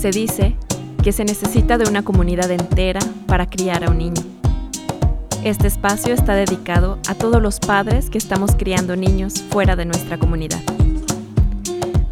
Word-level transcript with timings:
Se 0.00 0.10
dice 0.12 0.56
que 1.04 1.12
se 1.12 1.26
necesita 1.26 1.76
de 1.76 1.86
una 1.86 2.02
comunidad 2.02 2.50
entera 2.50 3.00
para 3.26 3.50
criar 3.50 3.84
a 3.84 3.90
un 3.90 3.98
niño. 3.98 4.22
Este 5.44 5.68
espacio 5.68 6.14
está 6.14 6.32
dedicado 6.32 6.98
a 7.06 7.14
todos 7.14 7.42
los 7.42 7.60
padres 7.60 8.08
que 8.08 8.16
estamos 8.16 8.52
criando 8.56 8.96
niños 8.96 9.42
fuera 9.50 9.76
de 9.76 9.84
nuestra 9.84 10.16
comunidad. 10.16 10.60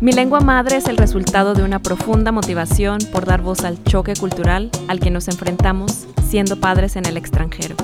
Mi 0.01 0.13
lengua 0.13 0.41
madre 0.41 0.77
es 0.77 0.87
el 0.87 0.99
resultado 0.99 1.55
de 1.55 1.63
una 1.63 1.79
profunda 1.79 2.31
motivación 2.31 2.99
por 3.11 3.25
dar 3.25 3.41
voz 3.41 3.65
al 3.65 3.83
choque 3.85 4.13
cultural 4.13 4.71
al 4.87 5.01
que 5.01 5.11
nos 5.11 5.27
enfrentamos 5.29 6.09
siendo 6.29 6.61
padres 6.61 6.95
en 6.97 7.07
el 7.07 7.17
extranjero. 7.17 7.75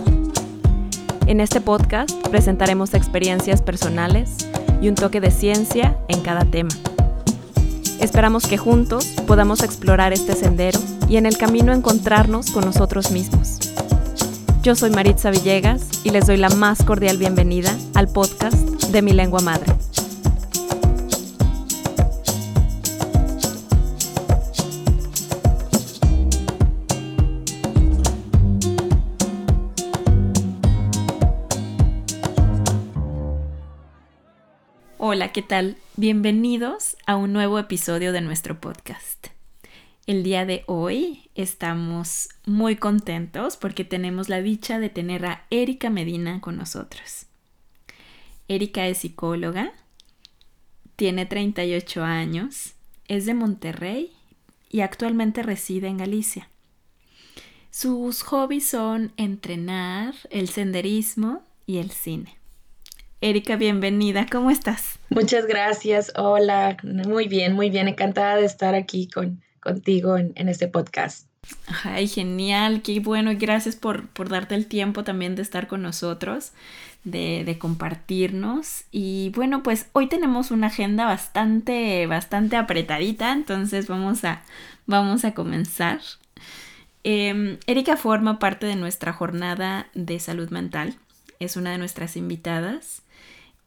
En 1.27 1.41
este 1.41 1.63
podcast 1.63 2.15
presentaremos 2.29 2.93
experiencias 2.93 3.63
personales 3.63 4.51
y 4.83 4.89
un 4.91 4.97
toque 4.97 5.23
de 5.23 5.31
ciencia 5.31 5.97
en 6.09 6.21
cada 6.21 6.45
tema. 6.45 6.69
Esperamos 8.05 8.47
que 8.47 8.59
juntos 8.59 9.07
podamos 9.27 9.63
explorar 9.63 10.13
este 10.13 10.35
sendero 10.35 10.79
y 11.09 11.17
en 11.17 11.25
el 11.25 11.39
camino 11.39 11.73
encontrarnos 11.73 12.51
con 12.51 12.67
nosotros 12.67 13.11
mismos. 13.11 13.61
Yo 14.63 14.75
soy 14.75 14.91
Maritza 14.91 15.31
Villegas 15.31 15.89
y 16.05 16.11
les 16.11 16.27
doy 16.27 16.37
la 16.37 16.51
más 16.51 16.85
cordial 16.85 17.17
bienvenida 17.17 17.75
al 17.95 18.09
podcast 18.09 18.59
de 18.89 19.01
mi 19.01 19.15
lengua 19.15 19.41
madre. 19.41 19.73
Hola, 34.99 35.33
¿qué 35.33 35.41
tal? 35.41 35.79
Bienvenidos 35.97 36.94
a 37.07 37.17
un 37.17 37.35
nuevo 37.35 37.59
episodio 37.59 38.13
de 38.13 38.23
nuestro 38.23 38.61
podcast. 38.61 39.27
El 40.07 40.23
día 40.23 40.47
de 40.47 40.65
hoy 40.67 41.31
estamos 41.35 42.31
muy 42.47 42.77
contentos 42.77 43.59
porque 43.59 43.85
tenemos 43.85 44.31
la 44.31 44.41
dicha 44.41 44.79
de 44.79 44.89
tener 44.89 45.27
a 45.27 45.45
Erika 45.51 45.91
Medina 45.91 46.41
con 46.41 46.57
nosotros. 46.57 47.27
Erika 48.49 48.87
es 48.87 48.99
psicóloga, 48.99 49.73
tiene 50.97 51.27
38 51.27 52.03
años, 52.03 52.73
es 53.07 53.27
de 53.27 53.35
Monterrey 53.35 54.13
y 54.71 54.81
actualmente 54.81 55.43
reside 55.43 55.89
en 55.89 55.99
Galicia. 55.99 56.49
Sus 57.71 58.23
hobbies 58.23 58.67
son 58.67 59.13
entrenar, 59.19 60.15
el 60.31 60.49
senderismo 60.49 61.43
y 61.67 61.79
el 61.79 61.91
cine. 61.91 62.39
Erika, 63.25 63.57
bienvenida, 63.57 64.27
¿cómo 64.31 64.51
estás? 64.51 64.99
Muchas 65.09 65.47
gracias, 65.47 66.13
hola, 66.15 66.77
muy 66.83 67.27
bien, 67.27 67.55
muy 67.55 67.71
bien, 67.71 67.89
encantada 67.89 68.37
de 68.37 68.45
estar 68.45 68.75
aquí 68.75 69.09
con, 69.09 69.43
contigo 69.61 70.19
en, 70.19 70.35
este 70.47 70.69
podcast. 70.69 71.27
Ay, 71.85 72.07
genial, 72.07 72.83
qué 72.83 73.01
bueno. 73.01 73.33
Y 73.33 73.37
gracias 73.37 73.77
por, 73.77 74.11
darte 74.29 74.55
el 74.55 74.67
tiempo 74.67 75.05
también 75.05 75.37
de 75.37 75.41
estar 75.41 75.69
con 75.69 75.81
nosotros, 75.81 76.53
de, 77.05 77.57
compartirnos. 77.59 78.85
Y 78.93 79.33
bueno, 79.35 79.63
pues 79.63 79.87
hoy 79.93 80.07
tenemos 80.07 80.51
una 80.51 80.67
agenda 80.67 81.07
bastante, 81.07 82.07
bastante 82.07 82.57
apretadita, 82.57 83.33
entonces 83.33 83.89
vamos 83.89 84.23
a, 84.27 84.43
vamos 84.85 85.25
a 85.25 85.33
comenzar. 85.33 86.01
Em, 87.05 87.57
Erika 87.67 87.97
forma 87.97 88.39
parte 88.39 88.67
de 88.67 88.77
nuestra 88.77 89.15
jornada 89.15 89.87
de 89.95 90.21
salud 90.21 90.51
mental, 90.51 90.99
es 91.41 91.57
una 91.57 91.71
de 91.71 91.79
nuestras 91.79 92.19
invitadas 92.19 93.01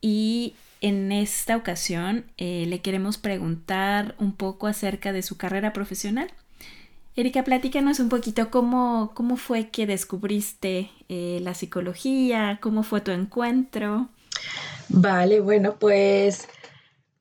y 0.01 0.55
en 0.81 1.11
esta 1.11 1.57
ocasión 1.57 2.25
eh, 2.37 2.65
le 2.67 2.79
queremos 2.81 3.17
preguntar 3.17 4.15
un 4.19 4.33
poco 4.33 4.67
acerca 4.67 5.11
de 5.11 5.23
su 5.23 5.37
carrera 5.37 5.73
profesional. 5.73 6.31
Erika, 7.15 7.43
platícanos 7.43 7.99
un 7.99 8.09
poquito 8.09 8.51
cómo, 8.51 9.11
cómo 9.15 9.37
fue 9.37 9.69
que 9.69 9.87
descubriste 9.87 10.91
eh, 11.09 11.39
la 11.41 11.55
psicología, 11.55 12.59
cómo 12.61 12.83
fue 12.83 13.01
tu 13.01 13.09
encuentro. 13.09 14.09
Vale, 14.89 15.39
bueno, 15.39 15.77
pues, 15.79 16.47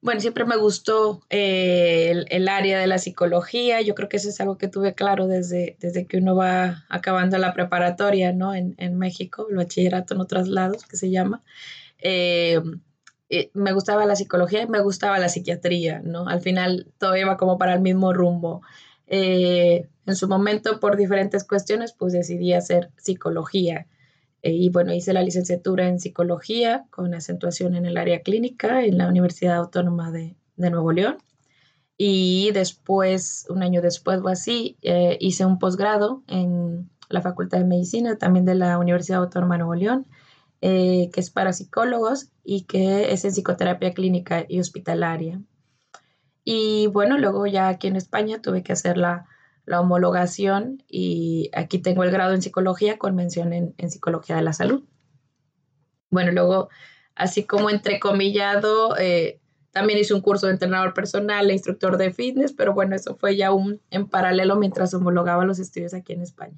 bueno, 0.02 0.20
siempre 0.20 0.44
me 0.44 0.58
gustó 0.58 1.22
eh, 1.30 2.26
el, 2.28 2.48
área 2.48 2.78
de 2.78 2.86
la 2.86 2.98
psicología. 2.98 3.80
Yo 3.80 3.94
creo 3.94 4.10
que 4.10 4.18
eso 4.18 4.28
es 4.28 4.38
algo 4.38 4.58
que 4.58 4.68
tuve 4.68 4.92
claro 4.92 5.28
desde, 5.28 5.78
desde 5.80 6.06
que 6.06 6.18
uno 6.18 6.36
va 6.36 6.84
acabando 6.90 7.38
la 7.38 7.54
preparatoria, 7.54 8.34
¿no? 8.34 8.54
En, 8.54 8.74
en 8.76 8.98
México, 8.98 9.46
el 9.48 9.56
bachillerato 9.56 10.12
en 10.12 10.20
otros 10.20 10.46
lados, 10.46 10.84
que 10.84 10.98
se 10.98 11.10
llama. 11.10 11.42
Eh, 13.28 13.50
me 13.54 13.72
gustaba 13.72 14.06
la 14.06 14.14
psicología 14.14 14.62
y 14.62 14.68
me 14.68 14.80
gustaba 14.80 15.18
la 15.18 15.28
psiquiatría, 15.28 16.00
¿no? 16.04 16.28
Al 16.28 16.40
final 16.40 16.86
todo 16.98 17.16
iba 17.16 17.36
como 17.36 17.58
para 17.58 17.74
el 17.74 17.80
mismo 17.80 18.12
rumbo. 18.12 18.62
Eh, 19.08 19.88
en 20.06 20.16
su 20.16 20.28
momento, 20.28 20.78
por 20.78 20.96
diferentes 20.96 21.44
cuestiones, 21.44 21.92
pues 21.92 22.12
decidí 22.12 22.52
hacer 22.52 22.90
psicología. 22.96 23.88
Eh, 24.42 24.52
y 24.52 24.68
bueno, 24.68 24.92
hice 24.94 25.12
la 25.12 25.22
licenciatura 25.22 25.88
en 25.88 25.98
psicología 25.98 26.84
con 26.90 27.14
acentuación 27.14 27.74
en 27.74 27.86
el 27.86 27.96
área 27.96 28.20
clínica 28.22 28.84
en 28.84 28.98
la 28.98 29.08
Universidad 29.08 29.56
Autónoma 29.56 30.12
de, 30.12 30.36
Nuevo 30.56 30.92
León. 30.92 31.18
Y 31.98 32.50
después, 32.52 33.46
un 33.48 33.62
año 33.62 33.82
después 33.82 34.20
o 34.22 34.28
así, 34.28 34.76
hice 35.18 35.44
un 35.46 35.58
posgrado 35.58 36.22
en 36.28 36.90
la 37.08 37.22
Facultad 37.22 37.58
de 37.58 37.64
Medicina, 37.64 38.16
también 38.18 38.44
de 38.44 38.54
la 38.54 38.78
Universidad 38.78 39.20
Autónoma 39.20 39.54
de 39.54 39.58
Nuevo 39.58 39.74
León, 39.74 40.06
eh, 40.62 41.10
que 41.12 41.20
es 41.20 41.30
para 41.30 41.52
psicólogos 41.52 42.30
y 42.42 42.64
que 42.64 43.12
es 43.12 43.24
en 43.24 43.32
psicoterapia 43.32 43.92
clínica 43.92 44.46
y 44.48 44.58
hospitalaria. 44.60 45.40
Y 46.44 46.86
bueno, 46.86 47.18
luego 47.18 47.46
ya 47.46 47.68
aquí 47.68 47.88
en 47.88 47.96
España 47.96 48.40
tuve 48.40 48.62
que 48.62 48.72
hacer 48.72 48.96
la, 48.96 49.26
homologación 49.68 50.84
y 50.88 51.50
aquí 51.52 51.78
tengo 51.78 52.04
el 52.04 52.12
grado 52.12 52.32
en 52.34 52.40
psicología 52.40 52.98
con 52.98 53.16
mención 53.16 53.52
en, 53.52 53.90
psicología 53.90 54.36
de 54.36 54.42
la 54.42 54.52
salud. 54.52 54.84
Bueno, 56.08 56.30
luego, 56.30 56.68
así 57.16 57.44
como 57.44 57.68
entrecomillado, 57.68 58.96
eh, 58.96 59.40
también 59.72 59.98
hice 59.98 60.14
un 60.14 60.20
curso 60.20 60.46
de 60.46 60.52
entrenador 60.52 60.94
personal 60.94 61.50
e 61.50 61.52
instructor 61.52 61.98
de 61.98 62.12
fitness, 62.12 62.52
pero 62.52 62.72
bueno, 62.72 62.94
eso 62.94 63.16
fue 63.16 63.36
ya 63.36 63.52
un 63.52 63.82
en 63.90 64.06
paralelo 64.08 64.54
mientras 64.54 64.94
homologaba 64.94 65.44
los 65.44 65.58
estudios 65.58 65.94
aquí 65.94 66.12
en 66.12 66.22
España. 66.22 66.56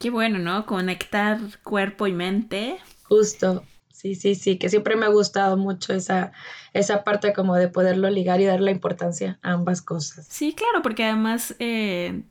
Qué 0.00 0.10
bueno, 0.10 0.38
¿no? 0.38 0.66
Conectar 0.66 1.38
cuerpo 1.62 2.08
y 2.08 2.12
mente 2.12 2.78
Justo, 3.08 3.64
sí, 3.90 4.14
sí, 4.14 4.34
sí, 4.34 4.58
que 4.58 4.68
siempre 4.68 4.96
me 4.96 5.06
ha 5.06 5.08
gustado 5.08 5.56
mucho 5.56 5.92
esa, 5.94 6.32
esa 6.72 7.04
parte 7.04 7.32
como 7.32 7.56
de 7.56 7.68
poderlo 7.68 8.10
ligar 8.10 8.40
y 8.40 8.44
dar 8.44 8.60
la 8.60 8.70
importancia 8.70 9.38
a 9.42 9.52
ambas 9.52 9.82
cosas. 9.82 10.26
Sí, 10.28 10.54
claro, 10.54 10.82
porque 10.82 11.04
además, 11.04 11.54
eh, 11.58 12.22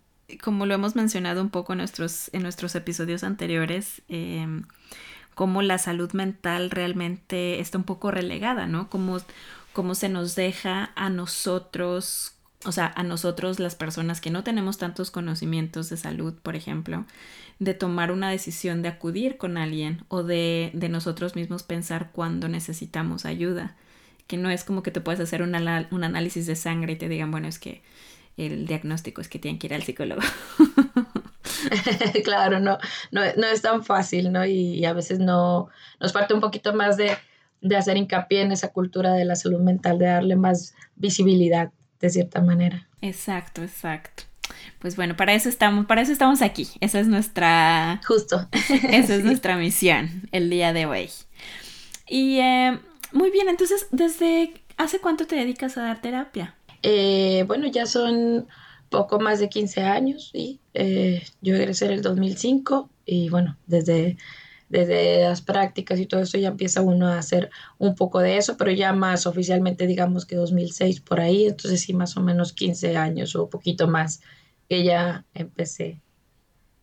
como 0.42 0.66
lo 0.66 0.76
hemos 0.76 0.96
mencionado 0.96 1.42
un 1.42 1.50
poco 1.50 1.74
en 1.74 1.80
nuestros, 1.80 2.30
en 2.34 2.44
nuestros 2.44 2.76
episodios 2.76 3.24
anteriores, 3.24 4.02
em, 4.08 4.64
como 5.36 5.62
la 5.62 5.78
salud 5.78 6.12
mental 6.14 6.72
realmente 6.72 7.60
está 7.60 7.78
un 7.78 7.84
poco 7.84 8.12
relegada, 8.12 8.66
¿no? 8.66 8.90
Como, 8.90 9.20
como 9.74 9.94
se 9.94 10.10
nos 10.10 10.36
deja 10.36 10.92
a 10.96 11.10
nosotros 11.10 12.37
o 12.68 12.72
sea, 12.74 12.92
a 12.98 13.04
nosotros 13.04 13.62
las 13.62 13.76
personas 13.76 14.20
que 14.20 14.30
no 14.30 14.44
tenemos 14.44 14.78
tantos 14.78 15.10
conocimientos 15.10 15.90
de 15.90 15.96
salud, 15.96 16.34
por 16.34 16.58
ejemplo, 16.58 17.06
de 17.60 17.74
tomar 17.74 18.12
una 18.12 18.30
decisión 18.30 18.82
de 18.82 18.90
acudir 18.90 19.38
con 19.38 19.58
alguien 19.58 20.04
o 20.10 20.22
de, 20.22 20.72
nosotros 20.92 21.38
mismos 21.38 21.64
pensar 21.64 22.12
cuando 22.12 22.50
necesitamos 22.50 23.26
ayuda, 23.26 23.78
que 24.28 24.36
no 24.36 24.50
es 24.50 24.66
como 24.66 24.84
que 24.84 24.92
te 24.92 25.00
puedes 25.00 25.22
hacer 25.22 25.44
un, 25.44 25.56
análisis 25.56 26.46
de 26.46 26.58
sangre 26.58 26.94
y 26.94 26.96
te 26.98 27.08
digan, 27.08 27.32
bueno, 27.32 27.48
es 27.48 27.58
que 27.58 27.84
el 28.36 28.68
diagnóstico 28.68 29.22
es 29.22 29.30
que 29.30 29.40
tienen 29.40 29.60
que 29.60 29.68
ir 29.68 29.74
al 29.74 29.84
psicólogo. 29.84 30.22
claro, 32.26 32.60
no, 32.60 32.80
no, 33.12 33.24
es 33.24 33.62
tan 33.62 33.86
fácil, 33.86 34.34
¿no? 34.34 34.46
Y, 34.46 34.84
a 34.84 34.92
veces 34.92 35.20
no, 35.20 35.70
nos 36.02 36.12
falta 36.12 36.36
un 36.36 36.42
poquito 36.42 36.74
más 36.74 36.98
de 36.98 37.16
hacer 37.78 37.96
hincapié 37.96 38.42
en 38.42 38.52
esa 38.52 38.74
cultura 38.74 39.13
de 39.13 39.24
la 39.24 39.38
salud 39.38 39.62
mental, 39.62 40.00
de 40.00 40.08
darle 40.08 40.36
más 40.36 40.75
visibilidad 40.98 41.72
de 42.00 42.10
cierta 42.10 42.42
manera. 42.42 42.88
Exacto, 43.02 43.64
exacto. 43.64 44.24
Pues 44.80 44.96
bueno, 44.96 45.16
para 45.16 45.34
eso 45.34 45.50
estamos, 45.50 45.86
para 45.86 46.02
eso 46.02 46.12
estamos 46.12 46.42
aquí. 46.42 46.68
Esa 46.80 47.00
es 47.00 47.08
nuestra. 47.08 48.02
Justo. 48.08 48.48
Esa 48.90 49.16
es 49.16 49.24
nuestra 49.26 49.58
misión 49.58 50.30
el 50.32 50.50
día 50.50 50.74
de 50.74 50.86
hoy. 50.86 51.10
Y 52.08 52.40
eh, 52.40 52.80
muy 53.12 53.32
bien, 53.32 53.50
entonces, 53.50 53.88
¿desde 53.92 54.54
hace 54.78 55.00
cuánto 55.00 55.28
te 55.28 55.36
dedicas 55.36 55.78
a 55.78 55.84
dar 55.84 56.02
terapia? 56.02 56.56
Eh, 56.84 57.44
bueno, 57.48 57.68
ya 57.68 57.86
son 57.86 58.48
poco 58.90 59.20
más 59.20 59.40
de 59.40 59.50
15 59.50 59.82
años, 59.82 60.32
y 60.34 60.60
eh, 60.74 61.24
yo 61.42 61.56
egresé 61.56 61.86
en 61.86 61.92
el 61.92 62.02
2005 62.02 62.90
y 63.06 63.30
bueno, 63.30 63.58
desde 63.66 64.18
desde 64.69 65.24
las 65.24 65.42
prácticas 65.42 66.00
y 66.00 66.06
todo 66.06 66.22
eso 66.22 66.38
ya 66.38 66.50
empieza 66.50 66.81
uno 66.81 67.08
a 67.08 67.18
hacer 67.18 67.50
un 67.78 67.96
poco 67.96 68.19
de 68.19 68.38
eso, 68.38 68.58
pero 68.58 68.72
ya 68.72 68.94
más 68.94 69.25
oficialmente 69.25 69.88
digamos 69.88 70.25
que 70.25 70.36
2006 70.36 71.02
por 71.02 71.19
ahí, 71.22 71.46
entonces 71.46 71.81
sí 71.81 71.94
más 71.94 72.18
o 72.18 72.22
menos 72.22 72.54
15 72.54 72.98
años 72.98 73.36
o 73.36 73.50
poquito 73.50 73.88
más 73.88 74.22
que 74.69 74.84
ya 74.84 75.25
empecé 75.34 76.02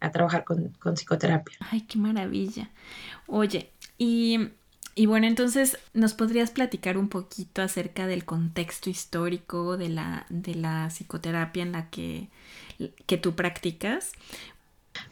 a 0.01 0.11
trabajar 0.11 0.45
con, 0.45 0.73
psicoterapia. 0.95 1.57
Ay, 1.71 1.83
qué 1.83 1.99
maravilla. 1.99 2.71
Oye, 3.27 3.71
y 3.99 4.51
Y 4.97 5.07
bueno, 5.07 5.27
entonces, 5.27 5.77
¿nos 5.93 6.15
podrías 6.15 6.53
platicar 6.53 6.97
un 6.97 7.09
poquito 7.09 7.63
acerca 7.63 8.07
del 8.07 8.25
contexto 8.25 8.91
histórico 8.91 9.77
de 9.77 9.89
la, 9.89 10.25
de 10.29 10.55
la 10.55 10.89
psicoterapia 10.89 11.65
en 11.65 11.73
la 11.73 11.91
que, 11.91 12.29
que 13.07 13.17
tú 13.19 13.35
practicas? 13.35 14.13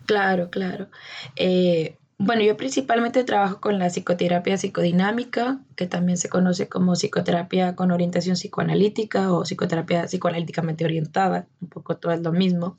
Claro, 0.06 0.50
claro. 0.50 0.88
Eh, 1.34 1.96
bueno, 2.24 2.42
yo 2.42 2.56
principalmente 2.56 3.24
trabajo 3.24 3.60
con 3.60 3.78
la 3.78 3.88
psicoterapia 3.88 4.56
psicodinámica, 4.56 5.60
que 5.76 5.86
también 5.86 6.18
se 6.18 6.28
conoce 6.28 6.68
como 6.68 6.94
psicoterapia 6.94 7.74
con 7.74 7.90
orientación 7.90 8.36
psicoanalítica 8.36 9.32
o 9.32 9.42
psicoterapia 9.42 10.04
psicoanalíticamente 10.06 10.84
orientada, 10.84 11.46
un 11.60 11.68
poco 11.68 11.96
todo 11.96 12.12
es 12.12 12.20
lo 12.20 12.32
mismo. 12.32 12.76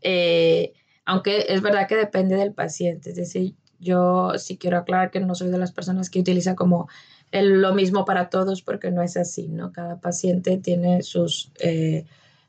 Eh, 0.00 0.72
aunque 1.04 1.46
es 1.48 1.62
verdad 1.62 1.88
que 1.88 1.96
depende 1.96 2.36
del 2.36 2.52
paciente, 2.52 3.10
es 3.10 3.16
decir, 3.16 3.54
yo 3.78 4.32
sí 4.38 4.56
quiero 4.56 4.78
aclarar 4.78 5.10
que 5.10 5.20
no 5.20 5.34
soy 5.34 5.50
de 5.50 5.58
las 5.58 5.72
personas 5.72 6.08
que 6.08 6.20
utiliza 6.20 6.54
como 6.54 6.88
lo 7.32 7.74
mismo 7.74 8.04
para 8.04 8.28
todos 8.28 8.62
porque 8.62 8.90
no 8.90 9.02
es 9.02 9.16
así, 9.16 9.48
¿no? 9.48 9.72
Cada 9.72 10.00
paciente 10.00 10.58
tiene 10.58 11.02
sus 11.02 11.50
eh, 11.60 12.04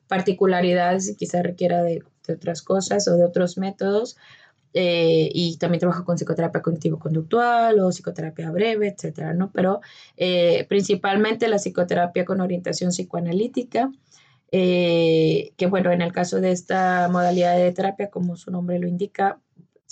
particularidades 0.08 1.10
y 1.10 1.16
quizá 1.16 1.42
requiera 1.42 1.82
de, 1.82 2.04
otras 2.30 2.62
cosas 2.62 3.08
o 3.08 3.18
de 3.18 3.26
otros 3.26 3.58
métodos. 3.58 4.18
Eh, 4.74 5.30
y 5.34 5.58
también 5.58 5.80
trabajo 5.80 6.04
con 6.04 6.16
psicoterapia 6.18 6.62
cognitivo-conductual 6.62 7.80
o 7.80 7.90
psicoterapia 7.90 8.50
breve, 8.52 8.88
etcétera, 8.88 9.34
¿no? 9.34 9.52
Pero 9.52 9.82
eh, 10.18 10.66
principalmente 10.68 11.48
la 11.48 11.58
psicoterapia 11.58 12.26
con 12.26 12.42
orientación 12.42 12.90
psicoanalítica, 12.90 13.92
que 14.52 15.68
bueno, 15.70 15.92
en 15.92 16.02
el 16.02 16.12
caso 16.12 16.40
de 16.40 16.52
esta 16.52 17.08
modalidad 17.12 17.58
de 17.58 17.72
terapia, 17.72 18.10
como 18.10 18.36
su 18.36 18.52
nombre 18.52 18.78
lo 18.78 18.88
indica, 18.88 19.40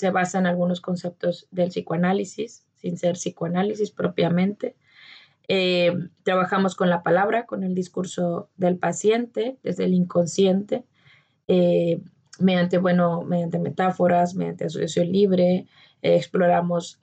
se 0.02 0.10
basa 0.10 0.40
en 0.40 0.48
algunos 0.48 0.82
conceptos 0.82 1.48
del 1.52 1.70
psicoanálisis, 1.70 2.66
sin 2.74 2.98
ser 2.98 3.14
psicoanálisis 3.14 3.92
propiamente. 3.92 4.76
Eh, 5.48 5.94
trabajamos 6.24 6.76
con 6.76 6.90
la 6.90 7.04
palabra, 7.04 7.46
con 7.46 7.64
el 7.64 7.76
discurso 7.76 8.50
del 8.58 8.78
paciente, 8.78 9.58
desde 9.64 9.86
el 9.86 9.94
inconsciente, 9.94 10.86
eh, 11.48 12.02
mediante, 12.42 12.78
bueno, 12.78 13.22
mediante 13.24 13.60
metáforas, 13.60 14.36
mediante 14.36 14.66
asociación 14.66 15.12
libre, 15.12 15.68
eh, 16.02 16.16
exploramos 16.16 17.00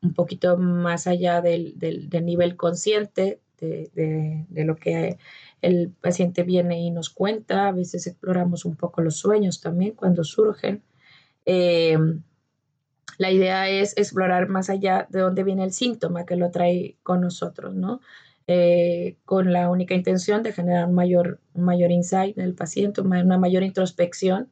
un 0.00 0.14
poquito 0.14 0.56
más 0.56 1.06
allá 1.06 1.40
del, 1.40 1.74
nivel 2.22 2.56
consciente 2.56 3.40
de, 3.60 4.46
de, 4.48 4.64
lo 4.64 4.76
que 4.76 5.18
el 5.62 5.90
paciente 5.90 6.42
viene 6.42 6.80
y 6.80 6.90
nos 6.90 7.10
cuenta. 7.10 7.68
A 7.68 7.72
veces 7.72 8.06
exploramos 8.06 8.64
un 8.64 8.76
poco 8.76 9.02
los 9.02 9.16
sueños 9.16 9.60
también 9.60 9.94
cuando 9.94 10.24
surgen. 10.24 10.82
Em, 11.44 12.22
la 13.16 13.32
idea 13.32 13.68
es 13.68 13.96
explorar 13.96 14.48
más 14.48 14.70
allá 14.70 15.06
de 15.10 15.20
dónde 15.20 15.44
viene 15.44 15.64
el 15.64 15.72
síntoma 15.72 16.26
que 16.26 16.36
lo 16.36 16.50
trae 16.50 16.96
con 17.02 17.20
nosotros, 17.22 17.74
¿no? 17.74 18.00
Eh, 18.50 19.18
con 19.26 19.52
la 19.52 19.70
única 19.70 19.94
intención 19.94 20.42
de 20.42 20.52
generar 20.52 20.86
un 20.86 20.94
mayor, 20.94 21.38
mayor 21.54 21.90
insight 21.90 22.34
del 22.34 22.54
paciente, 22.54 23.02
una 23.02 23.38
mayor 23.38 23.62
introspección 23.62 24.48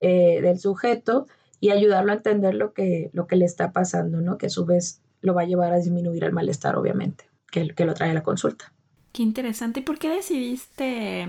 eh, 0.00 0.40
del 0.42 0.58
sujeto 0.58 1.26
y 1.58 1.70
ayudarlo 1.70 2.12
a 2.12 2.16
entender 2.16 2.54
lo 2.54 2.74
que, 2.74 3.10
lo 3.14 3.26
que 3.26 3.36
le 3.36 3.46
está 3.46 3.72
pasando, 3.72 4.20
¿no? 4.20 4.36
Que 4.36 4.46
a 4.46 4.50
su 4.50 4.66
vez 4.66 5.00
lo 5.22 5.34
va 5.34 5.42
a 5.42 5.46
llevar 5.46 5.72
a 5.72 5.78
disminuir 5.78 6.22
el 6.24 6.32
malestar, 6.32 6.76
obviamente, 6.76 7.24
que, 7.50 7.68
que 7.70 7.84
lo 7.86 7.94
trae 7.94 8.10
a 8.10 8.14
la 8.14 8.22
consulta. 8.22 8.72
Qué 9.12 9.22
interesante. 9.22 9.80
¿Y 9.80 9.82
por 9.82 9.98
qué 9.98 10.10
decidiste 10.10 11.28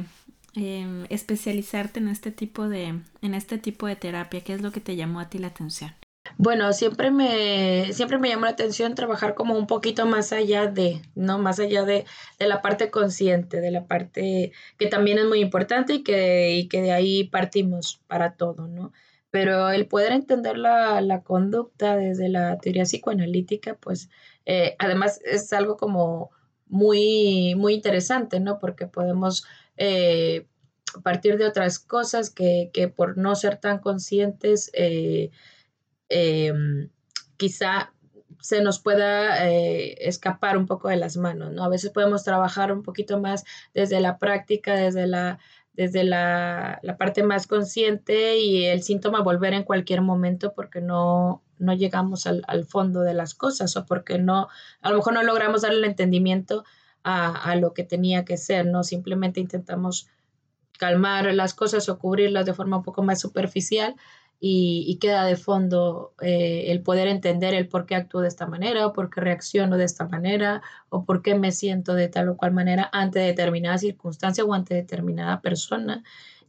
Em, 0.54 1.06
especializarte 1.10 2.02
en 2.02 2.10
este 2.10 2.30
tipo 2.30 2.68
de 2.68 3.00
en 3.22 3.34
este 3.34 3.58
tipo 3.58 3.88
de 3.88 3.96
terapia? 3.96 4.42
¿Qué 4.42 4.54
es 4.54 4.62
lo 4.62 4.72
que 4.72 4.82
te 4.82 4.98
llamó 4.98 5.22
a 5.22 5.30
ti 5.30 5.38
la 5.38 5.48
atención? 5.48 5.94
Bueno, 6.38 6.74
siempre 6.74 7.12
me, 7.12 7.94
siempre 7.94 8.18
me 8.18 8.30
llamó 8.30 8.46
la 8.46 8.52
atención 8.52 8.96
trabajar 8.96 9.36
como 9.36 9.56
un 9.58 9.68
poquito 9.68 10.06
más 10.06 10.32
allá 10.34 10.68
de, 10.68 11.02
¿no? 11.16 11.38
Más 11.40 11.60
allá 11.60 11.84
de, 11.84 12.06
de 12.40 12.48
la 12.48 12.62
parte 12.62 12.90
consciente, 12.92 13.62
de 13.62 13.72
la 13.72 13.86
parte 13.88 14.52
que 14.78 14.88
también 14.88 15.20
es 15.20 15.26
muy 15.26 15.40
importante 15.40 15.94
y 15.96 16.04
que, 16.04 16.52
y 16.56 16.68
que 16.68 16.82
de 16.82 16.92
ahí 16.92 17.26
partimos 17.26 18.02
para 18.08 18.36
todo, 18.36 18.68
¿no? 18.68 18.92
Pero 19.30 19.70
el 19.70 19.88
poder 19.88 20.12
entender 20.14 20.58
la, 20.58 21.00
la 21.02 21.22
conducta 21.24 21.96
desde 21.96 22.28
la 22.30 22.58
teoría 22.60 22.84
psicoanalítica, 22.84 23.76
pues 23.76 24.10
eh, 24.46 24.76
además 24.80 25.20
es 25.24 25.54
algo 25.54 25.78
como 25.78 26.32
muy, 26.68 27.56
muy 27.56 27.74
interesante, 27.76 28.40
¿no? 28.40 28.60
Porque 28.60 28.88
podemos 28.88 29.46
eh, 29.78 30.48
partir 31.04 31.38
de 31.38 31.46
otras 31.46 31.80
cosas 31.80 32.30
que, 32.30 32.70
por 32.96 33.18
no 33.18 33.36
ser 33.36 33.58
tan 33.58 33.80
conscientes, 33.80 34.70
eh, 34.74 35.32
em, 36.12 36.90
quizá 37.38 37.94
se 38.40 38.62
nos 38.62 38.80
pueda 38.80 39.48
eh, 39.48 39.96
escapar 40.08 40.58
un 40.58 40.66
poco 40.66 40.90
de 40.90 40.98
las 40.98 41.18
manos, 41.18 41.52
¿no? 41.52 41.64
A 41.64 41.70
veces 41.70 41.92
podemos 41.92 42.24
trabajar 42.24 42.72
un 42.72 42.84
poquito 42.84 43.20
más 43.20 43.46
desde 43.74 44.00
la 44.02 44.18
práctica, 44.18 44.74
desde 44.76 45.08
la, 45.08 45.40
desde 45.74 46.04
la, 46.04 46.82
parte 46.98 47.24
más 47.24 47.48
consciente 47.48 48.38
y 48.40 48.66
el 48.66 48.84
síntoma 48.84 49.22
volver 49.22 49.54
en 49.54 49.64
cualquier 49.64 50.02
momento 50.02 50.54
porque 50.54 50.82
no, 50.82 51.44
no 51.60 51.74
llegamos 51.74 52.28
al, 52.28 52.44
al, 52.48 52.66
fondo 52.66 53.02
de 53.02 53.14
las 53.14 53.36
cosas 53.36 53.78
o 53.78 53.86
porque 53.86 54.18
no, 54.18 54.48
a 54.82 54.90
lo 54.90 54.98
mejor 54.98 55.14
no 55.14 55.24
logramos 55.24 55.62
darle 55.62 55.80
el 55.80 55.86
entendimiento 55.86 56.64
a, 57.04 57.56
lo 57.56 57.74
que 57.74 57.84
tenía 57.84 58.26
que 58.26 58.38
ser, 58.38 58.66
¿no? 58.66 58.84
Simplemente 58.84 59.40
intentamos 59.40 60.08
calmar 60.78 61.34
las 61.34 61.54
cosas 61.54 61.90
o 61.90 62.00
cubrirlas 62.00 62.46
de 62.46 62.54
forma 62.54 62.78
un 62.78 62.84
poco 62.84 63.04
más 63.04 63.20
superficial 63.20 63.96
y, 64.44 64.98
queda 65.00 65.24
de 65.26 65.36
fondo 65.36 66.16
eh, 66.20 66.72
el 66.72 66.82
poder 66.82 67.08
entender 67.08 67.54
el 67.54 67.68
por 67.68 67.86
qué 67.86 67.94
actúo 67.94 68.22
de 68.22 68.28
esta 68.28 68.48
manera 68.48 68.88
o 68.88 68.92
por 68.92 69.12
qué 69.12 69.22
reacciono 69.22 69.78
de 69.78 69.84
esta 69.84 70.08
manera 70.08 70.64
o 70.90 71.06
por 71.06 71.22
qué 71.22 71.36
me 71.36 71.52
siento 71.52 71.94
de 71.94 72.08
tal 72.08 72.30
o 72.30 72.38
cual 72.38 72.52
manera 72.52 72.90
ante 72.92 73.20
determinada 73.20 73.78
circunstancia 73.78 74.44
o 74.44 74.52
ante 74.56 74.74
determinada 74.74 75.42
persona. 75.42 76.04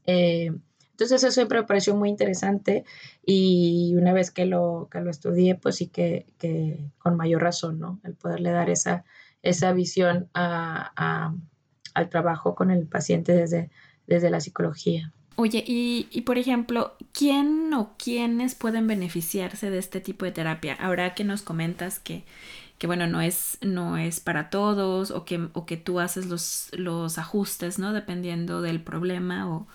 Eh, 0.07 0.53
entonces 0.93 1.23
eso 1.23 1.31
siempre 1.31 1.61
me 1.61 1.67
pareció 1.67 1.95
muy 1.95 2.09
interesante 2.09 2.85
y 3.27 3.95
una 3.97 4.15
vez 4.15 4.31
que 4.31 4.47
lo, 4.47 4.89
que 4.91 5.01
lo 5.03 5.11
estudié, 5.11 5.57
pues 5.57 5.77
sí 5.77 5.89
que, 5.89 6.25
que 6.39 6.91
con 6.99 7.17
mayor 7.17 7.43
razón, 7.43 7.79
¿no? 7.79 8.01
El 8.05 8.15
poderle 8.15 8.53
dar 8.53 8.71
esa, 8.71 9.05
esa 9.43 9.73
visión 9.75 10.31
al 10.33 12.09
trabajo 12.09 12.55
con 12.55 12.71
el 12.71 12.87
paciente 12.87 13.33
desde, 13.35 13.71
desde 14.07 14.31
la 14.31 14.41
psicología. 14.41 15.13
Oye, 15.37 15.65
y, 15.67 16.21
por 16.23 16.39
ejemplo, 16.39 16.95
¿quién 17.13 17.73
o 17.75 17.93
quiénes 17.97 18.55
pueden 18.55 18.87
beneficiarse 18.87 19.71
de 19.71 19.79
este 19.79 20.01
tipo 20.01 20.25
de 20.25 20.33
terapia? 20.33 20.75
Ahora 20.75 21.15
que 21.15 21.25
nos 21.25 21.43
comentas 21.43 21.99
que, 21.99 22.25
que 22.79 22.87
bueno, 22.87 23.07
no 23.07 23.21
es, 23.21 23.59
no 23.63 23.97
es 23.97 24.21
para 24.21 24.51
todos 24.51 25.11
o 25.11 25.25
que, 25.25 25.49
o 25.55 25.67
que 25.67 25.77
tú 25.77 26.01
haces 26.01 26.27
los, 26.27 26.69
los 26.73 27.19
ajustes, 27.19 27.79
¿no? 27.79 27.93
Dependiendo 27.93 28.61
del 28.61 28.81
problema 28.83 29.49
o, 29.51 29.67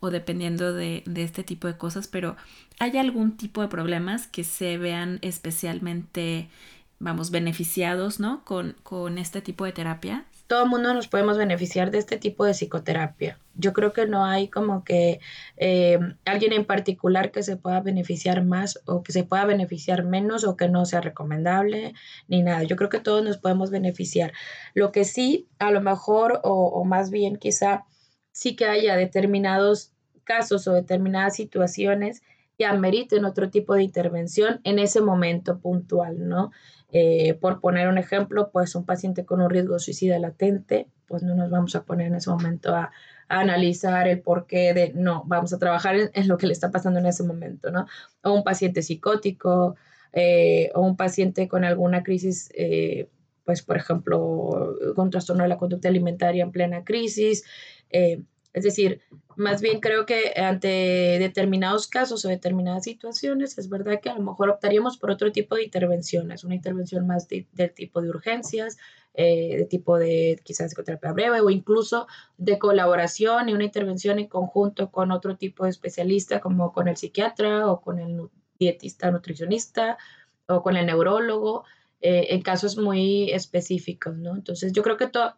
o 0.00 0.10
dependiendo 0.10 0.72
de, 0.72 1.02
de, 1.06 1.22
este 1.22 1.44
tipo 1.44 1.66
de 1.66 1.78
cosas, 1.78 2.08
pero 2.08 2.36
¿hay 2.78 2.96
algún 2.98 3.36
tipo 3.36 3.62
de 3.62 3.68
problemas 3.68 4.26
que 4.26 4.44
se 4.44 4.78
vean 4.78 5.18
especialmente 5.22 6.50
vamos, 6.98 7.30
beneficiados, 7.30 8.20
¿no? 8.20 8.44
Con, 8.44 8.76
con 8.82 9.18
este 9.18 9.40
tipo 9.40 9.64
de 9.64 9.72
terapia. 9.72 10.24
Todo 10.46 10.64
el 10.64 10.70
mundo 10.70 10.94
nos 10.94 11.08
podemos 11.08 11.38
beneficiar 11.38 11.90
de 11.90 11.98
este 11.98 12.18
tipo 12.18 12.44
de 12.44 12.52
psicoterapia. 12.52 13.38
Yo 13.54 13.72
creo 13.72 13.92
que 13.92 14.06
no 14.06 14.24
hay 14.24 14.48
como 14.48 14.84
que 14.84 15.20
eh, 15.56 15.98
alguien 16.24 16.52
en 16.52 16.64
particular 16.64 17.32
que 17.32 17.42
se 17.42 17.56
pueda 17.56 17.80
beneficiar 17.80 18.44
más 18.44 18.80
o 18.86 19.02
que 19.02 19.12
se 19.12 19.24
pueda 19.24 19.44
beneficiar 19.44 20.04
menos 20.04 20.44
o 20.44 20.56
que 20.56 20.68
no 20.68 20.84
sea 20.84 21.00
recomendable 21.00 21.94
ni 22.28 22.42
nada. 22.42 22.62
Yo 22.62 22.76
creo 22.76 22.90
que 22.90 23.00
todos 23.00 23.24
nos 23.24 23.38
podemos 23.38 23.70
beneficiar. 23.70 24.32
Lo 24.74 24.92
que 24.92 25.04
sí, 25.04 25.48
a 25.58 25.70
lo 25.70 25.80
mejor 25.80 26.40
o, 26.44 26.66
o 26.66 26.84
más 26.84 27.10
bien 27.10 27.36
quizá 27.36 27.84
sí 28.30 28.54
que 28.54 28.66
haya 28.66 28.96
determinados 28.96 29.92
casos 30.22 30.68
o 30.68 30.72
determinadas 30.72 31.36
situaciones 31.36 32.22
que 32.58 32.66
ameriten 32.66 33.24
otro 33.24 33.50
tipo 33.50 33.74
de 33.74 33.82
intervención 33.82 34.60
en 34.64 34.78
ese 34.78 35.00
momento 35.00 35.58
puntual, 35.58 36.28
¿no? 36.28 36.52
Eh, 36.98 37.34
por 37.34 37.60
poner 37.60 37.88
un 37.88 37.98
ejemplo, 37.98 38.50
pues 38.50 38.74
un 38.74 38.86
paciente 38.86 39.26
con 39.26 39.42
un 39.42 39.50
riesgo 39.50 39.78
suicida 39.78 40.18
latente, 40.18 40.88
pues 41.06 41.22
no 41.22 41.34
nos 41.34 41.50
vamos 41.50 41.76
a 41.76 41.84
poner 41.84 42.06
en 42.06 42.14
ese 42.14 42.30
momento 42.30 42.74
a, 42.74 42.90
analizar 43.28 44.08
el 44.08 44.22
porqué 44.22 44.72
de, 44.72 44.92
no, 44.94 45.22
vamos 45.26 45.52
a 45.52 45.58
trabajar 45.58 45.96
en, 46.14 46.28
lo 46.28 46.38
que 46.38 46.46
le 46.46 46.54
está 46.54 46.70
pasando 46.70 46.98
en 46.98 47.04
ese 47.04 47.22
momento, 47.22 47.70
¿no? 47.70 47.86
O 48.22 48.32
un 48.32 48.44
paciente 48.44 48.80
psicótico, 48.80 49.76
eh, 50.14 50.70
o 50.74 50.80
un 50.80 50.96
paciente 50.96 51.48
con 51.48 51.64
alguna 51.64 52.02
crisis, 52.02 52.48
eh, 52.54 53.10
pues 53.44 53.60
por 53.60 53.76
ejemplo, 53.76 54.78
con 54.94 55.10
trastorno 55.10 55.42
de 55.42 55.50
la 55.50 55.58
conducta 55.58 55.88
alimentaria 55.88 56.44
en 56.44 56.50
plena 56.50 56.82
crisis. 56.82 57.44
Es 58.56 58.64
decir, 58.64 59.02
más 59.36 59.60
bien 59.60 59.80
creo 59.80 60.06
que 60.06 60.32
ante 60.34 60.68
determinados 61.20 61.88
casos 61.88 62.24
o 62.24 62.28
determinadas 62.28 62.84
situaciones 62.84 63.58
es 63.58 63.68
verdad 63.68 64.00
que 64.00 64.08
a 64.08 64.14
lo 64.14 64.22
mejor 64.22 64.48
optaríamos 64.48 64.96
por 64.96 65.10
otro 65.10 65.30
tipo 65.30 65.56
de 65.56 65.64
intervenciones, 65.64 66.42
una 66.42 66.54
intervención 66.54 67.06
más 67.06 67.28
del 67.28 67.74
tipo 67.74 68.00
de 68.00 68.08
urgencias, 68.08 68.78
eh, 69.12 69.58
de 69.58 69.64
tipo 69.66 69.98
de 69.98 70.40
quizás 70.42 70.68
psicoterapia 70.68 71.12
breve 71.12 71.42
o 71.42 71.50
incluso 71.50 72.06
de 72.38 72.58
colaboración 72.58 73.50
y 73.50 73.52
una 73.52 73.64
intervención 73.64 74.18
en 74.18 74.26
conjunto 74.28 74.90
con 74.90 75.10
otro 75.12 75.36
tipo 75.36 75.64
de 75.64 75.70
especialista 75.70 76.40
como 76.40 76.72
con 76.72 76.88
el 76.88 76.96
psiquiatra 76.96 77.70
o 77.70 77.82
con 77.82 77.98
el 77.98 78.30
dietista 78.58 79.10
nutricionista 79.10 79.98
o 80.48 80.62
con 80.62 80.78
el 80.78 80.86
neurólogo. 80.86 81.64
eh, 82.00 82.34
en 82.34 82.42
casos 82.42 82.76
muy 82.76 83.30
específicos, 83.32 84.16
¿no? 84.16 84.34
Entonces 84.36 84.72
yo 84.72 84.82
creo 84.82 84.96
que 84.98 85.08
todo, 85.08 85.36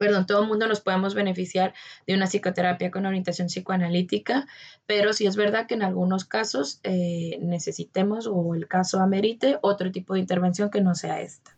perdón, 0.00 0.24
todo 0.24 0.40
el 0.42 0.48
mundo 0.48 0.66
nos 0.66 0.80
podemos 0.80 1.14
beneficiar 1.14 1.74
de 2.06 2.14
una 2.14 2.26
psicoterapia 2.26 2.90
con 2.90 3.04
orientación 3.04 3.48
psicoanalítica, 3.48 4.46
pero 4.86 5.12
sí 5.12 5.26
es 5.26 5.36
verdad 5.36 5.66
que 5.66 5.74
en 5.74 5.82
algunos 5.82 6.24
casos 6.24 6.80
eh, 6.84 7.38
necesitemos 7.42 8.26
o 8.26 8.54
el 8.54 8.66
caso 8.66 9.00
amerite 9.00 9.58
otro 9.60 9.92
tipo 9.92 10.14
de 10.14 10.20
intervención 10.20 10.70
que 10.70 10.80
no 10.80 10.94
sea 10.94 11.20
esta. 11.20 11.54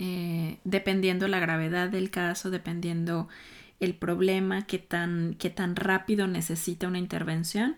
Eh, 0.00 0.58
dependiendo 0.64 1.28
la 1.28 1.38
gravedad 1.38 1.88
del 1.88 2.10
caso, 2.10 2.50
dependiendo 2.50 3.28
el 3.78 3.94
problema, 3.94 4.66
qué 4.66 4.80
tan, 4.80 5.36
qué 5.38 5.50
tan 5.50 5.76
rápido 5.76 6.26
necesita 6.26 6.88
una 6.88 6.98
intervención. 6.98 7.76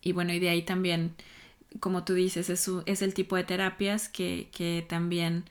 Y 0.00 0.12
bueno, 0.12 0.32
y 0.32 0.38
de 0.38 0.48
ahí 0.48 0.62
también, 0.62 1.14
como 1.78 2.04
tú 2.04 2.14
dices, 2.14 2.48
es, 2.48 2.70
es 2.86 3.02
el 3.02 3.12
tipo 3.12 3.36
de 3.36 3.44
terapias 3.44 4.08
que, 4.08 4.48
que 4.50 4.86
también 4.88 5.44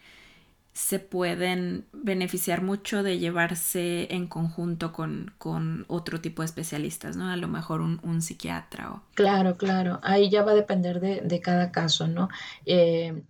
se 0.74 1.00
pueden 1.00 1.86
beneficiar 1.92 2.62
mucho 2.62 3.04
de 3.04 3.20
llevarse 3.20 4.14
en 4.14 4.28
conjunto 4.28 4.94
con, 4.94 5.34
con, 5.38 5.86
otro 5.90 6.22
tipo 6.22 6.42
de 6.42 6.46
especialistas, 6.46 7.18
¿no? 7.18 7.30
A 7.30 7.36
lo 7.36 7.50
mejor 7.50 7.82
un, 7.82 8.00
un 8.04 8.22
psiquiatra 8.22 8.92
o... 8.92 9.02
Claro, 9.14 9.58
claro. 9.58 10.00
Ahí 10.02 10.30
ya 10.30 10.44
va 10.44 10.52
a 10.52 10.56
depender 10.56 11.02
de, 11.02 11.22
de 11.22 11.42
cada 11.42 11.72
caso, 11.72 12.08
¿no? 12.08 12.30
Eh, 12.66 13.22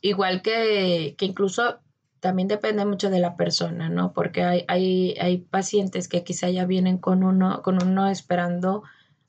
igual 0.00 0.42
que, 0.42 1.14
que, 1.16 1.26
incluso 1.26 1.78
también 2.18 2.48
depende 2.48 2.84
mucho 2.84 3.08
de 3.08 3.20
la 3.20 3.36
persona, 3.36 3.88
¿no? 3.88 4.12
Porque 4.12 4.42
hay, 4.42 4.64
hay, 4.66 5.14
hay 5.20 5.38
pacientes 5.38 6.08
que 6.08 6.24
quizá 6.24 6.50
ya 6.50 6.66
vienen 6.66 6.98
con 6.98 7.22
uno, 7.22 7.62
con 7.62 7.80
uno 7.82 8.08
esperando 8.08 8.82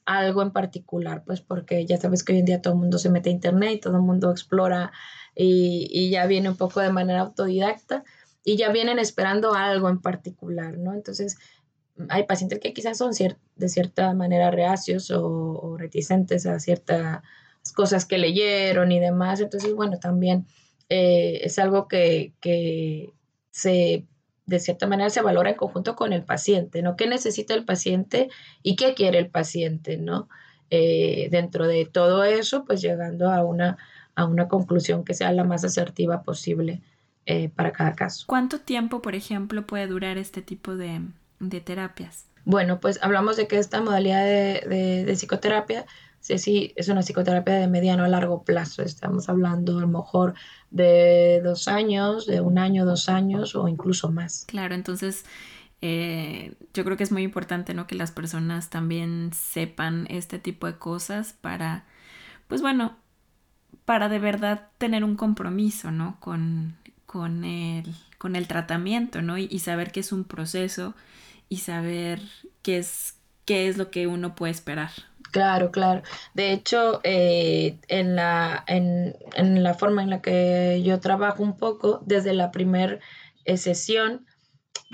algo 0.06 0.42
en 0.42 0.52
particular, 0.52 1.24
pues 1.26 1.42
porque 1.42 1.86
ya 1.86 1.98
sabes 1.98 2.24
que 2.24 2.34
hoy 2.34 2.40
en 2.40 2.46
día 2.46 2.62
todo 2.62 2.74
el 2.74 2.80
mundo 2.80 2.98
se 2.98 3.10
mete 3.10 3.30
a 3.30 3.34
internet 3.34 3.74
y 3.76 3.80
todo 3.80 3.98
el 3.98 4.02
mundo 4.02 4.32
explora 4.32 4.92
y, 5.36 6.10
ya 6.10 6.26
viene 6.26 6.50
un 6.50 6.58
poco 6.58 6.82
de 6.82 6.92
manera 6.92 7.22
autodidacta 7.22 8.04
y 8.44 8.58
ya 8.58 8.72
vienen 8.72 9.00
esperando 9.00 9.54
algo 9.54 9.90
en 9.90 10.02
particular, 10.02 10.78
¿no? 10.78 10.94
Entonces, 10.94 11.38
hay 12.10 12.24
pacientes 12.24 12.60
que 12.60 12.74
quizás 12.74 12.98
son 12.98 13.12
de 13.56 13.70
cierta 13.70 14.14
manera 14.14 14.52
reacios 14.52 15.12
o, 15.12 15.78
reticentes 15.78 16.46
a 16.46 16.60
ciertas 16.60 17.22
cosas 17.76 18.06
que 18.06 18.18
leyeron 18.18 18.92
y 18.92 19.00
demás. 19.00 19.40
Entonces, 19.40 19.74
bueno, 19.76 20.00
también 20.00 20.48
eh, 20.90 21.42
es 21.44 21.60
algo 21.60 21.88
que, 21.88 22.34
que 22.42 23.14
se 23.52 24.08
de 24.52 24.60
cierta 24.60 24.88
manera 24.88 25.10
se 25.10 25.22
valora 25.22 25.50
en 25.50 25.56
conjunto 25.56 25.96
con 25.96 26.14
el 26.14 26.24
paciente, 26.24 26.82
¿no? 26.82 26.96
¿Qué 26.96 27.08
necesita 27.08 27.54
el 27.54 27.66
paciente 27.66 28.30
y 28.62 28.76
qué 28.76 28.94
quiere 28.94 29.18
el 29.18 29.30
paciente, 29.30 29.98
¿no? 29.98 30.28
Eh, 30.70 31.30
dentro 31.32 31.68
de 31.68 31.86
todo 31.86 32.24
eso, 32.24 32.66
pues 32.66 32.82
llegando 32.82 33.32
a 33.32 33.44
una, 33.44 33.78
a 34.16 34.26
una 34.26 34.48
conclusión 34.48 35.04
que 35.04 35.14
sea 35.14 35.32
la 35.32 35.44
más 35.44 35.64
asertiva 35.64 36.24
posible 36.24 36.82
eh, 37.26 37.50
para 37.50 37.72
cada 37.72 37.96
caso. 37.96 38.26
¿Cuánto 38.28 38.60
tiempo, 38.60 39.02
por 39.02 39.16
ejemplo, 39.16 39.66
puede 39.66 39.88
durar 39.88 40.18
este 40.18 40.42
tipo 40.42 40.76
de, 40.76 41.02
terapias? 41.64 42.26
Bueno, 42.46 42.80
pues 42.80 43.00
hablamos 43.04 43.38
de 43.38 43.48
que 43.48 43.58
esta 43.58 43.82
modalidad 43.82 44.26
de, 44.26 45.06
de, 45.06 45.14
psicoterapia 45.16 45.86
sí, 46.20 46.38
sí, 46.40 46.74
es 46.76 46.90
una 46.90 47.02
psicoterapia 47.02 47.56
de 47.56 47.68
mediano 47.68 48.04
a 48.04 48.08
largo 48.08 48.44
plazo. 48.44 48.82
Estamos 48.82 49.30
hablando 49.30 49.78
a 49.78 49.82
lo 49.82 49.88
mejor 49.88 50.34
de 50.72 51.42
dos 51.44 51.68
años, 51.68 52.26
de 52.26 52.42
un 52.42 52.58
año, 52.58 52.86
dos 52.86 53.10
años 53.10 53.56
o 53.56 53.68
incluso 53.68 54.12
más. 54.12 54.46
Claro, 54.48 54.74
entonces 54.74 55.26
eh, 55.82 56.54
yo 56.74 56.84
creo 56.84 56.96
que 56.96 57.04
es 57.04 57.12
muy 57.12 57.24
importante 57.24 57.74
¿no? 57.74 57.88
que 57.88 57.96
las 57.96 58.12
personas 58.12 58.70
también 58.70 59.32
sepan 59.34 60.06
este 60.10 60.38
tipo 60.40 60.68
de 60.68 60.78
cosas 60.78 61.34
para, 61.34 61.86
pues 62.48 62.62
bueno, 62.62 62.98
para 63.86 64.10
de 64.10 64.20
verdad 64.20 64.70
tener 64.78 65.04
un 65.04 65.16
compromiso, 65.16 65.92
¿no? 65.92 66.18
Con, 66.20 66.76
con, 67.06 67.44
el, 67.44 67.94
con 68.18 68.36
el 68.36 68.48
tratamiento, 68.48 69.22
¿no? 69.22 69.38
Y, 69.38 69.60
saber 69.60 69.92
que 69.92 70.00
es 70.02 70.12
un 70.12 70.24
proceso 70.24 70.96
y 71.50 71.58
saber 71.58 72.22
qué 72.62 72.78
es, 72.78 73.16
qué 73.46 73.68
es 73.68 73.78
lo 73.78 73.92
que 73.92 74.08
uno 74.08 74.36
puede 74.36 74.52
esperar. 74.52 74.92
Claro, 75.32 75.72
claro. 75.72 76.04
De 76.34 76.52
hecho, 76.52 77.00
eh, 77.04 77.80
en, 77.88 78.16
la, 78.16 78.64
en, 78.68 79.16
en, 79.36 79.64
la 79.64 79.74
forma 79.74 80.04
en 80.04 80.10
la 80.10 80.22
que 80.22 80.82
yo 80.84 81.00
trabajo 81.00 81.42
un 81.42 81.58
poco, 81.58 82.02
desde 82.06 82.34
la 82.34 82.52
primera 82.52 83.00
eh, 83.46 83.58
sesión, 83.58 84.26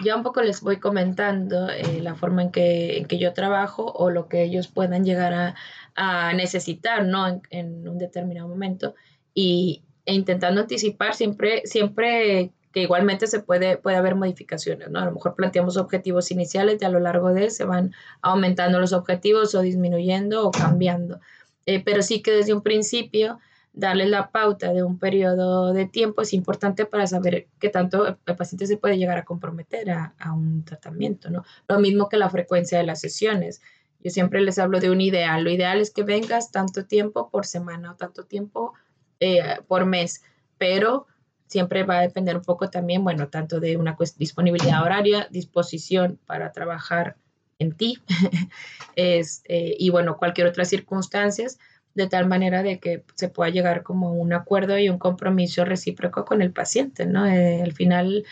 ya 0.03 0.15
un 0.15 0.24
poco 0.24 0.41
les 0.41 0.62
voy 0.62 0.77
comentando 0.77 1.70
eh, 1.70 2.01
la 2.01 2.15
forma 2.15 2.44
en 2.44 2.51
que, 2.51 2.98
en 2.98 3.06
que, 3.06 3.17
yo 3.17 3.34
trabajo 3.34 3.91
o 3.91 4.10
lo 4.10 4.27
que 4.27 4.44
ellos 4.44 4.67
puedan 4.67 5.03
llegar 5.03 5.34
a, 5.34 5.56
a 5.98 6.32
necesitar, 6.34 7.06
¿no? 7.06 7.42
En, 7.50 7.88
un 7.88 7.98
determinado 7.98 8.48
momento 8.48 8.94
y, 9.34 9.84
e 10.06 10.13
intentando 10.13 10.62
anticipar 10.62 11.16
siempre, 11.16 11.63
siempre 11.66 12.51
que 12.72 12.84
igualmente 12.84 13.25
se 13.25 13.39
puede, 13.39 13.77
puede 13.77 13.98
haber 13.98 14.16
modificaciones, 14.16 14.89
¿no? 14.92 15.00
A 15.00 15.06
lo 15.06 15.12
mejor 15.12 15.36
planteamos 15.36 15.75
objetivos 15.75 16.30
iniciales 16.32 16.77
y 16.80 16.86
a 16.86 16.89
lo 16.89 17.00
largo 17.00 17.34
de 17.34 17.50
se 17.50 17.66
van 17.66 17.94
aumentando 18.22 18.80
los 18.80 18.94
objetivos 18.94 19.56
o 19.56 19.62
disminuyendo 19.62 20.48
o 20.48 20.51
cambiando. 20.51 21.20
Eh, 21.66 21.84
pero 21.84 22.04
sí 22.04 22.22
que 22.22 22.32
desde 22.32 22.54
un 22.54 22.62
principio 22.62 23.39
darle 23.74 24.06
la 24.06 24.30
pauta 24.30 24.74
de 24.74 24.84
un 24.84 25.00
periodo 25.00 25.74
de 25.74 25.88
tiempo 25.88 26.22
es 26.22 26.34
importante 26.34 26.86
para 26.86 27.08
saber 27.08 27.48
qué 27.60 27.70
tanto 27.70 28.08
el 28.08 28.36
paciente 28.36 28.68
se 28.68 28.77
puede 28.77 28.98
llegar 28.98 29.18
a 29.18 29.25
comprometer 29.25 29.89
a, 29.89 30.13
a 30.20 30.34
un 30.34 30.63
tratamiento, 30.63 31.32
¿no? 31.32 31.44
Lo 31.68 31.80
mismo 31.80 32.08
que 32.08 32.18
la 32.18 32.30
frecuencia 32.30 32.77
de 32.77 32.86
las 32.86 33.00
sesiones. 33.01 33.62
Yo 34.04 34.12
siempre 34.12 34.42
les 34.42 34.60
hablo 34.60 34.80
de 34.80 34.89
un 34.89 35.01
ideal. 35.01 35.44
Lo 35.44 35.50
ideal 35.50 35.80
es 35.80 35.92
que 35.92 36.04
vengas 36.04 36.51
tanto 36.51 36.86
tiempo 36.86 37.30
por 37.30 37.46
semana 37.46 37.92
o 37.92 37.96
tanto 37.96 38.25
tiempo 38.25 38.74
eh, 39.20 39.42
por 39.68 39.86
mes, 39.86 40.24
pero 40.58 41.08
siempre 41.48 41.84
va 41.84 42.00
a 42.00 42.01
depender 42.01 42.36
un 42.36 42.44
poco 42.44 42.70
también, 42.70 43.04
bueno, 43.04 43.30
tanto 43.30 43.60
de 43.60 43.77
una 43.77 43.98
disponibilidad 44.18 44.84
horaria, 44.84 45.27
disposición 45.32 46.20
para 46.25 46.51
trabajar 46.51 47.16
en 47.58 47.72
ti, 47.72 48.00
es, 48.96 49.42
eh, 49.46 49.75
y 49.80 49.89
bueno, 49.89 50.18
cualquier 50.18 50.48
otra 50.48 50.66
circunstancias, 50.66 51.58
de 51.96 52.08
tal 52.08 52.27
manera 52.27 52.62
de 52.62 52.80
que 52.80 53.04
se 53.16 53.30
pueda 53.30 53.50
llegar 53.50 53.82
como 53.82 54.13
un 54.13 54.34
acuerdo 54.34 54.77
y 54.77 54.89
un 54.89 55.00
compromiso 55.00 55.66
recíproco 55.66 56.25
con 56.25 56.44
el 56.44 56.51
paciente, 56.51 57.08
¿no? 57.08 57.25
Eh, 57.25 57.63
al 57.63 57.74
final, 57.74 58.24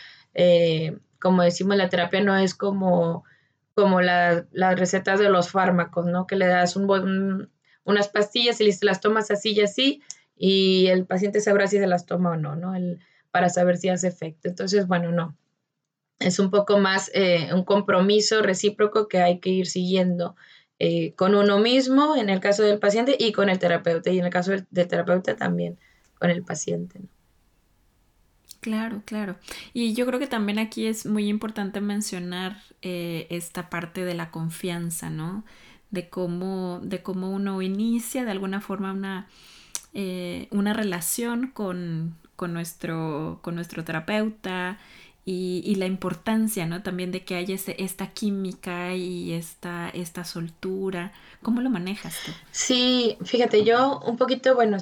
como 1.18 1.42
decimos, 1.42 1.76
la 1.76 1.88
terapia 1.88 2.20
no 2.20 2.36
es 2.36 2.54
como 2.54 3.24
como 3.76 4.00
las 4.00 4.46
recetas 4.78 5.20
de 5.20 5.28
los 5.28 5.50
fármacos, 5.50 6.06
¿no? 6.06 6.26
Que 6.26 6.34
le 6.34 6.46
das 6.46 6.76
un, 6.76 7.50
unas 7.84 8.08
pastillas 8.08 8.58
y 8.62 8.70
las 8.80 9.00
tomas 9.02 9.30
así 9.30 9.52
y 9.52 9.60
así, 9.60 10.02
y 10.34 10.86
el 10.86 11.04
paciente 11.04 11.40
sabrá 11.40 11.66
si 11.66 11.76
se 11.76 11.86
las 11.86 12.06
toma 12.06 12.30
o 12.30 12.36
no, 12.36 12.56
¿no? 12.56 12.74
El, 12.74 13.00
para 13.30 13.50
saber 13.50 13.76
si 13.76 13.90
hace 13.90 14.08
efecto. 14.08 14.48
Entonces, 14.48 14.86
bueno, 14.86 15.12
no. 15.12 15.36
Es 16.18 16.38
un 16.38 16.50
poco 16.50 16.78
más 16.78 17.10
eh, 17.12 17.50
un 17.52 17.64
compromiso 17.64 18.40
recíproco 18.40 19.08
que 19.08 19.18
hay 19.18 19.40
que 19.40 19.50
ir 19.50 19.66
siguiendo 19.66 20.36
eh, 20.78 21.12
con 21.14 21.34
uno 21.34 21.58
mismo, 21.58 22.16
en 22.16 22.30
el 22.30 22.40
caso 22.40 22.62
del 22.62 22.78
paciente, 22.78 23.14
y 23.18 23.32
con 23.32 23.50
el 23.50 23.58
terapeuta, 23.58 24.10
y 24.10 24.18
en 24.18 24.24
el 24.24 24.32
caso 24.32 24.52
del, 24.52 24.66
del 24.70 24.88
terapeuta 24.88 25.36
también 25.36 25.78
con 26.18 26.30
el 26.30 26.42
paciente. 26.42 26.98
¿no? 27.00 27.08
Claro, 28.66 29.00
claro. 29.04 29.36
Y 29.74 29.94
yo 29.94 30.06
creo 30.06 30.18
que 30.18 30.26
también 30.26 30.58
aquí 30.58 30.86
es 30.86 31.06
muy 31.06 31.28
importante 31.28 31.80
mencionar 31.80 32.56
eh, 32.82 33.28
esta 33.30 33.70
parte 33.70 34.04
de 34.04 34.14
la 34.14 34.32
confianza, 34.32 35.08
¿no? 35.08 35.44
De 35.92 36.08
cómo, 36.08 36.80
de 36.82 37.00
cómo 37.00 37.30
uno 37.30 37.62
inicia 37.62 38.24
de 38.24 38.32
alguna 38.32 38.60
forma 38.60 38.90
una, 38.90 39.28
eh, 39.94 40.48
una 40.50 40.72
relación 40.72 41.52
con, 41.52 42.16
con, 42.34 42.52
nuestro, 42.52 43.38
con 43.40 43.54
nuestro 43.54 43.84
terapeuta 43.84 44.78
y, 45.24 45.62
y, 45.64 45.76
la 45.76 45.86
importancia, 45.86 46.66
¿no? 46.66 46.82
También 46.82 47.12
de 47.12 47.22
que 47.22 47.36
haya 47.36 47.54
esta 47.54 48.08
química 48.08 48.96
y 48.96 49.30
esta, 49.30 49.90
esta 49.90 50.24
soltura. 50.24 51.12
¿Cómo 51.40 51.60
lo 51.60 51.70
manejas 51.70 52.16
tú? 52.26 52.32
Sí, 52.50 53.16
fíjate, 53.22 53.62
yo 53.62 54.00
un 54.00 54.16
poquito, 54.16 54.56
bueno, 54.56 54.78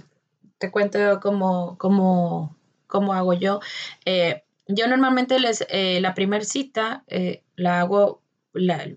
te 0.56 0.70
cuento 0.70 1.20
cómo, 1.20 1.76
cómo 1.76 2.56
cómo 2.94 3.12
hago 3.12 3.32
yo. 3.32 3.58
Eh, 4.04 4.44
yo 4.68 4.86
normalmente 4.86 5.40
les, 5.40 5.66
eh, 5.68 6.00
la 6.00 6.14
primera 6.14 6.44
cita 6.44 7.02
eh, 7.08 7.42
la 7.56 7.80
hago, 7.80 8.22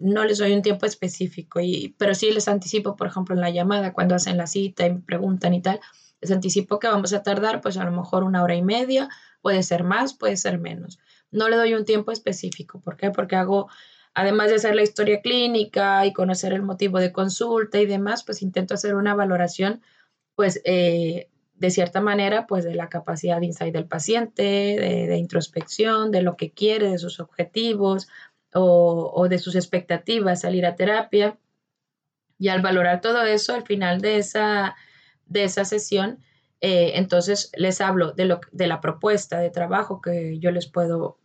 no 0.02 0.24
les 0.24 0.38
doy 0.38 0.54
un 0.54 0.62
tiempo 0.62 0.86
específico, 0.86 1.60
y, 1.60 1.96
pero 1.98 2.14
sí 2.14 2.30
les 2.30 2.48
anticipo, 2.48 2.96
por 2.96 3.08
ejemplo, 3.08 3.34
en 3.34 3.42
la 3.42 3.50
llamada, 3.50 3.94
cuando 3.94 4.14
hacen 4.14 4.38
la 4.38 4.46
cita 4.46 4.86
y 4.86 4.94
me 4.94 5.00
preguntan 5.00 5.56
y 5.56 5.64
tal, 5.64 5.80
les 6.22 6.30
anticipo 6.30 6.78
que 6.78 6.88
vamos 6.88 7.12
a 7.14 7.24
tardar 7.24 7.60
pues 7.60 7.76
a 7.78 7.86
lo 7.86 7.92
mejor 7.92 8.24
una 8.24 8.44
hora 8.44 8.54
y 8.54 8.62
media, 8.62 9.10
puede 9.42 9.64
ser 9.64 9.84
más, 9.84 10.14
puede 10.14 10.38
ser 10.38 10.60
menos. 10.60 11.00
No 11.32 11.50
le 11.50 11.56
doy 11.56 11.74
un 11.74 11.84
tiempo 11.84 12.12
específico. 12.12 12.80
¿Por 12.80 12.98
qué? 12.98 13.10
Porque 13.10 13.36
hago, 13.36 13.68
además 14.14 14.50
de 14.50 14.58
hacer 14.58 14.76
la 14.76 14.84
historia 14.84 15.22
clínica 15.24 16.06
y 16.06 16.14
conocer 16.14 16.54
el 16.54 16.62
motivo 16.62 17.00
de 17.00 17.12
consulta 17.12 17.80
y 17.80 17.88
demás, 17.88 18.24
pues 18.24 18.44
intento 18.44 18.76
hacer 18.76 18.94
una 18.94 19.16
valoración 19.16 19.82
pues 20.36 20.62
de 21.58 21.70
cierta 21.72 22.02
manera, 22.02 22.46
pues 22.48 22.64
de 22.64 22.76
la 22.76 22.88
capacidad 22.90 23.40
de 23.40 23.48
insight 23.48 23.74
del 23.74 23.88
paciente, 23.88 24.44
de, 24.44 25.18
introspección, 25.18 26.12
de 26.12 26.22
lo 26.22 26.36
que 26.36 26.52
quiere, 26.52 26.90
de 26.90 26.98
sus 26.98 27.20
objetivos 27.20 28.08
o, 28.54 29.28
de 29.30 29.38
sus 29.40 29.56
expectativas, 29.56 30.42
salir 30.42 30.66
a 30.66 30.76
terapia. 30.76 31.38
Y 32.40 32.50
al 32.50 32.62
valorar 32.62 33.02
todo 33.02 33.24
eso, 33.24 33.54
al 33.54 33.64
final 33.64 34.00
de 34.02 34.18
esa, 34.18 34.76
de 35.26 35.44
esa 35.44 35.66
sesión, 35.66 36.20
Eh, 36.60 36.98
entonces 36.98 37.52
les 37.56 37.82
hablo 37.82 38.14
de, 38.14 38.26
lo, 38.26 38.40
de 38.52 38.66
la 38.66 38.80
propuesta 38.82 39.38
de 39.40 39.52
trabajo 39.52 40.02
que 40.02 40.40
yo 40.40 40.50
les 40.52 40.66
puedo 40.66 41.20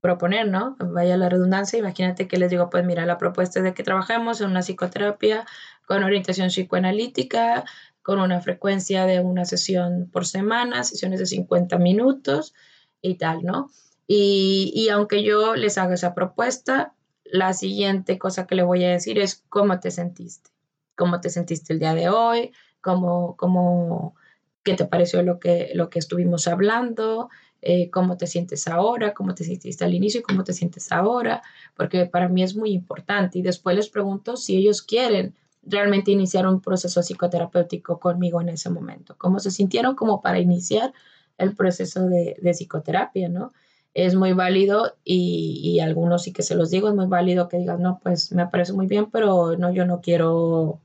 proponer, 0.00 0.48
¿no? 0.48 0.76
Vaya 0.78 1.16
la 1.16 1.28
redundancia, 1.28 1.78
imagínate 1.78 2.26
que 2.26 2.38
les 2.38 2.50
digo, 2.50 2.70
pues 2.70 2.84
mira, 2.84 3.04
la 3.04 3.18
propuesta 3.18 3.60
es 3.60 3.64
de 3.64 3.74
que 3.74 3.84
trabajemos 3.84 4.40
en 4.40 4.48
una 4.50 4.62
psicoterapia 4.62 5.44
con 5.86 6.02
orientación 6.02 6.48
psicoanalítica, 6.48 7.64
con 8.02 8.20
una 8.20 8.40
frecuencia 8.40 9.06
de 9.06 9.20
una 9.20 9.44
sesión 9.44 10.08
por 10.12 10.26
semana, 10.26 10.84
sesiones 10.84 11.20
de 11.20 11.26
50 11.26 11.78
minutos 11.78 12.54
y 13.00 13.14
tal, 13.16 13.42
¿no? 13.42 13.70
Y, 14.06 14.72
y 14.74 14.88
aunque 14.88 15.22
yo 15.22 15.54
les 15.54 15.78
haga 15.78 15.94
esa 15.94 16.14
propuesta, 16.14 16.94
la 17.24 17.54
siguiente 17.54 18.18
cosa 18.18 18.46
que 18.46 18.54
le 18.54 18.62
voy 18.62 18.84
a 18.84 18.90
decir 18.90 19.18
es 19.18 19.42
cómo 19.48 19.80
te 19.80 19.90
sentiste, 19.90 20.50
cómo 20.96 21.20
te 21.20 21.30
sentiste 21.30 21.72
el 21.72 21.78
día 21.78 21.94
de 21.94 22.08
hoy, 22.10 22.52
cómo, 22.82 23.36
cómo, 23.36 24.14
qué 24.62 24.74
te 24.74 24.84
pareció 24.84 25.22
lo 25.22 25.40
que, 25.40 25.70
lo 25.74 25.88
que 25.88 25.98
estuvimos 25.98 26.46
hablando, 26.46 27.30
eh, 27.62 27.90
cómo 27.90 28.16
te 28.16 28.26
sientes 28.26 28.68
ahora, 28.68 29.14
cómo 29.14 29.34
te 29.34 29.44
sentiste 29.44 29.84
al 29.84 29.94
inicio 29.94 30.20
y 30.20 30.24
cómo 30.24 30.44
te 30.44 30.52
sientes 30.52 30.92
ahora, 30.92 31.42
porque 31.74 32.06
para 32.06 32.28
mí 32.28 32.42
es 32.42 32.54
muy 32.54 32.72
importante. 32.72 33.38
Y 33.38 33.42
después 33.42 33.76
les 33.76 33.88
pregunto 33.88 34.36
si 34.36 34.56
ellos 34.56 34.82
quieren 34.82 35.34
realmente 35.62 36.10
iniciar 36.10 36.46
un 36.46 36.60
proceso 36.60 37.02
psicoterapéutico 37.02 38.00
conmigo 38.00 38.40
en 38.40 38.50
ese 38.50 38.70
momento, 38.70 39.14
cómo 39.18 39.38
se 39.38 39.50
sintieron 39.50 39.94
como 39.94 40.20
para 40.22 40.38
iniciar 40.38 40.92
el 41.38 41.54
proceso 41.54 42.02
de, 42.06 42.36
de 42.40 42.50
psicoterapia, 42.52 43.28
¿no? 43.28 43.52
Es 43.94 44.14
muy 44.14 44.32
válido 44.32 44.96
y, 45.04 45.60
y, 45.62 45.80
algunos 45.80 46.22
sí 46.22 46.32
que 46.32 46.42
se 46.42 46.54
los 46.54 46.70
digo, 46.70 46.88
es 46.88 46.94
muy 46.94 47.06
válido 47.06 47.48
que 47.48 47.58
digan, 47.58 47.82
no, 47.82 48.00
pues 48.02 48.32
me 48.32 48.46
parece 48.46 48.72
muy 48.72 48.86
bien, 48.86 49.10
pero 49.10 49.56
no, 49.56 49.72
yo 49.72 49.84
no 49.84 50.00
quiero 50.00 50.80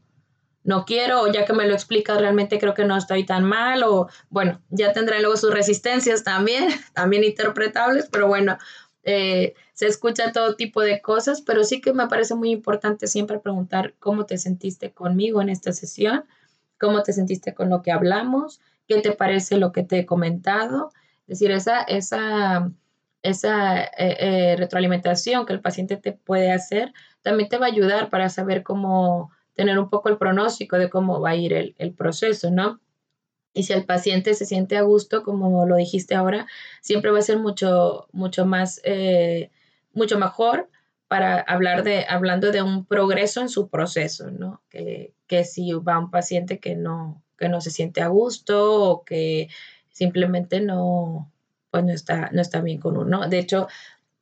no 0.67 0.83
quiero, 0.83 1.31
ya 1.31 1.45
que 1.45 1.53
me 1.53 1.65
lo 1.65 1.73
explicas, 1.73 2.19
realmente 2.19 2.59
creo 2.59 2.73
que 2.73 2.83
no 2.83 2.97
estoy 2.97 3.25
tan 3.25 3.45
mal, 3.45 3.83
o 3.83 4.09
bueno, 4.29 4.61
ya 4.69 4.91
tendré 4.91 5.21
luego 5.21 5.37
sus 5.37 5.53
resistencias 5.53 6.25
también, 6.25 6.67
también 6.93 7.23
interpretables, 7.23 8.09
pero 8.11 8.27
bueno, 8.27 8.57
eh, 9.09 9.55
se 9.73 9.87
escucha 9.87 10.33
todo 10.33 10.57
tipo 10.57 10.81
de 10.81 11.01
cosas, 11.01 11.39
pero 11.39 11.63
sí 11.63 11.79
que 11.79 11.93
me 11.93 12.07
parece 12.07 12.35
muy 12.35 12.51
importante 12.51 13.07
siempre 13.07 13.39
preguntar 13.39 13.93
cómo 13.99 14.25
te 14.25 14.37
sentiste 14.37 14.91
conmigo 14.91 15.41
en 15.41 15.47
esta 15.47 15.71
sesión, 15.71 16.25
cómo 16.77 17.03
te 17.03 17.13
sentiste 17.13 17.53
con 17.53 17.69
lo 17.69 17.81
que 17.81 17.93
hablamos, 17.93 18.59
qué 18.85 18.99
te 18.99 19.13
parece 19.13 19.55
lo 19.55 19.71
que 19.71 19.83
te 19.83 19.99
he 19.99 20.05
comentado, 20.05 20.91
es 21.21 21.39
decir, 21.39 21.51
esa, 21.51 21.83
esa, 21.83 22.69
esa 23.23 23.81
eh, 23.83 23.91
eh, 23.97 24.55
retroalimentación 24.57 25.45
que 25.45 25.53
el 25.53 25.61
paciente 25.61 25.95
te 25.95 26.11
puede 26.11 26.51
hacer 26.51 26.91
también 27.21 27.47
te 27.47 27.57
va 27.57 27.67
a 27.67 27.69
ayudar 27.69 28.09
para 28.09 28.27
saber 28.27 28.61
cómo 28.63 29.31
tener 29.53 29.79
un 29.79 29.89
poco 29.89 30.09
el 30.09 30.17
pronóstico 30.17 30.77
de 30.77 30.89
cómo 30.89 31.21
va 31.21 31.29
a 31.29 31.35
ir 31.35 31.53
el, 31.77 31.93
proceso, 31.93 32.51
¿no? 32.51 32.81
Y 33.57 33.63
si 33.63 33.73
el 33.73 33.85
paciente 33.85 34.35
se 34.35 34.45
siente 34.45 34.77
a 34.77 34.83
gusto, 34.83 35.23
como 35.23 35.65
lo 35.65 35.75
dijiste 35.77 36.13
ahora, 36.13 36.45
siempre 36.81 37.09
va 37.09 37.17
a 37.17 37.23
ser 37.23 37.39
mucho, 37.39 38.07
mucho 38.11 38.45
más, 38.45 38.79
eh, 38.83 39.49
mucho 39.93 40.19
mejor 40.19 40.69
para 41.07 41.39
hablar 41.39 41.83
de, 41.83 42.05
hablando 42.07 42.51
de 42.51 42.61
un 42.61 42.85
progreso 42.85 43.41
en 43.41 43.49
su 43.49 43.69
proceso, 43.69 44.29
¿no? 44.29 44.61
Que, 44.69 45.13
que 45.25 45.43
si 45.43 45.73
va 45.73 45.97
un 45.97 46.11
paciente 46.11 46.59
que 46.59 46.75
no, 46.75 47.23
que 47.35 47.49
no 47.49 47.59
se 47.59 47.71
siente 47.71 48.01
a 48.01 48.09
gusto 48.09 48.83
o 48.83 49.03
que 49.03 49.49
simplemente 49.89 50.61
no, 50.61 51.31
pues 51.71 51.83
no 51.83 51.93
está, 51.93 52.29
no 52.31 52.41
está 52.41 52.61
bien 52.61 52.79
con 52.79 52.95
uno. 52.95 53.27
De 53.27 53.39
hecho, 53.39 53.67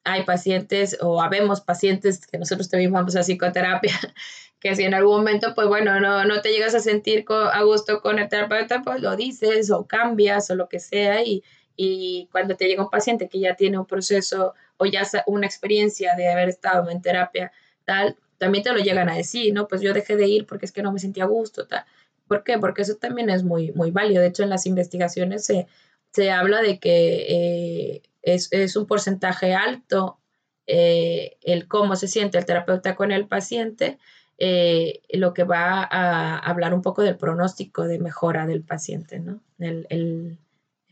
hay 0.05 0.23
pacientes 0.23 0.97
o 1.01 1.21
habemos 1.21 1.61
pacientes 1.61 2.25
que 2.25 2.37
nosotros 2.37 2.69
también 2.69 2.93
vamos 2.93 3.15
a 3.15 3.23
psicoterapia 3.23 3.93
que 4.59 4.75
si 4.75 4.83
en 4.83 4.93
algún 4.93 5.17
momento, 5.17 5.53
pues 5.53 5.67
bueno, 5.67 5.99
no, 5.99 6.25
no 6.25 6.41
te 6.41 6.49
llegas 6.49 6.73
a 6.73 6.79
sentir 6.79 7.25
a 7.29 7.61
gusto 7.63 8.01
con 8.01 8.19
el 8.19 8.29
terapeuta, 8.29 8.81
pues 8.83 9.01
lo 9.01 9.15
dices 9.15 9.69
o 9.69 9.85
cambias 9.85 10.49
o 10.49 10.55
lo 10.55 10.69
que 10.69 10.79
sea 10.79 11.23
y, 11.23 11.43
y 11.75 12.29
cuando 12.31 12.55
te 12.55 12.67
llega 12.67 12.83
un 12.83 12.89
paciente 12.89 13.27
que 13.27 13.39
ya 13.39 13.55
tiene 13.55 13.77
un 13.77 13.85
proceso 13.85 14.53
o 14.77 14.85
ya 14.85 15.03
una 15.27 15.45
experiencia 15.45 16.15
de 16.15 16.29
haber 16.29 16.49
estado 16.49 16.89
en 16.89 17.01
terapia, 17.01 17.51
tal, 17.83 18.15
también 18.37 18.63
te 18.63 18.73
lo 18.73 18.79
llegan 18.79 19.09
a 19.09 19.15
decir, 19.15 19.53
¿no? 19.53 19.67
Pues 19.67 19.81
yo 19.81 19.93
dejé 19.93 20.15
de 20.15 20.27
ir 20.27 20.45
porque 20.45 20.65
es 20.65 20.71
que 20.71 20.81
no 20.81 20.91
me 20.91 20.99
sentía 20.99 21.23
a 21.23 21.27
gusto, 21.27 21.67
tal. 21.67 21.85
¿Por 22.27 22.43
qué? 22.43 22.57
Porque 22.57 22.81
eso 22.81 22.95
también 22.95 23.29
es 23.29 23.43
muy, 23.43 23.71
muy 23.73 23.91
válido. 23.91 24.21
De 24.21 24.27
hecho, 24.29 24.43
en 24.43 24.49
las 24.49 24.65
investigaciones 24.65 25.45
se, 25.45 25.67
se 26.11 26.31
habla 26.31 26.61
de 26.61 26.79
que 26.79 27.25
eh, 27.29 28.01
es, 28.25 28.49
es, 28.51 28.75
un 28.75 28.85
porcentaje 28.85 29.53
alto 29.55 30.19
eh, 30.67 31.37
el 31.41 31.67
cómo 31.67 31.95
se 31.95 32.07
siente 32.07 32.37
el 32.37 32.45
terapeuta 32.45 32.95
con 32.95 33.11
el 33.11 33.27
paciente 33.27 33.97
eh, 34.37 35.01
lo 35.13 35.33
que 35.33 35.43
va 35.45 35.87
a 35.89 36.37
hablar 36.39 36.73
un 36.73 36.81
poco 36.81 37.01
del 37.03 37.15
pronóstico 37.15 37.83
de 37.83 37.99
mejora 37.99 38.45
del 38.45 38.63
paciente, 38.63 39.19
¿no? 39.19 39.39
El, 39.59 39.87
el, 39.89 40.37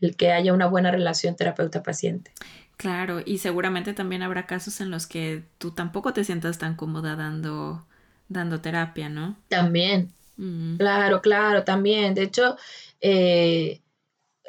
el 0.00 0.16
que 0.16 0.32
haya 0.32 0.54
una 0.54 0.66
buena 0.66 0.90
relación 0.90 1.36
terapeuta-paciente. 1.36 2.32
Claro, 2.78 3.20
y 3.24 3.38
seguramente 3.38 3.92
también 3.92 4.22
habrá 4.22 4.46
casos 4.46 4.80
en 4.80 4.90
los 4.90 5.06
que 5.06 5.44
tú 5.58 5.72
tampoco 5.72 6.12
te 6.12 6.24
sientas 6.24 6.58
tan 6.58 6.74
cómoda 6.74 7.16
dando, 7.16 7.86
dando 8.28 8.60
terapia, 8.60 9.10
¿no? 9.10 9.36
También, 9.48 10.10
mm. 10.38 10.76
claro, 10.76 11.20
claro, 11.20 11.64
también. 11.64 12.14
De 12.14 12.22
hecho, 12.22 12.56
eh, 13.02 13.82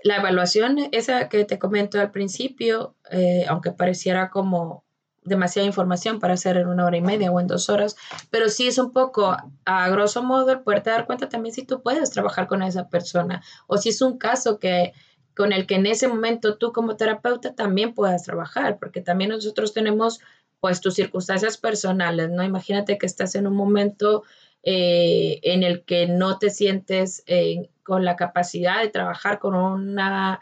la 0.06 0.18
evaluación, 0.18 0.78
esa 0.92 1.30
que 1.30 1.46
te 1.46 1.58
comento 1.58 2.00
al 2.00 2.12
principio, 2.12 2.96
eh, 3.10 3.44
aunque 3.48 3.72
pareciera 3.72 4.30
como 4.30 4.86
demasiada 5.24 5.66
información 5.66 6.20
para 6.20 6.36
hacer 6.36 6.58
en 6.58 6.68
una 6.68 6.86
hora 6.86 6.98
y 6.98 7.02
media 7.02 7.32
o 7.32 7.40
en 7.40 7.48
dos 7.48 7.70
horas, 7.70 7.96
pero 8.30 8.48
sí 8.50 8.68
es 8.68 8.78
un 8.78 8.94
poco, 8.94 9.36
a 9.66 9.90
grosso 9.90 10.22
modo, 10.22 10.52
el 10.52 10.60
poderte 10.60 10.92
dar 10.92 11.08
cuenta 11.08 11.28
también 11.28 11.56
si 11.56 11.66
tú 11.66 11.82
puedes 11.82 12.12
trabajar 12.12 12.46
con 12.46 12.62
esa 12.62 12.88
persona 12.88 13.42
o 13.66 13.78
si 13.78 13.90
es 13.90 14.00
un 14.04 14.20
caso 14.20 14.60
que 14.60 14.94
con 15.36 15.52
el 15.52 15.66
que 15.66 15.74
en 15.74 15.88
ese 15.88 16.08
momento 16.08 16.60
tú 16.60 16.72
como 16.72 16.98
terapeuta 16.98 17.56
también 17.56 17.96
puedas 17.96 18.22
trabajar, 18.22 18.78
porque 18.78 19.02
también 19.02 19.32
nosotros 19.32 19.74
tenemos 19.74 20.20
pues 20.60 20.82
tus 20.82 20.94
circunstancias 20.94 21.58
personales, 21.58 22.30
¿no? 22.30 22.44
Imagínate 22.44 23.00
que 23.00 23.08
estás 23.08 23.34
en 23.34 23.48
un 23.48 23.56
momento 23.56 24.22
eh, 24.62 25.40
en 25.42 25.64
el 25.64 25.84
que 25.84 26.06
no 26.06 26.38
te 26.38 26.52
sientes 26.52 27.24
eh, 27.26 27.72
con 27.86 28.04
la 28.04 28.16
capacidad 28.16 28.82
de 28.82 28.90
trabajar 28.90 29.38
con 29.38 29.56
una 29.56 30.42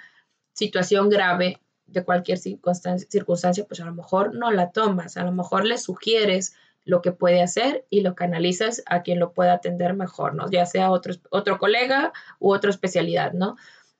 situación 0.53 1.09
grave 1.09 1.59
de 1.85 2.03
cualquier 2.03 2.37
circunstancia, 2.37 3.65
pues 3.67 3.81
a 3.81 3.85
lo 3.85 3.93
mejor 3.93 4.33
no 4.33 4.49
la 4.49 4.71
tomas, 4.71 5.17
a 5.17 5.23
lo 5.23 5.33
mejor 5.33 5.65
le 5.65 5.77
sugieres 5.77 6.55
lo 6.85 7.01
que 7.01 7.11
puede 7.11 7.41
hacer 7.41 7.85
y 7.89 8.01
lo 8.01 8.15
canalizas 8.15 8.81
a 8.85 9.03
quien 9.03 9.19
lo 9.19 9.33
pueda 9.33 9.53
atender 9.53 9.93
mejor, 9.93 10.35
¿no? 10.35 10.49
Ya 10.49 10.65
sea 10.65 10.89
otro, 10.89 11.13
otro 11.29 11.59
colega 11.59 12.13
u 12.39 12.53
otra 12.53 12.69
especialidad, 12.69 13.33
¿no? 13.33 13.57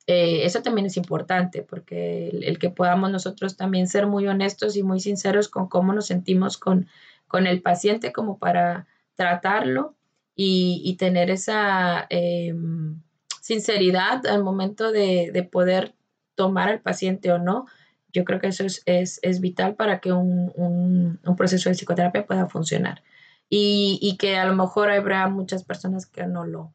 Eh, 0.08 0.46
eso 0.46 0.62
también 0.62 0.88
es 0.88 0.96
importante 0.96 1.62
porque 1.62 2.30
el, 2.30 2.60
que 2.60 2.70
podamos 2.70 3.12
nosotros 3.12 3.58
también 3.58 3.88
ser 3.88 4.08
muy 4.08 4.28
honestos 4.28 4.78
y 4.78 4.84
muy 4.84 5.02
sinceros 5.02 5.50
con 5.50 5.68
cómo 5.68 5.94
nos 5.94 6.08
sentimos 6.08 6.58
con, 6.58 6.88
con 7.28 7.46
el 7.46 7.62
paciente 7.62 8.14
como 8.14 8.38
para 8.38 8.88
tratarlo 9.16 9.96
y, 10.36 10.96
tener 10.98 11.30
esa 11.30 12.06
em, 12.10 13.02
sinceridad 13.44 14.26
al 14.26 14.42
momento 14.42 14.94
de, 14.94 15.30
de 15.34 15.44
poder 15.44 15.94
tomar 16.34 16.70
al 16.70 16.80
paciente 16.80 17.30
o 17.30 17.40
no, 17.40 17.66
yo 18.14 18.24
creo 18.24 18.40
que 18.40 18.48
eso 18.48 18.64
es, 18.64 18.82
es, 18.86 19.20
es 19.22 19.42
vital 19.42 19.76
para 19.76 20.00
que 20.00 20.14
un, 20.14 20.54
un, 20.56 21.20
un, 21.22 21.36
proceso 21.36 21.68
de 21.68 21.76
psicoterapia 21.76 22.26
pueda 22.26 22.48
funcionar. 22.48 23.04
Y, 23.50 24.00
y, 24.02 24.16
que 24.16 24.38
a 24.38 24.46
lo 24.46 24.56
mejor 24.56 24.90
habrá 24.90 25.28
muchas 25.28 25.66
personas 25.66 26.06
que 26.06 26.26
no 26.26 26.46
lo, 26.46 26.74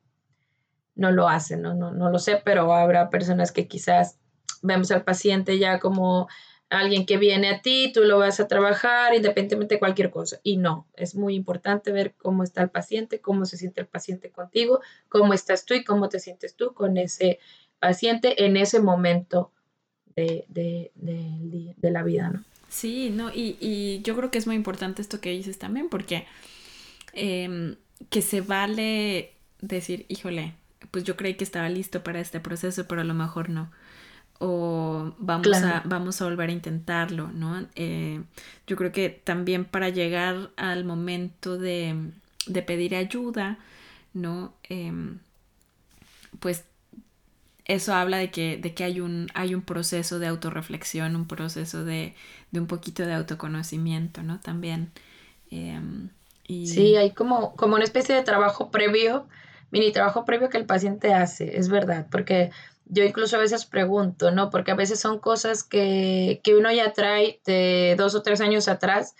no 0.95 1.11
lo 1.11 1.31
hacen, 1.31 1.63
¿no? 1.63 1.73
No, 1.73 1.91
no 1.91 2.11
lo 2.11 2.19
sé, 2.19 2.43
pero 2.45 2.71
habrá 2.75 3.09
personas 3.09 3.51
que 3.51 3.67
quizás 3.67 4.19
vemos 4.61 4.91
al 4.91 5.05
paciente 5.05 5.59
ya 5.59 5.79
como 5.79 6.29
alguien 6.71 7.07
que 7.07 7.17
viene 7.17 7.49
a 7.49 7.63
ti, 7.63 7.91
tú 7.93 8.05
lo 8.05 8.19
vas 8.19 8.41
a 8.41 8.49
trabajar 8.49 9.15
independientemente 9.15 9.77
de 9.77 9.79
cualquier 9.79 10.11
cosa. 10.11 10.41
Y 10.43 10.59
no, 10.59 10.87
es 10.95 11.15
muy 11.15 11.35
importante 11.35 11.93
ver 11.93 12.15
cómo 12.17 12.43
está 12.43 12.63
el 12.63 12.71
paciente, 12.71 13.21
cómo 13.21 13.47
se 13.47 13.57
siente 13.57 13.81
el 13.81 13.87
paciente 13.87 14.31
contigo, 14.31 14.81
cómo 15.09 15.33
estás 15.33 15.65
tú 15.65 15.75
y 15.75 15.85
cómo 15.85 16.09
te 16.09 16.21
sientes 16.21 16.55
tú 16.57 16.75
con 16.75 16.99
ese 16.99 17.39
paciente 17.79 18.45
en 18.45 18.57
ese 18.57 18.81
momento 18.81 19.53
de, 20.15 20.45
de, 20.49 20.91
de, 20.95 21.91
la 21.91 22.03
vida, 22.03 22.31
¿no? 22.31 22.45
Sí, 22.69 23.11
no, 23.11 23.31
y, 23.31 23.57
y, 23.61 24.03
yo 24.03 24.17
creo 24.17 24.31
que 24.31 24.39
es 24.39 24.47
muy 24.47 24.57
importante 24.57 25.01
esto 25.01 25.21
que 25.21 25.31
dices 25.31 25.59
también, 25.59 25.89
porque 25.89 26.27
eh, 27.15 27.77
que 28.11 28.21
se 28.21 28.41
vale 28.41 29.33
decir, 29.61 30.07
híjole, 30.09 30.55
pues 30.91 31.05
yo 31.05 31.17
creí 31.17 31.35
que 31.35 31.45
estaba 31.45 31.69
listo 31.69 32.03
para 32.03 32.21
este 32.21 32.41
proceso, 32.41 32.87
pero 32.87 33.01
a 33.01 33.05
lo 33.05 33.15
mejor 33.15 33.49
no. 33.49 33.71
O 34.40 35.14
vamos, 35.18 35.62
a, 35.62 35.83
vamos 35.85 36.22
a 36.22 36.24
volver 36.24 36.51
a 36.51 36.53
intentarlo, 36.53 37.29
¿no? 37.33 37.66
Eh, 37.74 38.22
yo 38.66 38.77
creo 38.77 38.92
que 38.92 39.09
también 39.09 39.64
para 39.64 39.88
llegar 39.88 40.51
al 40.57 40.85
momento 40.85 41.59
de, 41.59 42.12
de 42.46 42.62
pedir 42.62 42.94
ayuda, 42.94 43.59
¿no? 44.14 44.55
Eh, 44.68 44.92
pues 46.38 46.64
eso 47.68 47.94
habla 47.94 48.16
de 48.16 48.31
que, 48.31 48.57
de 48.57 48.74
que 48.74 48.83
hay, 48.85 49.01
un, 49.01 49.29
hay 49.35 49.55
un 49.55 49.62
proceso 49.62 50.18
de 50.18 50.27
autorreflexión, 50.27 51.14
un 51.14 51.29
proceso 51.29 51.85
de, 51.85 52.14
de 52.51 52.61
un 52.61 52.66
poquito 52.66 53.05
de 53.05 53.12
autoconocimiento, 53.12 54.22
¿no? 54.22 54.40
También. 54.40 54.90
Em, 55.51 56.09
y... 56.46 56.66
Sí, 56.66 56.96
hay 56.96 57.11
como, 57.12 57.55
como 57.57 57.74
una 57.74 57.85
especie 57.85 58.14
de 58.14 58.22
trabajo 58.22 58.70
previo, 58.70 59.29
mini 59.70 59.92
trabajo 59.92 60.24
previo 60.24 60.48
que 60.48 60.57
el 60.57 60.64
paciente 60.64 61.12
hace, 61.12 61.59
es 61.59 61.68
verdad, 61.68 62.07
porque 62.11 62.51
yo 62.88 63.05
incluso 63.05 63.37
a 63.37 63.40
veces 63.40 63.66
pregunto, 63.66 64.31
¿no? 64.31 64.51
Porque 64.51 64.70
a 64.70 64.77
veces 64.77 65.01
son 65.01 65.18
cosas 65.18 65.64
que, 65.64 66.40
que 66.42 66.57
uno 66.57 66.72
ya 66.72 66.92
trae 66.92 67.40
de 67.44 67.94
dos 67.98 68.14
o 68.14 68.22
tres 68.22 68.40
años 68.40 68.68
atrás 68.68 69.14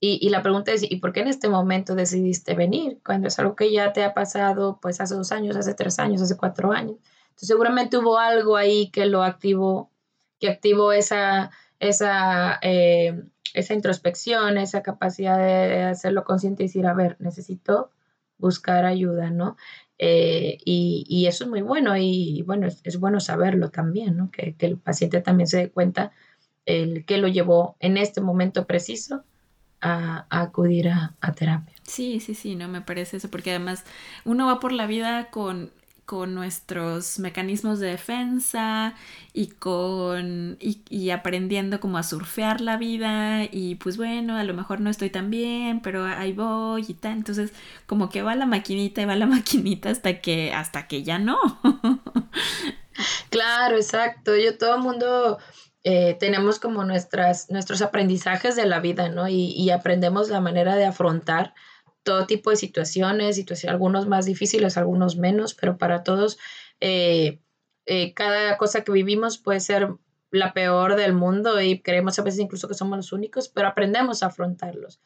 y, 0.00 0.18
y, 0.20 0.30
la 0.30 0.42
pregunta 0.42 0.72
es, 0.72 0.82
¿y 0.82 0.96
por 0.96 1.12
qué 1.12 1.20
en 1.20 1.28
este 1.28 1.48
momento 1.48 1.94
decidiste 1.94 2.54
venir? 2.54 2.98
Cuando 3.04 3.28
es 3.28 3.38
algo 3.38 3.54
que 3.54 3.70
ya 3.72 3.92
te 3.92 4.02
ha 4.02 4.14
pasado 4.14 4.80
pues 4.82 5.00
hace 5.00 5.14
dos 5.14 5.30
años, 5.30 5.56
hace 5.56 5.74
tres 5.74 5.98
años, 6.00 6.20
hace 6.20 6.36
cuatro 6.36 6.72
años. 6.72 6.96
Entonces 7.28 7.48
seguramente 7.48 7.98
hubo 7.98 8.18
algo 8.18 8.56
ahí 8.56 8.90
que 8.90 9.06
lo 9.06 9.22
activó, 9.22 9.90
que 10.40 10.48
activó 10.48 10.92
esa, 10.92 11.50
esa, 11.78 12.58
eh, 12.62 13.22
esa 13.54 13.74
introspección, 13.74 14.58
esa 14.58 14.82
capacidad 14.82 15.38
de 15.38 15.82
hacerlo 15.84 16.24
consciente 16.24 16.64
y 16.64 16.66
decir, 16.66 16.86
a 16.86 16.94
ver, 16.94 17.16
necesito 17.20 17.90
buscar 18.38 18.84
ayuda, 18.84 19.30
¿no? 19.30 19.56
Eh, 20.04 20.58
y, 20.64 21.04
y, 21.08 21.26
eso 21.26 21.44
es 21.44 21.50
muy 21.50 21.62
bueno 21.62 21.96
y, 21.96 22.42
bueno, 22.42 22.66
es, 22.66 22.98
bueno 22.98 23.20
saberlo 23.20 23.70
también, 23.70 24.16
¿no? 24.16 24.32
Que, 24.32 24.56
que, 24.56 24.66
el 24.66 24.76
paciente 24.76 25.20
también 25.20 25.46
se 25.46 25.58
dé 25.58 25.70
cuenta 25.70 26.10
el 26.66 27.04
que 27.04 27.18
lo 27.18 27.28
llevó 27.28 27.76
en 27.78 27.96
este 27.96 28.20
momento 28.20 28.66
preciso 28.66 29.22
a, 29.80 30.26
acudir 30.28 30.88
a, 30.88 31.14
terapia. 31.36 31.76
Sí, 31.84 32.18
sí, 32.18 32.34
sí, 32.34 32.56
no 32.56 32.66
me 32.66 32.80
parece 32.80 33.18
eso, 33.18 33.30
porque 33.30 33.50
además 33.50 33.84
uno 34.24 34.48
va 34.48 34.58
por 34.58 34.72
la 34.72 34.86
vida 34.86 35.30
con 35.30 35.70
con 36.04 36.34
nuestros 36.34 37.18
mecanismos 37.18 37.78
de 37.78 37.88
defensa 37.88 38.94
y 39.32 39.48
con 39.48 40.56
y, 40.60 40.82
y, 40.90 41.10
aprendiendo 41.10 41.80
como 41.80 41.98
a 41.98 42.02
surfear 42.02 42.60
la 42.60 42.76
vida 42.76 43.44
y 43.44 43.76
pues 43.76 43.96
bueno, 43.96 44.36
a 44.36 44.44
lo 44.44 44.52
mejor 44.54 44.80
no 44.80 44.90
estoy 44.90 45.10
tan 45.10 45.30
bien, 45.30 45.80
pero 45.80 46.04
ahí 46.04 46.32
voy 46.32 46.84
y 46.88 46.94
tal. 46.94 47.12
Entonces, 47.12 47.52
como 47.86 48.08
que 48.10 48.22
va 48.22 48.34
la 48.34 48.46
maquinita 48.46 49.00
y 49.02 49.04
va 49.04 49.16
la 49.16 49.26
maquinita 49.26 49.90
hasta 49.90 50.20
que 50.20 50.52
hasta 50.52 50.88
que 50.88 51.02
ya 51.02 51.18
no. 51.18 51.38
claro, 53.30 53.76
exacto. 53.76 54.36
Yo 54.36 54.58
todo 54.58 54.76
el 54.76 54.82
mundo 54.82 55.38
eh, 55.84 56.16
tenemos 56.18 56.58
como 56.58 56.84
nuestras 56.84 57.50
nuestros 57.50 57.80
aprendizajes 57.80 58.56
de 58.56 58.66
la 58.66 58.80
vida, 58.80 59.08
¿no? 59.08 59.28
Y, 59.28 59.52
y 59.52 59.70
aprendemos 59.70 60.28
la 60.28 60.40
manera 60.40 60.76
de 60.76 60.84
afrontar 60.84 61.54
todo 62.02 62.26
tipo 62.26 62.50
de 62.50 62.56
situaciones, 62.56 63.36
situaciones, 63.36 63.72
algunos 63.72 64.06
más 64.06 64.26
difíciles, 64.26 64.76
algunos 64.76 65.16
menos, 65.16 65.54
pero 65.54 65.78
para 65.78 66.02
todos, 66.02 66.38
eh, 66.80 67.40
eh, 67.86 68.14
cada 68.14 68.56
cosa 68.58 68.84
que 68.84 68.92
vivimos 68.92 69.38
puede 69.38 69.60
ser 69.60 69.88
la 70.30 70.52
peor 70.54 70.96
del 70.96 71.12
mundo 71.12 71.60
y 71.60 71.80
creemos 71.80 72.18
a 72.18 72.22
veces 72.22 72.40
incluso 72.40 72.68
que 72.68 72.74
somos 72.74 72.96
los 72.96 73.12
únicos, 73.12 73.48
pero 73.48 73.68
aprendemos 73.68 74.22
a 74.22 74.26
afrontarlos. 74.26 75.00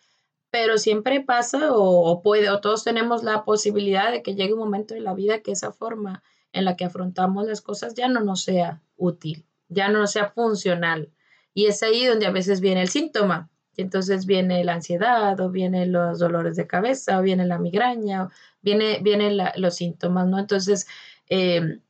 Pero 0.50 0.78
siempre 0.78 1.20
pasa 1.20 1.72
o, 1.72 2.10
o 2.10 2.22
puede, 2.22 2.48
o 2.50 2.60
todos 2.60 2.84
tenemos 2.84 3.24
la 3.24 3.44
posibilidad 3.44 4.12
de 4.12 4.22
que 4.22 4.34
llegue 4.34 4.54
un 4.54 4.60
momento 4.60 4.94
en 4.94 5.04
la 5.04 5.14
vida 5.14 5.40
que 5.40 5.52
esa 5.52 5.72
forma 5.72 6.22
en 6.52 6.64
la 6.64 6.76
que 6.76 6.84
afrontamos 6.84 7.46
las 7.46 7.60
cosas 7.60 7.94
ya 7.94 8.08
no 8.08 8.20
nos 8.20 8.42
sea 8.42 8.82
útil, 8.96 9.44
ya 9.68 9.88
no 9.88 9.98
nos 9.98 10.12
sea 10.12 10.28
funcional. 10.30 11.12
Y 11.52 11.66
es 11.66 11.82
ahí 11.82 12.06
donde 12.06 12.26
a 12.26 12.30
veces 12.30 12.60
viene 12.60 12.82
el 12.82 12.88
síntoma, 12.88 13.50
y 13.76 13.82
entonces 13.82 14.26
viene 14.26 14.64
la 14.64 14.74
ansiedad 14.74 15.38
o 15.40 15.50
vienen 15.50 15.92
los 15.92 16.18
dolores 16.18 16.56
de 16.56 16.66
cabeza 16.66 17.18
o 17.18 17.22
viene 17.22 17.46
la 17.46 17.58
migraña 17.58 18.24
o 18.24 18.30
viene, 18.62 19.00
vienen 19.02 19.38
los 19.56 19.76
síntomas, 19.76 20.26
¿no? 20.26 20.38
Entonces, 20.38 20.86
eh, 21.28 21.80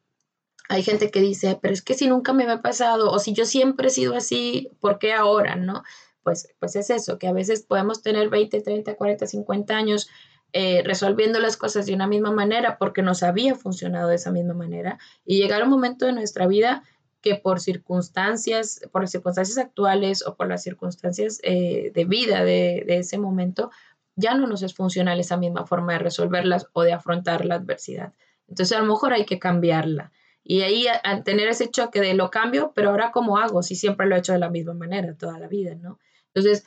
hay 0.68 0.82
gente 0.82 1.10
que 1.10 1.20
dice, 1.20 1.58
pero 1.62 1.72
es 1.72 1.82
que 1.82 1.94
si 1.94 2.08
nunca 2.08 2.32
me 2.32 2.44
ha 2.50 2.60
pasado 2.60 3.10
o 3.10 3.18
si 3.18 3.32
yo 3.32 3.44
siempre 3.44 3.88
he 3.88 3.90
sido 3.90 4.16
así, 4.16 4.70
¿por 4.80 4.98
qué 4.98 5.12
ahora, 5.12 5.54
no? 5.54 5.84
Pues, 6.22 6.48
pues 6.58 6.74
es 6.74 6.90
eso, 6.90 7.18
que 7.18 7.28
a 7.28 7.32
veces 7.32 7.62
podemos 7.62 8.02
tener 8.02 8.28
20, 8.28 8.60
30, 8.60 8.96
40, 8.96 9.26
50 9.26 9.76
años 9.76 10.08
eh, 10.52 10.82
resolviendo 10.84 11.38
las 11.38 11.56
cosas 11.56 11.86
de 11.86 11.94
una 11.94 12.08
misma 12.08 12.32
manera 12.32 12.78
porque 12.78 13.02
nos 13.02 13.22
había 13.22 13.54
funcionado 13.54 14.08
de 14.08 14.16
esa 14.16 14.32
misma 14.32 14.54
manera 14.54 14.98
y 15.24 15.38
llegar 15.38 15.62
un 15.62 15.70
momento 15.70 16.06
de 16.06 16.12
nuestra 16.12 16.46
vida 16.46 16.82
que 17.20 17.34
por 17.34 17.60
circunstancias, 17.60 18.80
por 18.92 19.02
las 19.02 19.10
circunstancias 19.10 19.58
actuales 19.58 20.26
o 20.26 20.36
por 20.36 20.48
las 20.48 20.62
circunstancias 20.62 21.40
eh, 21.42 21.90
de 21.94 22.04
vida 22.04 22.44
de, 22.44 22.84
de, 22.86 22.98
ese 22.98 23.18
momento, 23.18 23.70
ya 24.14 24.34
no 24.34 24.46
nos 24.46 24.62
es 24.62 24.74
funcional 24.74 25.20
esa 25.20 25.36
misma 25.36 25.66
forma 25.66 25.94
de 25.94 25.98
resolverlas 26.00 26.66
o 26.72 26.82
de 26.82 26.92
afrontar 26.92 27.44
la 27.44 27.56
adversidad. 27.56 28.12
Entonces 28.48 28.76
a 28.76 28.80
lo 28.80 28.86
mejor 28.86 29.12
hay 29.12 29.24
que 29.24 29.38
cambiarla. 29.38 30.12
Y 30.44 30.62
ahí 30.62 30.86
al 31.02 31.24
tener 31.24 31.48
ese 31.48 31.70
choque 31.70 32.00
de 32.00 32.14
lo 32.14 32.30
cambio, 32.30 32.72
pero 32.74 32.90
ahora 32.90 33.10
cómo 33.10 33.38
hago 33.38 33.62
si 33.62 33.74
siempre 33.74 34.06
lo 34.06 34.14
he 34.14 34.20
hecho 34.20 34.32
de 34.32 34.38
la 34.38 34.48
misma 34.48 34.74
manera 34.74 35.14
toda 35.14 35.38
la 35.40 35.48
vida, 35.48 35.74
¿no? 35.74 35.98
Entonces, 36.32 36.64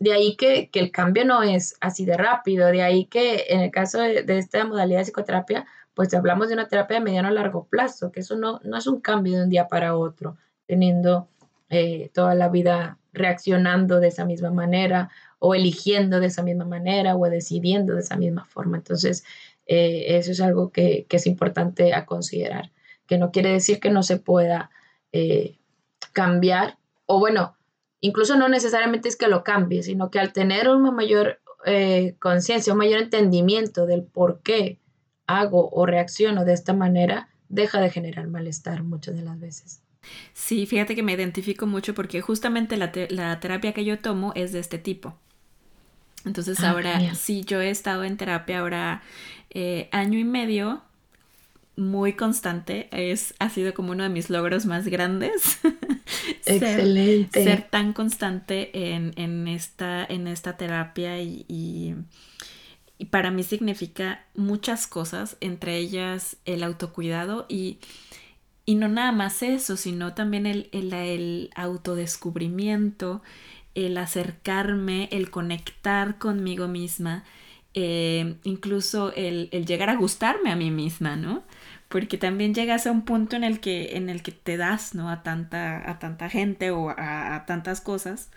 de 0.00 0.12
ahí 0.12 0.36
que, 0.36 0.70
que 0.70 0.80
el 0.80 0.90
cambio 0.90 1.24
no 1.24 1.42
es 1.42 1.76
así 1.80 2.06
de 2.06 2.16
rápido, 2.16 2.68
de 2.68 2.82
ahí 2.82 3.04
que 3.04 3.46
en 3.48 3.60
el 3.60 3.70
caso 3.70 4.00
de, 4.00 4.22
de 4.22 4.38
esta 4.38 4.64
modalidad 4.64 5.00
de 5.00 5.04
psicoterapia, 5.04 5.66
pues 5.98 6.14
hablamos 6.14 6.46
de 6.46 6.54
una 6.54 6.68
terapia 6.68 6.98
de 6.98 7.04
mediano 7.04 7.26
a 7.26 7.32
largo 7.32 7.66
plazo, 7.66 8.12
que 8.12 8.20
eso 8.20 8.36
no, 8.36 8.60
no 8.62 8.76
es 8.76 8.86
un 8.86 9.00
cambio 9.00 9.36
de 9.36 9.42
un 9.42 9.50
día 9.50 9.66
para 9.66 9.96
otro, 9.96 10.36
teniendo 10.64 11.26
eh, 11.70 12.12
toda 12.14 12.36
la 12.36 12.48
vida 12.48 12.98
reaccionando 13.12 13.98
de 13.98 14.06
esa 14.06 14.24
misma 14.24 14.52
manera 14.52 15.10
o 15.40 15.56
eligiendo 15.56 16.20
de 16.20 16.28
esa 16.28 16.44
misma 16.44 16.66
manera 16.66 17.16
o 17.16 17.28
decidiendo 17.28 17.96
de 17.96 18.02
esa 18.02 18.16
misma 18.16 18.44
forma. 18.44 18.76
Entonces, 18.76 19.24
eh, 19.66 20.16
eso 20.16 20.30
es 20.30 20.40
algo 20.40 20.70
que, 20.70 21.04
que, 21.08 21.16
es 21.16 21.26
importante 21.26 21.92
a 21.92 22.06
considerar, 22.06 22.70
que 23.08 23.18
no 23.18 23.32
quiere 23.32 23.50
decir 23.50 23.80
que 23.80 23.90
no 23.90 24.04
se 24.04 24.18
pueda 24.18 24.70
eh, 25.10 25.58
cambiar, 26.12 26.78
o 27.06 27.18
bueno, 27.18 27.56
incluso 28.00 28.36
no 28.36 28.48
necesariamente 28.48 29.08
es 29.08 29.16
que 29.16 29.26
lo 29.26 29.42
cambie, 29.42 29.82
sino 29.82 30.12
que 30.12 30.20
al 30.20 30.32
tener 30.32 30.68
una 30.68 30.92
mayor 30.92 31.40
conciencia, 32.20 32.72
un 32.72 32.78
mayor 32.78 33.00
entendimiento 33.00 33.84
del 33.84 34.04
por 34.04 34.42
qué 34.42 34.78
hago 35.28 35.70
o 35.70 35.86
reacciono 35.86 36.44
de 36.44 36.54
esta 36.54 36.72
manera, 36.72 37.28
deja 37.48 37.80
de 37.80 37.90
generar 37.90 38.26
malestar 38.26 38.82
muchas 38.82 39.14
de 39.14 39.22
las 39.22 39.38
veces. 39.38 39.82
Sí, 40.32 40.66
fíjate 40.66 40.96
que 40.96 41.02
me 41.02 41.12
identifico 41.12 41.66
mucho 41.66 41.94
porque 41.94 42.20
justamente 42.20 42.76
la, 42.76 42.90
te 42.90 43.08
la 43.10 43.38
terapia 43.38 43.72
que 43.72 43.84
yo 43.84 43.98
tomo 43.98 44.32
es 44.34 44.52
de 44.52 44.58
este 44.58 44.78
tipo. 44.78 45.14
Entonces 46.24 46.60
ah, 46.60 46.70
ahora 46.70 46.94
genial. 46.94 47.16
sí, 47.16 47.44
yo 47.44 47.60
he 47.60 47.70
estado 47.70 48.04
en 48.04 48.16
terapia 48.16 48.60
ahora 48.60 49.02
eh, 49.50 49.88
año 49.92 50.18
y 50.18 50.24
medio, 50.24 50.82
muy 51.76 52.14
constante, 52.14 52.88
es, 52.90 53.34
ha 53.38 53.50
sido 53.50 53.72
como 53.72 53.92
uno 53.92 54.02
de 54.02 54.08
mis 54.08 54.30
logros 54.30 54.66
más 54.66 54.88
grandes. 54.88 55.60
Excelente. 56.46 57.44
ser, 57.44 57.58
ser, 57.58 57.68
tan 57.70 57.92
constante 57.92 58.94
en, 58.94 59.12
en, 59.16 59.46
esta, 59.46 60.04
en 60.04 60.26
esta 60.26 60.56
terapia 60.56 61.20
y, 61.20 61.44
y 61.48 61.94
y 62.98 63.06
para 63.06 63.30
mí 63.30 63.44
significa 63.44 64.24
muchas 64.34 64.86
cosas, 64.86 65.36
entre 65.40 65.76
ellas 65.78 66.36
el 66.44 66.64
autocuidado 66.64 67.46
y, 67.48 67.78
y 68.66 68.74
no 68.74 68.88
nada 68.88 69.12
más 69.12 69.42
eso, 69.42 69.76
sino 69.76 70.14
también 70.14 70.46
el, 70.46 70.68
el, 70.72 70.92
el 70.92 71.50
autodescubrimiento, 71.54 73.22
el 73.74 73.96
acercarme, 73.96 75.08
el 75.12 75.30
conectar 75.30 76.18
conmigo 76.18 76.66
misma, 76.66 77.24
eh, 77.74 78.36
incluso 78.42 79.12
el, 79.14 79.48
el, 79.52 79.64
llegar 79.64 79.90
a 79.90 79.96
gustarme 79.96 80.50
a 80.50 80.56
mí 80.56 80.72
misma, 80.72 81.14
¿no? 81.14 81.44
Porque 81.88 82.18
también 82.18 82.52
llegas 82.52 82.86
a 82.86 82.90
un 82.90 83.04
punto 83.04 83.36
en 83.36 83.44
el 83.44 83.60
que, 83.60 83.96
en 83.96 84.08
el 84.10 84.22
que 84.22 84.32
te 84.32 84.56
das, 84.56 84.94
¿no? 84.94 85.08
A 85.08 85.22
tanta, 85.22 85.88
a 85.88 85.98
tanta 86.00 86.28
gente 86.28 86.72
o 86.72 86.90
a, 86.90 87.36
a 87.36 87.46
tantas 87.46 87.80
cosas 87.80 88.30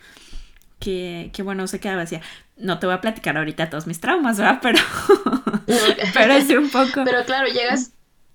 que, 0.82 1.30
que 1.34 1.44
bueno, 1.44 1.68
se 1.68 1.80
quedaba 1.80 2.02
decía, 2.02 2.22
no 2.58 2.80
te 2.80 2.88
voy 2.88 2.96
a 2.96 3.02
platicar 3.02 3.38
ahorita 3.38 3.70
todos 3.70 3.88
mis 3.88 4.02
traumas, 4.02 4.38
¿verdad? 4.38 4.60
Pero, 4.62 4.80
pero 6.14 6.60
un 6.60 6.70
poco. 6.70 7.04
Pero 7.06 7.24
claro, 7.24 7.48
llegas, 7.48 7.94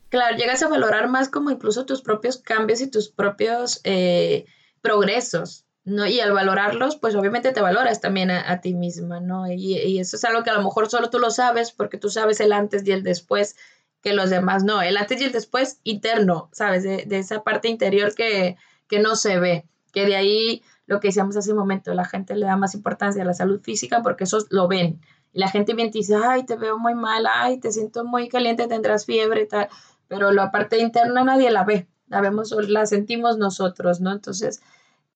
claro, 0.08 0.36
llegas 0.36 0.62
a 0.62 0.68
valorar 0.68 1.08
más 1.08 1.28
como 1.28 1.50
incluso 1.50 1.84
tus 1.84 2.00
propios 2.00 2.38
cambios 2.38 2.80
y 2.80 2.90
tus 2.90 3.10
propios 3.10 3.80
eh, 3.84 4.46
progresos, 4.80 5.66
¿no? 5.84 6.06
Y 6.06 6.20
al 6.20 6.32
valorarlos, 6.32 6.96
pues 6.96 7.14
obviamente 7.14 7.52
te 7.52 7.60
valoras 7.60 8.00
también 8.00 8.30
a, 8.30 8.50
a 8.50 8.60
ti 8.60 8.74
misma, 8.74 9.20
¿no? 9.20 9.50
Y, 9.50 9.76
y, 9.76 9.98
eso 9.98 10.16
es 10.16 10.24
algo 10.24 10.42
que 10.44 10.50
a 10.50 10.54
lo 10.54 10.62
mejor 10.62 10.88
solo 10.88 11.10
tú 11.10 11.18
lo 11.18 11.30
sabes 11.30 11.72
porque 11.72 11.98
tú 11.98 12.08
sabes 12.08 12.40
el 12.40 12.52
antes 12.52 12.86
y 12.86 12.92
el 12.92 13.02
después 13.02 13.56
que 14.02 14.14
los 14.14 14.30
demás 14.30 14.64
no, 14.64 14.80
el 14.80 14.96
antes 14.96 15.20
y 15.20 15.24
el 15.24 15.32
después 15.32 15.80
interno, 15.82 16.48
¿sabes? 16.52 16.84
De, 16.84 17.04
de 17.06 17.18
esa 17.18 17.42
parte 17.42 17.68
interior 17.68 18.14
que, 18.14 18.56
que 18.88 19.00
no 19.00 19.16
se 19.16 19.38
ve, 19.38 19.64
que 19.92 20.06
de 20.06 20.16
ahí 20.16 20.62
lo 20.86 21.00
que 21.00 21.08
decíamos 21.08 21.36
hace 21.36 21.52
un 21.52 21.58
momento, 21.58 21.92
la 21.94 22.04
gente 22.04 22.34
le 22.36 22.46
da 22.46 22.56
más 22.56 22.74
importancia 22.74 23.22
a 23.22 23.26
la 23.26 23.34
salud 23.34 23.60
física 23.60 24.02
porque 24.02 24.24
eso 24.24 24.38
lo 24.50 24.68
ven. 24.68 25.00
Y 25.32 25.40
la 25.40 25.48
gente 25.48 25.74
bien 25.74 25.90
dice, 25.90 26.14
ay, 26.16 26.44
te 26.44 26.56
veo 26.56 26.78
muy 26.78 26.94
mal, 26.94 27.26
ay, 27.32 27.58
te 27.58 27.72
siento 27.72 28.04
muy 28.04 28.28
caliente, 28.28 28.68
tendrás 28.68 29.04
fiebre 29.04 29.46
tal. 29.46 29.68
Pero 30.08 30.30
la 30.30 30.50
parte 30.50 30.78
interna 30.78 31.24
nadie 31.24 31.50
la 31.50 31.64
ve, 31.64 31.88
la 32.08 32.20
vemos, 32.20 32.52
la 32.68 32.86
sentimos 32.86 33.36
nosotros, 33.36 34.00
¿no? 34.00 34.12
Entonces, 34.12 34.62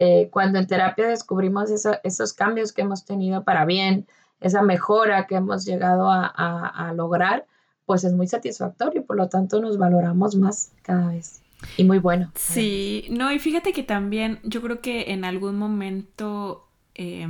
eh, 0.01 0.29
cuando 0.31 0.59
en 0.59 0.67
terapia 0.67 1.07
descubrimos 1.09 1.71
esa, 1.71 2.01
esos 2.03 2.33
cambios 2.33 2.73
que 2.73 2.83
hemos 2.83 3.05
tenido 3.05 3.45
para 3.45 3.65
bien, 3.65 4.07
esa 4.41 4.63
mejora 4.63 5.27
que 5.27 5.37
hemos 5.37 5.65
llegado 5.65 6.11
a, 6.11 6.27
a, 6.27 6.89
a 6.89 6.93
lograr, 6.95 7.47
pues 7.87 8.05
es 8.05 8.13
muy 8.13 8.27
satisfactorio 8.27 9.03
y 9.03 9.05
por 9.05 9.17
lo 9.17 9.29
tanto 9.29 9.61
nos 9.61 9.79
valoramos 9.79 10.35
más 10.37 10.73
cada 10.83 11.09
vez. 11.09 11.43
Y 11.77 11.85
muy 11.85 11.99
bueno. 11.99 12.31
Sí, 12.35 13.07
no, 13.11 13.33
y 13.33 13.39
fíjate 13.39 13.73
que 13.73 13.83
también 13.83 14.41
yo 14.43 14.63
creo 14.63 14.81
que 14.81 15.13
en 15.13 15.25
algún 15.25 15.59
momento 15.59 16.69
eh, 16.95 17.27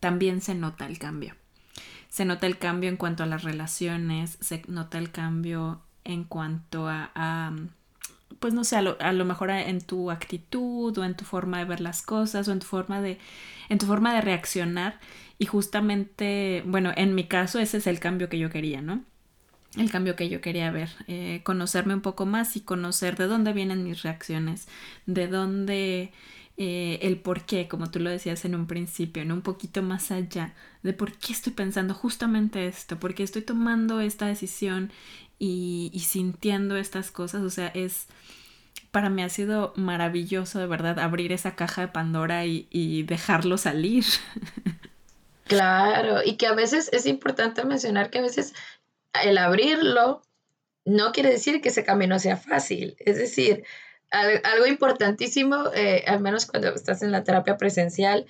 también 0.00 0.40
se 0.40 0.54
nota 0.54 0.86
el 0.86 0.98
cambio. 0.98 1.34
Se 2.08 2.24
nota 2.24 2.46
el 2.46 2.58
cambio 2.58 2.88
en 2.88 2.96
cuanto 2.96 3.22
a 3.22 3.26
las 3.26 3.42
relaciones, 3.42 4.38
se 4.40 4.62
nota 4.68 4.98
el 4.98 5.10
cambio 5.10 5.82
en 6.04 6.24
cuanto 6.24 6.88
a, 6.88 7.10
a 7.14 7.52
pues 8.38 8.54
no 8.54 8.64
sé, 8.64 8.76
a 8.76 8.82
lo, 8.82 8.96
a 9.00 9.12
lo, 9.12 9.24
mejor 9.24 9.50
en 9.50 9.80
tu 9.80 10.10
actitud 10.10 10.96
o 10.96 11.04
en 11.04 11.14
tu 11.14 11.24
forma 11.24 11.58
de 11.58 11.64
ver 11.64 11.80
las 11.80 12.02
cosas 12.02 12.48
o 12.48 12.52
en 12.52 12.60
tu 12.60 12.66
forma 12.66 13.00
de, 13.00 13.18
en 13.68 13.78
tu 13.78 13.86
forma 13.86 14.14
de 14.14 14.20
reaccionar. 14.20 15.00
Y 15.38 15.46
justamente, 15.46 16.62
bueno, 16.66 16.92
en 16.96 17.14
mi 17.14 17.24
caso 17.24 17.58
ese 17.58 17.78
es 17.78 17.86
el 17.86 18.00
cambio 18.00 18.28
que 18.28 18.38
yo 18.38 18.50
quería, 18.50 18.80
¿no? 18.80 19.04
El 19.76 19.90
cambio 19.90 20.16
que 20.16 20.28
yo 20.28 20.40
quería 20.40 20.70
ver, 20.70 20.90
eh, 21.06 21.40
conocerme 21.44 21.94
un 21.94 22.00
poco 22.00 22.24
más 22.24 22.56
y 22.56 22.60
conocer 22.60 23.16
de 23.16 23.26
dónde 23.26 23.52
vienen 23.52 23.84
mis 23.84 24.02
reacciones, 24.02 24.68
de 25.04 25.28
dónde 25.28 26.12
eh, 26.56 26.98
el 27.02 27.18
por 27.18 27.44
qué, 27.44 27.68
como 27.68 27.90
tú 27.90 28.00
lo 28.00 28.08
decías 28.08 28.46
en 28.46 28.54
un 28.54 28.66
principio, 28.66 29.24
¿no? 29.26 29.34
un 29.34 29.42
poquito 29.42 29.82
más 29.82 30.10
allá 30.10 30.54
de 30.82 30.94
por 30.94 31.12
qué 31.12 31.34
estoy 31.34 31.52
pensando 31.52 31.92
justamente 31.92 32.66
esto, 32.66 32.98
por 32.98 33.14
qué 33.14 33.22
estoy 33.22 33.42
tomando 33.42 34.00
esta 34.00 34.26
decisión 34.26 34.90
y, 35.38 35.92
sintiendo 36.06 36.78
estas 36.78 37.10
cosas. 37.10 37.42
O 37.42 37.50
sea, 37.50 37.68
es, 37.68 38.06
para 38.90 39.10
mí 39.10 39.22
ha 39.22 39.28
sido 39.28 39.74
maravilloso 39.76 40.58
de 40.58 40.66
verdad 40.66 40.98
abrir 40.98 41.32
esa 41.32 41.54
caja 41.56 41.82
de 41.82 41.88
Pandora 41.88 42.46
y, 42.46 42.66
y 42.70 43.02
dejarlo 43.02 43.58
salir. 43.58 44.04
Claro, 45.46 46.22
y 46.24 46.36
que 46.36 46.48
a 46.48 46.54
veces 46.54 46.90
es 46.92 47.06
importante 47.06 47.64
mencionar 47.64 48.10
que 48.10 48.18
a 48.18 48.22
veces 48.22 48.52
el 49.22 49.38
abrirlo 49.38 50.22
no 50.84 51.12
quiere 51.12 51.30
decir 51.30 51.60
que 51.60 51.70
ese 51.70 51.84
camino 51.84 52.18
sea 52.18 52.36
fácil. 52.36 52.96
Es 53.00 53.16
decir, 53.16 53.64
algo 54.10 54.66
importantísimo, 54.66 55.70
eh, 55.74 56.04
al 56.06 56.20
menos 56.20 56.46
cuando 56.46 56.68
estás 56.68 57.02
en 57.02 57.12
la 57.12 57.24
terapia 57.24 57.56
presencial, 57.56 58.26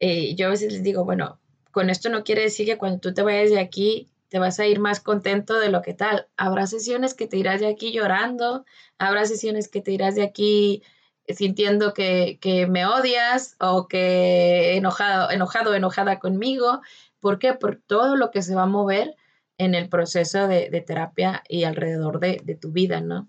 eh, 0.00 0.34
yo 0.34 0.46
a 0.46 0.50
veces 0.50 0.72
les 0.72 0.82
digo, 0.82 1.04
bueno, 1.04 1.38
con 1.70 1.90
esto 1.90 2.08
no 2.08 2.24
quiere 2.24 2.42
decir 2.42 2.66
que 2.66 2.78
cuando 2.78 2.98
tú 2.98 3.14
te 3.14 3.22
vayas 3.22 3.50
de 3.50 3.60
aquí 3.60 4.08
te 4.28 4.38
vas 4.38 4.58
a 4.58 4.66
ir 4.66 4.80
más 4.80 5.00
contento 5.00 5.58
de 5.58 5.68
lo 5.68 5.82
que 5.82 5.92
tal. 5.92 6.26
Habrá 6.38 6.66
sesiones 6.66 7.12
que 7.12 7.26
te 7.26 7.36
irás 7.36 7.60
de 7.60 7.68
aquí 7.68 7.92
llorando, 7.92 8.64
habrá 8.96 9.26
sesiones 9.26 9.68
que 9.68 9.82
te 9.82 9.92
irás 9.92 10.14
de 10.14 10.22
aquí 10.22 10.82
sintiendo 11.28 11.92
que, 11.92 12.38
me 12.70 12.86
odias 12.86 13.56
o 13.60 13.88
que 13.88 14.76
enojado, 14.76 15.30
enojado, 15.30 15.74
enojada 15.74 16.18
conmigo. 16.18 16.80
¿Por 17.20 17.38
qué? 17.38 17.52
Por 17.52 17.76
todo 17.76 18.16
lo 18.16 18.30
que 18.30 18.40
se 18.40 18.54
va 18.54 18.62
a 18.62 18.66
mover 18.66 19.16
en 19.64 19.74
el 19.74 19.88
proceso 19.88 20.48
de, 20.48 20.84
terapia 20.86 21.42
y 21.48 21.64
alrededor 21.64 22.20
de, 22.20 22.40
de, 22.44 22.54
tu 22.54 22.72
vida, 22.72 23.00
¿no? 23.00 23.28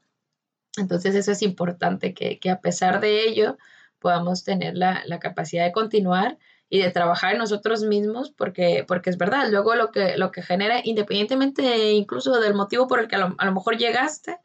Entonces 0.77 1.15
eso 1.15 1.31
es 1.31 1.41
importante, 1.41 2.13
que, 2.13 2.39
a 2.49 2.59
pesar 2.59 2.99
de 2.99 3.27
ello 3.27 3.57
podamos 3.99 4.43
tener 4.43 4.75
la, 4.75 5.03
capacidad 5.19 5.65
de 5.65 5.71
continuar 5.71 6.37
y 6.69 6.79
de 6.79 6.89
trabajar 6.89 7.33
en 7.33 7.39
nosotros 7.39 7.83
mismos, 7.83 8.31
porque, 8.31 8.83
porque 8.87 9.11
es 9.11 9.17
verdad, 9.17 9.47
luego 9.49 9.75
lo 9.75 9.91
que, 9.91 10.17
lo 10.17 10.31
que 10.31 10.41
genera, 10.41 10.81
independientemente 10.83 11.91
incluso 11.91 12.39
del 12.39 12.55
motivo 12.55 12.87
por 12.87 12.99
el 12.99 13.07
que 13.07 13.15
a 13.15 13.19
lo, 13.19 13.53
mejor 13.53 13.77
llegaste, 13.77 14.39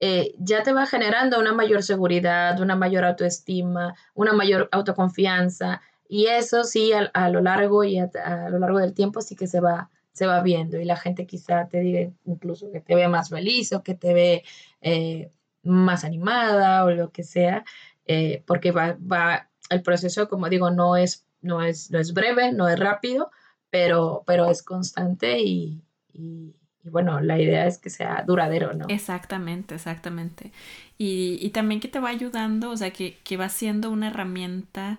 eh, 0.00 0.34
ya 0.38 0.62
te 0.62 0.72
va 0.72 0.86
generando 0.86 1.38
una 1.38 1.52
mayor 1.52 1.82
seguridad, 1.82 2.60
una 2.60 2.74
mayor 2.74 3.04
autoestima, 3.04 3.94
una 4.14 4.32
mayor 4.32 4.68
autoconfianza, 4.72 5.80
y 6.08 6.26
eso 6.26 6.64
sí 6.64 6.92
a, 6.92 7.28
lo 7.28 7.40
largo 7.40 7.84
y 7.84 7.98
a, 7.98 8.48
lo 8.50 8.58
largo 8.58 8.78
del 8.78 8.94
tiempo 8.94 9.20
sí 9.20 9.36
que 9.36 9.46
se 9.46 9.60
va, 9.60 9.90
se 10.18 10.26
va 10.26 10.42
viendo, 10.42 10.78
y 10.78 10.84
la 10.84 10.96
gente 10.96 11.26
quizá 11.26 11.68
te 11.68 11.80
diga 11.80 12.10
incluso 12.26 12.70
que 12.70 12.80
te 12.80 12.94
ve 12.94 13.08
más 13.08 13.30
feliz 13.30 13.72
o 13.72 13.82
que 13.82 13.94
te 13.94 14.14
ve... 14.14 14.44
Eh, 14.80 15.30
más 15.62 16.04
animada 16.04 16.84
o 16.84 16.90
lo 16.90 17.10
que 17.10 17.22
sea, 17.22 17.64
eh, 18.06 18.42
porque 18.46 18.72
va, 18.72 18.96
va, 19.00 19.48
el 19.70 19.82
proceso, 19.82 20.28
como 20.28 20.48
digo, 20.48 20.70
no 20.70 20.96
es, 20.96 21.26
no 21.42 21.62
es, 21.62 21.90
no 21.90 21.98
es 21.98 22.14
breve, 22.14 22.52
no 22.52 22.68
es 22.68 22.78
rápido, 22.78 23.30
pero, 23.70 24.24
pero 24.26 24.50
es 24.50 24.62
constante 24.62 25.40
y, 25.40 25.82
y, 26.12 26.54
bueno, 26.84 27.20
la 27.20 27.38
idea 27.38 27.66
es 27.66 27.78
que 27.78 27.90
sea 27.90 28.24
duradero, 28.26 28.72
¿no? 28.72 28.86
Exactamente, 28.88 29.74
exactamente. 29.74 30.52
Y, 30.96 31.38
y 31.40 31.50
también 31.50 31.80
que 31.80 31.88
te 31.88 32.00
va 32.00 32.08
ayudando, 32.08 32.70
o 32.70 32.76
sea, 32.76 32.90
que, 32.92 33.18
que, 33.24 33.36
va 33.36 33.50
siendo 33.50 33.90
una 33.90 34.08
herramienta 34.08 34.98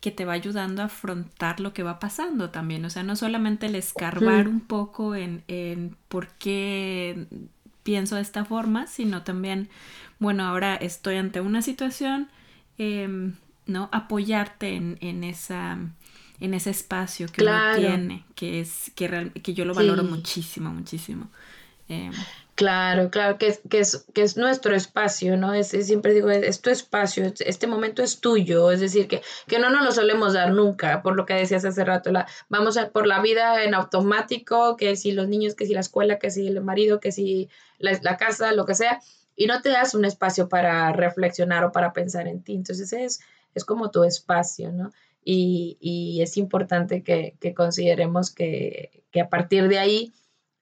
que 0.00 0.10
te 0.10 0.24
va 0.24 0.34
ayudando 0.34 0.82
a 0.82 0.86
afrontar 0.86 1.60
lo 1.60 1.72
que 1.72 1.82
va 1.82 1.98
pasando 1.98 2.50
también. 2.50 2.84
O 2.84 2.90
sea, 2.90 3.02
no 3.02 3.16
solamente 3.16 3.66
el 3.66 3.74
escarbar 3.74 4.48
un 4.48 4.60
poco 4.60 5.14
en, 5.14 5.42
en 5.48 5.96
por 6.08 6.28
qué 6.34 7.26
pienso 7.82 8.16
de 8.16 8.22
esta 8.22 8.44
forma, 8.44 8.86
sino 8.86 9.22
también, 9.22 9.68
bueno, 10.18 10.44
ahora 10.44 10.74
estoy 10.76 11.16
ante 11.16 11.40
una 11.40 11.62
situación, 11.62 12.28
em, 12.78 13.34
¿no? 13.66 13.88
Apoyarte 13.92 14.74
en, 14.74 14.98
en, 15.00 15.24
esa 15.24 15.78
en 16.40 16.54
ese 16.54 16.70
espacio 16.70 17.28
que 17.28 17.42
uno 17.42 17.60
tiene, 17.76 18.24
que 18.34 18.60
es 18.60 18.92
que, 18.94 19.32
que 19.42 19.54
yo 19.54 19.64
lo 19.64 19.74
valoro 19.74 20.04
muchísimo, 20.04 20.72
muchísimo. 20.72 21.28
Em, 21.88 22.12
Claro, 22.56 23.10
claro, 23.10 23.36
que 23.36 23.48
es, 23.48 23.60
que 23.68 23.80
es, 23.80 24.06
que 24.14 24.22
es 24.22 24.38
nuestro 24.38 24.74
espacio, 24.74 25.36
¿no? 25.36 25.52
Es, 25.52 25.68
siempre 25.68 26.14
digo, 26.14 26.30
es, 26.30 26.62
tu 26.62 26.70
espacio, 26.70 27.30
este 27.40 27.66
momento 27.66 28.02
es 28.02 28.20
tuyo, 28.22 28.70
es 28.70 28.80
decir, 28.80 29.08
que, 29.08 29.20
que 29.46 29.58
no 29.58 29.68
nos 29.68 29.84
lo 29.84 29.92
solemos 29.92 30.32
dar 30.32 30.52
nunca, 30.52 31.02
por 31.02 31.16
lo 31.16 31.26
que 31.26 31.34
decías 31.34 31.66
hace 31.66 31.84
rato, 31.84 32.10
la, 32.12 32.26
vamos 32.48 32.78
a, 32.78 32.88
por 32.88 33.06
la 33.06 33.20
vida 33.20 33.62
en 33.62 33.74
automático, 33.74 34.78
que 34.78 34.96
si 34.96 35.12
los 35.12 35.28
niños, 35.28 35.54
que 35.54 35.66
si 35.66 35.74
la 35.74 35.80
escuela, 35.80 36.18
que 36.18 36.30
si 36.30 36.46
el 36.46 36.62
marido, 36.62 36.98
que 36.98 37.12
si 37.12 37.50
la, 37.78 37.92
la 38.02 38.16
casa, 38.16 38.52
lo 38.52 38.64
que 38.64 38.74
sea, 38.74 39.02
y 39.36 39.46
no 39.48 39.60
te 39.60 39.68
das 39.68 39.94
un 39.94 40.06
espacio 40.06 40.48
para 40.48 40.90
reflexionar 40.94 41.62
o 41.62 41.72
para 41.72 41.92
pensar 41.92 42.26
en 42.26 42.42
ti, 42.42 42.54
entonces 42.54 42.90
es, 42.94 43.20
es 43.54 43.66
como 43.66 43.90
tu 43.90 44.02
espacio, 44.02 44.72
¿no? 44.72 44.92
Y, 45.22 45.76
y 45.78 46.22
es 46.22 46.38
importante 46.38 47.02
que, 47.02 47.36
que 47.38 47.52
consideremos 47.52 48.30
que, 48.30 49.04
que 49.10 49.20
a 49.20 49.28
partir 49.28 49.68
de 49.68 49.78
ahí, 49.78 50.14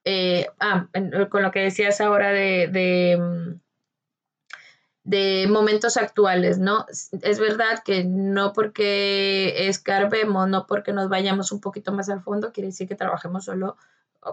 eh, 0.05 0.47
ah, 0.59 0.87
con 1.29 1.41
lo 1.41 1.51
que 1.51 1.61
decías 1.61 1.99
ahora 1.99 2.31
de, 2.31 2.67
de, 2.67 3.57
mm, 5.47 5.51
momentos 5.51 5.97
actuales, 5.97 6.59
¿no? 6.59 6.85
Es 7.21 7.39
verdad 7.39 7.81
que 7.83 8.03
no 8.03 8.53
porque 8.53 9.67
escarbemos, 9.67 10.47
no 10.47 10.67
porque 10.67 10.93
nos 10.93 11.09
vayamos 11.09 11.51
un 11.51 11.59
poquito 11.59 11.91
más 11.91 12.09
al 12.09 12.21
fondo, 12.21 12.53
quiere 12.53 12.67
decir 12.67 12.87
que 12.87 12.95
trabajemos 12.95 13.45
solo 13.45 13.77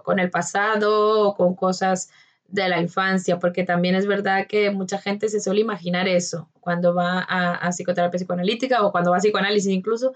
con 0.05 0.19
el 0.19 0.31
pasado 0.31 1.29
o 1.29 1.35
con 1.35 1.55
cosas 1.55 2.11
de 2.49 2.69
la 2.69 2.81
infancia, 2.81 3.39
porque 3.39 3.65
también 3.65 3.95
es 3.95 4.07
verdad 4.07 4.47
que 4.47 4.71
mucha 4.71 4.99
gente 4.99 5.31
se 5.31 5.41
suele 5.41 5.63
imaginar 5.63 6.07
eso 6.07 6.51
cuando 6.61 6.95
va 6.95 7.25
a, 7.27 7.55
a 7.55 7.71
psicoterapia 7.71 8.19
psicoanalítica 8.19 8.85
o 8.85 8.93
cuando 8.93 9.11
va 9.11 9.17
a 9.17 9.21
psicoanálisis 9.21 9.73
incluso, 9.73 10.13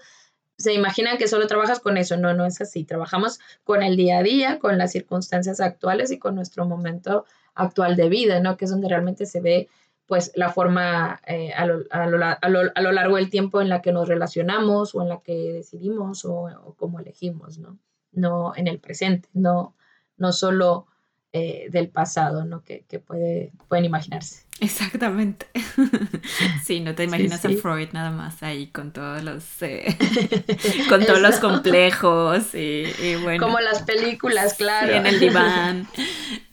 se 0.57 0.73
imaginan 0.73 1.17
que 1.17 1.27
solo 1.27 1.47
trabajas 1.47 1.79
con 1.79 1.97
eso. 1.97 2.17
No, 2.17 2.33
no 2.33 2.45
es 2.45 2.59
así. 2.61 2.83
Trabajamos 2.83 3.39
con 3.63 3.83
el 3.83 3.95
día 3.95 4.19
a 4.19 4.23
día, 4.23 4.59
con 4.59 4.77
las 4.77 4.91
circunstancias 4.91 5.59
actuales 5.59 6.11
y 6.11 6.19
con 6.19 6.35
nuestro 6.35 6.65
momento 6.65 7.25
actual 7.53 7.95
de 7.95 8.09
vida, 8.09 8.39
¿no? 8.39 8.57
Que 8.57 8.65
es 8.65 8.71
donde 8.71 8.89
realmente 8.89 9.25
se 9.25 9.41
ve 9.41 9.69
pues 10.07 10.31
la 10.35 10.49
forma 10.49 11.21
eh, 11.27 11.51
a, 11.53 11.65
lo, 11.65 11.83
a, 11.91 12.07
lo, 12.07 12.17
a, 12.23 12.81
lo, 12.81 12.91
largo 12.93 13.17
del 13.17 13.29
tiempo 13.29 13.61
en 13.61 13.67
la 13.67 13.81
que 13.81 13.91
nos 13.91 14.07
relacionamos 14.07 14.95
o 14.95 15.01
en 15.01 15.09
la 15.09 15.19
que 15.19 15.51
decidimos 15.51 16.23
o, 16.23 16.45
o 16.63 16.73
cómo 16.75 16.99
elegimos, 16.99 17.59
¿no? 17.59 17.77
No 18.13 18.53
en 18.55 18.67
el 18.67 18.79
presente, 18.79 19.27
no, 19.33 19.75
no 20.15 20.31
solo 20.31 20.87
eh, 21.33 21.67
del 21.69 21.89
pasado, 21.89 22.45
¿no? 22.45 22.63
Que, 22.63 22.85
que, 22.85 22.99
puede, 22.99 23.51
pueden 23.67 23.83
imaginarse. 23.83 24.46
Exactamente. 24.59 25.47
sí, 26.63 26.79
no 26.79 26.95
te 26.95 27.03
imaginas 27.03 27.45
a 27.45 27.49
Freud 27.49 27.89
nada 27.93 28.11
más 28.11 28.41
ahí 28.41 28.67
con 28.67 28.91
todos 28.91 29.23
los 29.23 29.43
eh, 29.61 29.95
con 30.89 31.05
todos 31.05 31.21
los 31.21 31.35
complejos 31.35 32.55
y, 32.55 33.15
bueno. 33.21 33.45
Como 33.45 33.59
las 33.59 33.83
películas, 33.83 34.55
claro. 34.55 34.93
en 34.93 35.05
el 35.05 35.19
diván. 35.19 35.87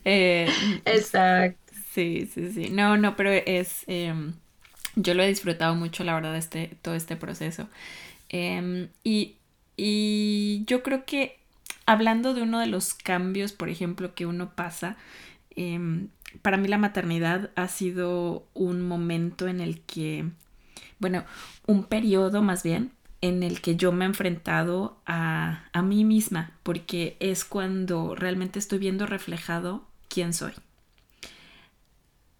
Eh, 0.06 0.46
Exacto. 0.84 1.72
Sí, 1.94 2.28
sí, 2.34 2.52
sí. 2.52 2.68
No, 2.68 2.98
no, 2.98 3.16
pero 3.16 3.30
es 3.30 3.84
em, 3.86 4.34
yo 4.96 5.14
lo 5.14 5.22
he 5.22 5.28
disfrutado 5.28 5.74
mucho, 5.74 6.04
la 6.04 6.14
verdad, 6.14 6.36
este, 6.36 6.76
todo 6.82 6.94
este 6.94 7.16
proceso. 7.16 7.68
Em, 8.28 8.88
y, 9.02 9.36
y 9.78 10.64
yo 10.66 10.82
creo 10.82 11.06
que 11.06 11.38
hablando 11.86 12.34
de 12.34 12.42
uno 12.42 12.60
de 12.60 12.66
los 12.66 12.94
cambios, 12.94 13.52
por 13.52 13.68
ejemplo, 13.68 14.14
que 14.14 14.26
uno 14.26 14.50
pasa, 14.54 14.96
em, 15.56 16.08
para 16.42 16.56
mí 16.56 16.68
la 16.68 16.78
maternidad 16.78 17.50
ha 17.56 17.68
sido 17.68 18.46
un 18.54 18.82
momento 18.82 19.48
en 19.48 19.60
el 19.60 19.80
que, 19.82 20.30
bueno, 20.98 21.24
un 21.66 21.84
periodo 21.84 22.42
más 22.42 22.62
bien, 22.62 22.92
en 23.20 23.42
el 23.42 23.60
que 23.60 23.76
yo 23.76 23.90
me 23.92 24.04
he 24.04 24.08
enfrentado 24.08 24.98
a, 25.06 25.64
a 25.72 25.82
mí 25.82 26.04
misma, 26.04 26.52
porque 26.62 27.16
es 27.20 27.44
cuando 27.44 28.14
realmente 28.14 28.58
estoy 28.58 28.78
viendo 28.78 29.06
reflejado 29.06 29.86
quién 30.08 30.32
soy. 30.34 30.52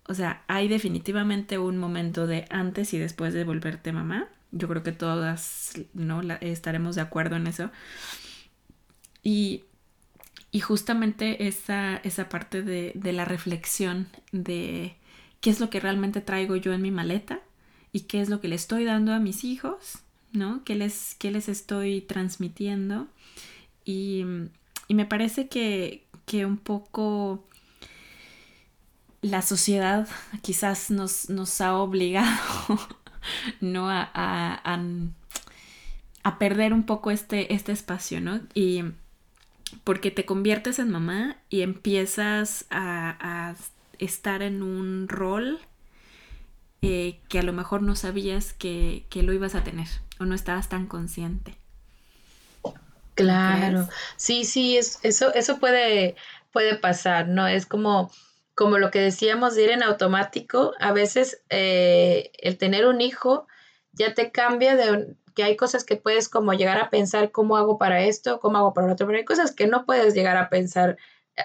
O 0.06 0.14
sea, 0.14 0.44
hay 0.48 0.68
definitivamente 0.68 1.58
un 1.58 1.78
momento 1.78 2.26
de 2.26 2.44
antes 2.50 2.92
y 2.92 2.98
después 2.98 3.32
de 3.32 3.44
volverte 3.44 3.92
mamá. 3.92 4.28
Yo 4.52 4.68
creo 4.68 4.82
que 4.82 4.92
todas 4.92 5.72
no 5.94 6.20
estaremos 6.40 6.94
de 6.94 7.00
acuerdo 7.00 7.36
en 7.36 7.46
eso. 7.46 7.70
Y, 9.22 9.64
justamente 10.60 11.48
esa, 11.48 11.96
esa 11.96 12.28
parte 12.28 12.62
de, 12.62 13.12
la 13.12 13.24
reflexión 13.24 14.08
de 14.32 14.96
qué 15.40 15.50
es 15.50 15.60
lo 15.60 15.70
que 15.70 15.80
realmente 15.80 16.20
traigo 16.20 16.56
yo 16.56 16.72
en 16.72 16.82
mi 16.82 16.90
maleta 16.90 17.40
y 17.92 18.02
qué 18.02 18.20
es 18.20 18.28
lo 18.28 18.40
que 18.40 18.48
le 18.48 18.54
estoy 18.54 18.84
dando 18.84 19.12
a 19.12 19.18
mis 19.18 19.44
hijos, 19.44 19.98
¿no? 20.32 20.62
¿Qué 20.64 20.74
les, 20.76 21.16
qué 21.16 21.30
les 21.30 21.48
estoy 21.48 22.02
transmitiendo? 22.02 23.08
Y, 23.84 24.24
me 24.88 25.06
parece 25.06 25.48
que, 25.48 26.06
que 26.24 26.46
un 26.46 26.56
poco 26.56 27.48
la 29.22 29.42
sociedad 29.42 30.06
quizás 30.42 30.90
nos, 30.90 31.30
nos 31.30 31.60
ha 31.60 31.74
obligado 31.74 32.78
¿no? 33.60 33.90
A, 33.90 34.08
a, 34.14 34.80
a, 36.22 36.38
perder 36.38 36.72
un 36.72 36.84
poco 36.84 37.10
este, 37.10 37.52
este 37.54 37.72
espacio, 37.72 38.20
¿no? 38.20 38.40
Y 38.54 38.84
porque 39.82 40.10
te 40.10 40.24
conviertes 40.24 40.78
en 40.78 40.90
mamá 40.90 41.36
y 41.48 41.62
empiezas 41.62 42.66
a, 42.70 43.54
estar 43.98 44.42
en 44.42 44.62
un 44.62 45.06
rol 45.08 45.60
eh, 46.82 47.20
que 47.28 47.38
a 47.38 47.42
lo 47.44 47.52
mejor 47.52 47.80
no 47.80 47.94
sabías 47.94 48.52
que, 48.52 49.06
que, 49.08 49.22
lo 49.22 49.32
ibas 49.32 49.54
a 49.54 49.62
tener 49.62 49.86
o 50.18 50.24
no 50.24 50.34
estabas 50.34 50.68
tan 50.68 50.86
consciente. 50.86 51.56
Claro, 53.14 53.88
sí, 54.16 54.44
sí, 54.44 54.76
es, 54.76 54.98
eso, 55.04 55.32
eso 55.32 55.60
puede, 55.60 56.16
puede 56.52 56.76
pasar, 56.76 57.28
¿no? 57.28 57.46
Es 57.46 57.66
como 57.66 58.10
como 58.54 58.78
lo 58.78 58.90
que 58.90 59.00
decíamos 59.00 59.54
de 59.54 59.64
ir 59.64 59.70
en 59.70 59.82
automático, 59.82 60.74
a 60.78 60.92
veces 60.92 61.42
eh, 61.50 62.30
el 62.38 62.56
tener 62.56 62.86
un 62.86 63.00
hijo 63.00 63.46
ya 63.92 64.14
te 64.14 64.30
cambia 64.30 64.76
de 64.76 65.14
que 65.34 65.42
hay 65.44 65.56
cosas 65.56 65.84
que 65.84 65.96
puedes 65.96 66.28
como 66.28 66.52
llegar 66.54 66.78
a 66.78 66.90
pensar 66.90 67.30
cómo 67.30 67.56
hago 67.56 67.78
para 67.78 68.02
esto, 68.02 68.40
cómo 68.40 68.58
hago 68.58 68.74
para 68.74 68.86
lo 68.86 68.92
otro, 68.94 69.06
pero 69.06 69.18
hay 69.18 69.24
cosas 69.24 69.52
que 69.52 69.66
no 69.66 69.84
puedes 69.84 70.14
llegar 70.14 70.36
a 70.36 70.48
pensar, 70.48 70.96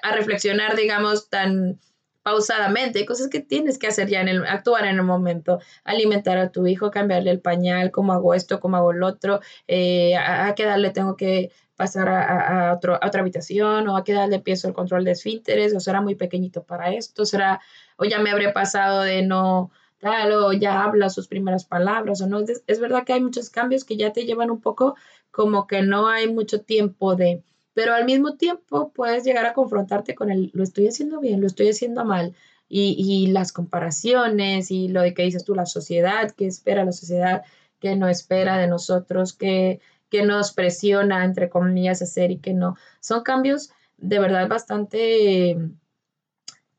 a 0.02 0.12
reflexionar, 0.14 0.76
digamos, 0.76 1.30
tan 1.30 1.80
pausadamente, 2.22 3.00
hay 3.00 3.06
cosas 3.06 3.30
que 3.30 3.40
tienes 3.40 3.80
que 3.80 3.88
hacer 3.88 4.10
ya 4.10 4.22
en 4.22 4.28
el, 4.28 4.46
actuar 4.46 4.86
en 4.86 4.96
el 4.98 5.04
momento, 5.04 5.60
alimentar 5.84 6.38
a 6.38 6.52
tu 6.52 6.68
hijo, 6.68 6.92
cambiarle 6.92 7.32
el 7.32 7.42
pañal, 7.42 7.92
cómo 7.92 8.14
hago 8.14 8.34
esto, 8.34 8.60
cómo 8.60 8.78
hago 8.78 8.92
el 8.92 9.04
otro, 9.04 9.40
eh, 9.68 10.16
a, 10.16 10.48
a 10.48 10.56
qué 10.56 10.64
edad 10.64 10.78
tengo 10.94 11.16
que 11.16 11.52
pasar 11.80 12.10
a, 12.10 12.74
otro, 12.74 13.00
otra 13.02 13.22
habitación 13.22 13.88
o 13.88 13.96
a 13.96 14.04
qué 14.04 14.12
edad 14.12 14.30
el 14.34 14.74
control 14.74 15.06
de 15.06 15.12
esfínteres 15.12 15.74
o 15.74 15.80
será 15.80 16.02
muy 16.02 16.16
pequeñito 16.16 16.66
para 16.66 16.94
esto, 16.94 17.26
será 17.26 17.62
o 17.96 18.04
ya 18.04 18.20
me 18.20 18.32
habré 18.32 18.52
pasado 18.52 19.02
de 19.04 19.22
no 19.22 19.72
tal 20.00 20.32
o 20.34 20.54
ya 20.54 20.84
habla 20.84 21.10
sus 21.10 21.28
primeras 21.28 21.66
palabras 21.66 22.22
o 22.22 22.28
no. 22.28 22.40
Es, 22.40 22.64
es 22.68 22.80
verdad 22.80 23.04
que 23.06 23.14
hay 23.14 23.22
muchos 23.22 23.50
cambios 23.50 23.84
que 23.84 23.98
ya 23.98 24.14
te 24.14 24.26
llevan 24.26 24.52
un 24.52 24.62
poco 24.62 24.96
como 25.32 25.68
que 25.68 25.82
no 25.82 26.08
hay 26.08 26.32
mucho 26.32 26.62
tiempo 26.62 27.16
de, 27.16 27.44
pero 27.74 27.94
al 27.94 28.06
mismo 28.06 28.36
tiempo 28.38 28.92
puedes 28.92 29.24
llegar 29.24 29.46
a 29.46 29.54
confrontarte 29.54 30.16
con 30.16 30.32
el, 30.32 30.52
lo 30.54 30.64
estoy 30.64 30.88
haciendo 30.88 31.20
bien, 31.20 31.42
lo 31.42 31.48
estoy 31.48 31.70
haciendo 31.70 32.06
mal. 32.06 32.36
Y, 32.72 32.96
y 33.00 33.28
las 33.32 33.52
comparaciones 33.52 34.70
y 34.70 34.90
lo 34.90 35.02
de 35.02 35.16
que 35.16 35.24
dices 35.24 35.44
tú, 35.44 35.56
la 35.56 35.66
sociedad, 35.66 36.32
que 36.32 36.46
espera 36.46 36.86
la 36.86 36.92
sociedad, 36.92 37.44
que 37.80 37.96
no 37.96 38.08
espera 38.08 38.60
de 38.60 38.68
nosotros, 38.68 39.34
que 39.34 39.82
que 40.10 40.24
nos 40.24 40.52
presiona, 40.52 41.24
entre 41.24 41.50
comillas, 41.50 42.02
hacer 42.02 42.32
y 42.32 42.40
que 42.40 42.54
no. 42.54 42.76
Son 43.00 43.24
cambios 43.24 43.72
de 43.98 44.20
verdad 44.20 44.48
bastante, 44.48 45.58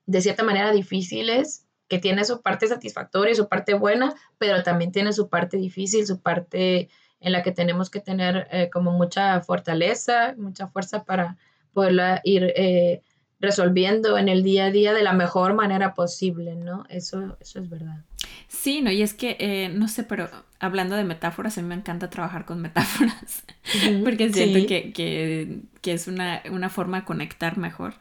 de 0.06 0.20
cierta 0.20 0.42
manera, 0.42 0.72
difíciles, 0.72 1.66
que 1.90 1.98
tiene 1.98 2.24
su 2.24 2.40
parte 2.40 2.66
satisfactoria 2.68 3.34
su 3.34 3.48
parte 3.48 3.74
buena, 3.74 4.14
pero 4.38 4.62
también 4.62 4.92
tiene 4.92 5.12
su 5.12 5.28
parte 5.28 5.58
difícil, 5.58 6.06
su 6.06 6.20
parte 6.20 6.88
en 7.20 7.32
la 7.32 7.42
que 7.42 7.52
tenemos 7.52 7.90
que 7.90 8.00
tener 8.00 8.46
eh, 8.50 8.70
como 8.72 8.92
mucha 8.92 9.40
fortaleza, 9.42 10.34
mucha 10.38 10.68
fuerza 10.68 11.04
para 11.04 11.36
poderla 11.74 12.20
ir 12.24 12.52
eh, 12.56 13.02
resolviendo 13.40 14.16
en 14.18 14.28
el 14.28 14.42
día 14.42 14.66
a 14.66 14.70
día 14.70 14.92
de 14.92 15.02
la 15.02 15.12
mejor 15.12 15.54
manera 15.54 15.94
posible, 15.94 16.54
¿no? 16.54 16.84
Eso, 16.88 17.36
eso 17.40 17.58
es 17.58 17.68
verdad. 17.68 18.04
Sí, 18.48 18.82
no, 18.82 18.90
y 18.90 19.02
es 19.02 19.14
que, 19.14 19.36
eh, 19.40 19.68
no 19.68 19.88
sé, 19.88 20.04
pero 20.04 20.28
hablando 20.58 20.94
de 20.94 21.04
metáforas, 21.04 21.56
a 21.58 21.62
mí 21.62 21.68
me 21.68 21.74
encanta 21.74 22.10
trabajar 22.10 22.44
con 22.44 22.60
metáforas, 22.60 23.44
porque 24.04 24.32
siento 24.32 24.66
que, 24.68 25.62
es 25.84 26.06
una, 26.06 26.68
forma 26.68 27.00
de 27.00 27.04
conectar 27.04 27.58
mejor. 27.58 27.94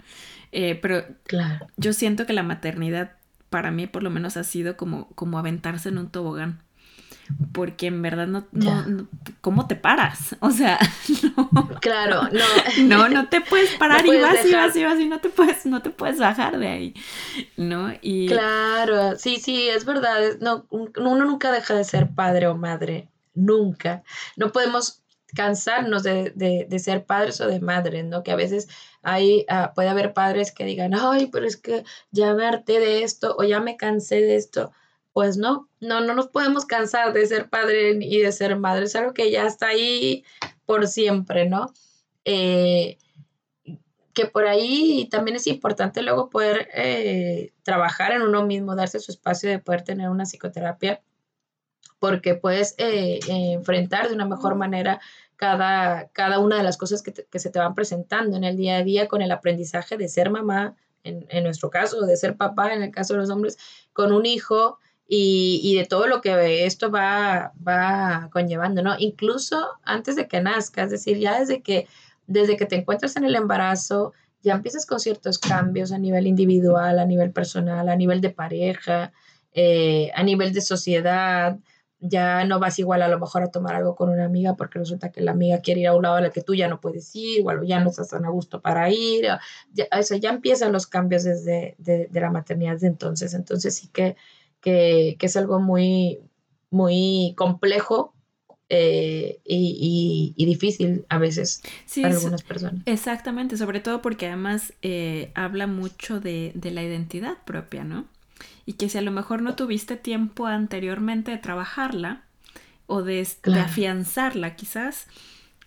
Eh, 0.52 0.76
pero 0.82 1.06
claro. 1.24 1.68
yo 1.78 1.94
siento 1.94 2.26
que 2.26 2.34
la 2.34 2.44
maternidad, 2.44 3.19
para 3.50 3.72
mí 3.72 3.88
por 3.88 4.04
lo 4.04 4.10
menos, 4.10 4.38
ha 4.38 4.44
sido 4.44 4.78
como, 4.78 5.10
como 5.16 5.40
aventarse 5.40 5.90
en 5.90 5.98
un 5.98 6.10
tobogán 6.10 6.64
porque 7.52 7.88
en 7.88 8.02
verdad 8.02 8.28
no, 8.28 8.48
no, 8.52 9.08
¿cómo 9.42 9.68
te 9.68 9.76
paras? 9.76 10.36
O 10.42 10.52
sea, 10.52 10.80
no. 11.36 11.70
Claro, 11.80 12.24
no. 12.32 12.46
No, 12.84 13.10
no 13.10 13.30
te 13.30 13.42
puedes 13.42 13.76
parar 13.76 14.06
y 14.06 14.20
vas 14.20 14.46
y 14.46 14.54
vas 14.54 14.76
y 14.76 14.84
vas 14.84 15.00
y 15.00 15.08
no 15.08 15.20
te 15.20 15.30
puedes, 15.30 15.66
no 15.66 15.82
te 15.82 15.90
puedes 15.90 16.18
bajar 16.18 16.58
de 16.58 16.68
ahí, 16.68 16.94
¿no? 17.56 17.92
Y... 18.02 18.28
Claro, 18.28 19.16
sí, 19.16 19.38
sí, 19.38 19.70
es 19.70 19.86
verdad. 19.86 20.38
No, 20.40 20.66
uno 20.70 21.26
nunca 21.26 21.52
deja 21.52 21.76
de 21.76 21.84
ser 21.84 22.10
padre 22.10 22.48
o 22.48 22.56
madre, 22.56 23.10
nunca. 23.34 24.04
No 24.38 24.52
podemos 24.52 25.02
cansarnos 25.36 26.04
de, 26.04 26.32
de, 26.36 26.66
de 26.68 26.80
ser 26.80 27.06
padres 27.06 27.40
o 27.42 27.48
de 27.48 27.60
madres, 27.60 28.06
¿no? 28.06 28.24
Que 28.24 28.32
a 28.32 28.36
veces 28.36 28.68
hay, 29.02 29.46
ah, 29.50 29.74
puede 29.76 29.90
haber 29.90 30.14
padres 30.14 30.52
que 30.52 30.66
digan, 30.66 30.94
ay, 30.94 31.28
pero 31.28 31.46
es 31.46 31.58
que 31.58 31.84
ya 32.12 32.34
me 32.34 32.46
harté 32.46 32.80
de 32.80 33.04
esto 33.04 33.36
o 33.38 33.44
ya 33.44 33.60
me 33.60 33.78
cansé 33.78 34.22
de 34.22 34.36
esto 34.36 34.72
pues 35.14 35.38
no, 35.38 35.68
no, 35.80 36.02
no 36.02 36.14
nos 36.14 36.28
podemos 36.28 36.66
cansar 36.66 37.14
de 37.14 37.26
ser 37.26 37.50
padre 37.50 37.98
y 38.00 38.20
de 38.20 38.32
ser 38.32 38.56
madre, 38.56 38.86
es 38.86 38.96
algo 38.96 39.14
que 39.14 39.32
ya 39.32 39.46
está 39.46 39.68
ahí 39.68 40.24
por 40.66 40.88
siempre, 40.88 41.46
¿no? 41.50 41.74
Eh, 42.24 42.98
que 44.14 44.26
por 44.26 44.48
ahí 44.48 45.08
también 45.10 45.38
es 45.38 45.48
importante 45.48 46.02
luego 46.02 46.30
poder 46.30 46.70
eh, 46.74 47.52
trabajar 47.64 48.12
en 48.12 48.22
uno 48.22 48.46
mismo, 48.46 48.76
darse 48.76 49.00
su 49.00 49.12
espacio 49.12 49.50
de 49.50 49.60
poder 49.60 49.84
tener 49.84 50.10
una 50.10 50.26
psicoterapia, 50.26 51.02
porque 52.00 52.36
puedes 52.36 52.76
eh, 52.78 53.20
enfrentar 53.28 54.08
de 54.08 54.16
una 54.16 54.26
mejor 54.26 54.56
manera 54.56 55.02
cada, 55.40 56.10
cada 56.10 56.40
una 56.40 56.58
de 56.58 56.64
las 56.64 56.76
cosas 56.76 57.02
que, 57.02 57.14
que, 57.14 57.40
se 57.40 57.50
te 57.50 57.60
van 57.60 57.74
presentando 57.74 58.36
en 58.36 58.44
el 58.44 58.58
día 58.58 58.78
a 58.78 58.84
día 58.84 59.08
con 59.08 59.22
el 59.22 59.32
aprendizaje 59.32 59.96
de 59.96 60.10
ser 60.10 60.30
mamá, 60.30 60.76
en, 61.04 61.26
en 61.30 61.46
nuestro 61.46 61.70
caso, 61.70 62.06
de 62.06 62.18
ser 62.18 62.36
papá, 62.36 62.74
en 62.74 62.84
el 62.84 62.92
caso 62.92 63.14
de 63.14 63.22
los 63.22 63.30
hombres, 63.30 63.58
con 63.94 64.12
un 64.12 64.26
hijo, 64.26 64.80
y, 65.12 65.76
de 65.76 65.86
todo 65.86 66.06
lo 66.06 66.22
que 66.22 66.66
esto 66.66 66.92
va, 66.92 67.52
va 67.68 68.30
conllevando, 68.32 68.84
¿no? 68.84 68.96
Incluso 69.00 69.68
antes 69.84 70.16
de 70.16 70.28
que 70.28 70.40
nazca, 70.40 70.84
es 70.84 70.92
decir, 70.92 71.18
ya 71.18 71.40
desde 71.40 71.64
que, 71.64 71.88
desde 72.28 72.58
que 72.58 72.68
te 72.68 72.76
encuentras 72.76 73.16
en 73.16 73.26
el 73.26 73.36
embarazo, 73.36 74.14
ya 74.44 74.54
empiezas 74.54 74.86
con 74.86 75.00
ciertos 75.00 75.40
cambios 75.40 75.92
a 75.92 75.98
nivel 75.98 76.28
individual, 76.28 77.00
a 77.00 77.06
nivel 77.06 77.32
personal, 77.32 77.90
a 77.90 77.96
nivel 77.96 78.22
de 78.22 78.30
pareja, 78.30 79.12
eh, 79.54 80.12
a 80.14 80.22
nivel 80.22 80.54
de 80.54 80.62
sociedad. 80.62 81.58
Ya 82.02 82.46
no 82.46 82.60
vas 82.60 82.80
igual 82.80 83.02
a 83.02 83.08
lo 83.08 83.20
mejor 83.20 83.44
a 83.44 83.52
tomar 83.52 83.76
algo 83.76 83.96
con 83.96 84.10
una 84.10 84.26
amiga 84.26 84.56
porque 84.56 84.80
resulta 84.80 85.12
que 85.12 85.22
la 85.22 85.32
amiga 85.32 85.60
quiere 85.60 85.82
ir 85.82 85.88
a 85.88 85.96
un 85.96 86.04
lado 86.04 86.16
al 86.16 86.32
que 86.32 86.42
tú 86.42 86.56
ya 86.56 86.68
no 86.68 86.80
puedes 86.80 87.14
ir, 87.16 87.46
o 87.46 87.64
ya 87.64 87.80
no 87.80 87.90
estás 87.90 88.10
tan 88.10 88.26
a 88.26 88.30
gusto 88.30 88.62
para 88.62 88.90
ir. 88.90 89.28
Ya, 89.74 89.88
eso, 89.92 90.16
ya 90.16 90.30
empiezan 90.30 90.72
los 90.72 90.88
cambios 90.88 91.24
desde 91.24 91.76
de, 91.78 92.08
de 92.08 92.22
la 92.22 92.32
maternidad 92.32 92.80
de 92.80 92.88
entonces. 92.88 93.34
Entonces 93.34 93.76
sí 93.76 93.90
que 93.92 94.16
que, 94.62 95.18
es 95.20 95.38
algo 95.38 95.60
muy, 95.60 96.20
muy 96.70 97.34
complejo 97.38 98.14
eh, 98.70 99.40
y, 99.46 100.34
difícil 100.38 101.06
a 101.10 101.18
veces 101.18 101.62
para 102.02 102.16
algunas 102.16 102.44
personas. 102.44 102.82
Exactamente, 102.86 103.58
sobre 103.58 103.80
todo 103.80 104.02
porque 104.02 104.28
además 104.28 104.74
eh, 104.82 105.32
habla 105.36 105.68
mucho 105.68 106.20
de, 106.20 106.54
la 106.62 106.84
identidad 106.84 107.38
propia, 107.46 107.84
¿no? 107.84 108.06
Y 108.70 108.74
que 108.74 108.88
si 108.88 109.00
a 109.00 109.02
lo 109.02 109.10
mejor 109.10 109.42
no 109.42 109.56
tuviste 109.56 109.98
tiempo 109.98 110.46
anteriormente 110.46 111.32
de 111.32 111.40
trabajarla 111.40 112.22
o 112.86 113.02
de, 113.02 113.28
afianzarla 113.60 114.56
quizás, 114.56 115.08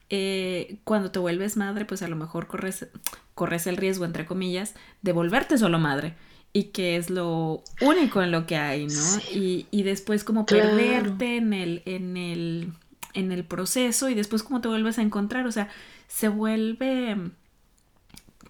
eh, 0.09 0.77
cuando 0.85 1.11
te 1.11 1.19
vuelves 1.19 1.57
madre, 1.57 1.85
pues 1.85 2.03
a 2.03 2.07
lo 2.07 2.15
mejor 2.15 2.47
corres, 2.47 2.87
corres 3.35 3.67
el 3.67 3.77
riesgo, 3.77 4.05
entre 4.05 4.25
comillas, 4.25 4.75
de 5.03 5.11
volverte 5.11 5.59
solo 5.59 5.81
madre 5.81 6.15
y 6.53 6.67
que 6.67 6.95
es 6.95 7.11
lo 7.11 7.65
único 7.81 8.23
en 8.23 8.31
lo 8.31 8.47
que 8.47 8.55
hay, 8.55 8.87
¿no? 8.87 9.19
Y, 9.35 9.67
y, 9.73 9.83
después 9.83 10.23
como 10.23 10.47
perderte 10.47 11.39
en 11.39 11.55
el, 11.55 11.83
en 11.87 12.17
el, 12.17 12.73
en 13.15 13.33
el 13.33 13.43
proceso 13.43 14.11
y 14.11 14.15
después 14.15 14.45
como 14.45 14.61
te 14.61 14.69
vuelves 14.69 15.01
a 15.01 15.03
encontrar, 15.03 15.45
o 15.49 15.51
sea, 15.51 15.69
se 16.07 16.29
vuelve, 16.29 17.17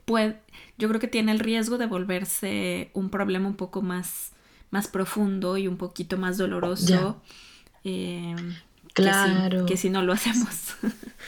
pues, 0.04 0.34
yo 0.76 0.88
creo 0.90 1.00
que 1.00 1.08
tiene 1.08 1.32
el 1.32 1.38
riesgo 1.38 1.78
de 1.78 1.86
volverse 1.86 2.90
un 2.92 3.08
problema 3.08 3.48
un 3.48 3.56
poco 3.56 3.80
más, 3.80 4.31
más 4.72 4.88
profundo 4.88 5.56
y 5.56 5.68
un 5.68 5.76
poquito 5.76 6.16
más 6.16 6.38
doloroso. 6.38 7.22
Eh, 7.84 8.34
claro. 8.94 9.66
que 9.66 9.76
si 9.76 9.90
no 9.90 10.02
lo 10.02 10.12
hacemos. 10.12 10.74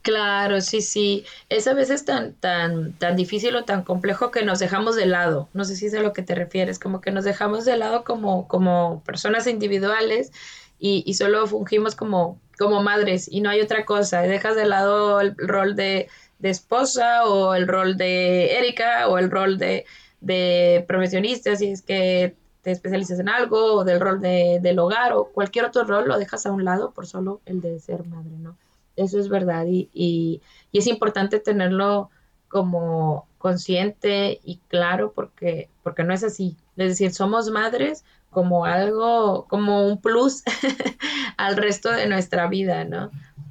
Claro, 0.00 0.62
sí, 0.62 0.80
sí. 0.80 1.26
Es 1.50 1.66
a 1.66 1.74
veces 1.74 2.06
tan, 2.06 2.32
tan, 2.32 2.94
tan 2.94 3.14
difícil 3.14 3.54
o 3.56 3.64
tan 3.64 3.82
complejo 3.82 4.30
que 4.30 4.42
nos 4.42 4.58
dejamos 4.58 4.96
de 4.96 5.04
lado. 5.04 5.50
No 5.52 5.66
sé 5.66 5.76
si 5.76 5.84
es 5.84 5.94
a 5.94 6.00
lo 6.00 6.14
que 6.14 6.22
te 6.22 6.34
refieres, 6.34 6.78
como 6.78 7.02
que 7.02 7.10
nos 7.10 7.24
dejamos 7.24 7.66
de 7.66 7.76
lado 7.76 8.04
como, 8.04 8.48
como 8.48 9.02
personas 9.04 9.46
individuales 9.46 10.32
y, 10.78 11.02
y 11.04 11.12
solo 11.12 11.46
fungimos 11.46 11.94
como, 11.94 12.40
como 12.56 12.82
madres 12.82 13.28
y 13.30 13.42
no 13.42 13.50
hay 13.50 13.60
otra 13.60 13.84
cosa. 13.84 14.22
Dejas 14.22 14.56
de 14.56 14.64
lado 14.64 15.20
el 15.20 15.36
rol 15.36 15.76
de, 15.76 16.08
de 16.38 16.48
esposa 16.48 17.26
o 17.26 17.54
el 17.54 17.68
rol 17.68 17.98
de 17.98 18.56
Erika 18.56 19.08
o 19.08 19.18
el 19.18 19.30
rol 19.30 19.58
de, 19.58 19.84
de 20.22 20.86
profesionista, 20.88 21.54
si 21.56 21.70
es 21.72 21.82
que 21.82 22.34
te 22.62 22.70
especializas 22.70 23.20
en 23.20 23.28
algo, 23.28 23.74
o 23.74 23.84
del 23.84 24.00
rol 24.00 24.20
de, 24.20 24.58
del 24.62 24.78
hogar 24.78 25.12
o 25.12 25.26
cualquier 25.26 25.64
otro 25.64 25.84
rol, 25.84 26.08
lo 26.08 26.18
dejas 26.18 26.46
a 26.46 26.52
un 26.52 26.64
lado 26.64 26.92
por 26.92 27.06
solo 27.06 27.40
el 27.46 27.60
de 27.60 27.78
ser 27.80 28.04
madre, 28.06 28.36
¿no? 28.38 28.56
eso 28.98 29.18
es 29.18 29.28
verdad 29.28 29.66
y, 29.66 29.88
y, 29.92 30.42
es 30.72 30.86
importante 30.86 31.40
tenerlo 31.40 32.10
como 32.48 33.26
consciente 33.38 34.40
y 34.44 34.58
claro 34.68 35.12
porque, 35.12 35.68
porque 35.82 36.04
no 36.04 36.12
es 36.12 36.24
así, 36.24 36.56
Es 36.76 36.88
decir, 36.88 37.12
somos 37.12 37.50
madres 37.50 38.04
como 38.30 38.64
algo, 38.64 39.46
como 39.48 39.86
un 39.86 40.00
plus 40.00 40.42
al 41.36 41.56
resto 41.56 41.90
de 41.90 42.08
nuestra 42.08 42.46
vida, 42.48 42.84
¿no? 42.84 43.10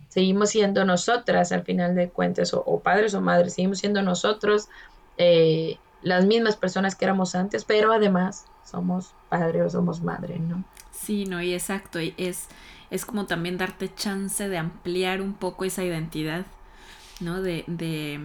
Seguimos 0.09 0.49
siendo 0.49 0.85
nosotras 0.85 1.51
al 1.51 1.63
final 1.63 1.95
de 1.95 2.09
cuentas, 2.09 2.53
o, 2.53 2.79
padres 2.79 3.13
o 3.13 3.21
madres, 3.21 3.53
seguimos 3.53 3.79
siendo 3.79 4.01
nosotros 4.01 4.67
eh, 5.17 5.77
las 6.01 6.25
mismas 6.25 6.55
personas 6.57 6.95
que 6.95 7.05
éramos 7.05 7.35
antes, 7.35 7.65
pero 7.65 7.91
además 7.93 8.45
somos 8.69 9.13
padre 9.29 9.63
o 9.63 9.69
somos 9.69 10.01
madre, 10.01 10.39
¿no? 10.39 10.63
Sí, 10.91 11.25
no, 11.25 11.41
y 11.41 11.53
exacto, 11.53 12.01
y 12.01 12.13
es, 12.17 12.47
es 12.89 13.05
como 13.05 13.25
también 13.25 13.57
darte 13.57 13.93
chance 13.93 14.47
de 14.49 14.57
ampliar 14.57 15.21
un 15.21 15.33
poco 15.33 15.65
esa 15.65 15.83
identidad, 15.83 16.45
¿no? 17.21 17.41
De, 17.41 17.63
de, 17.67 18.19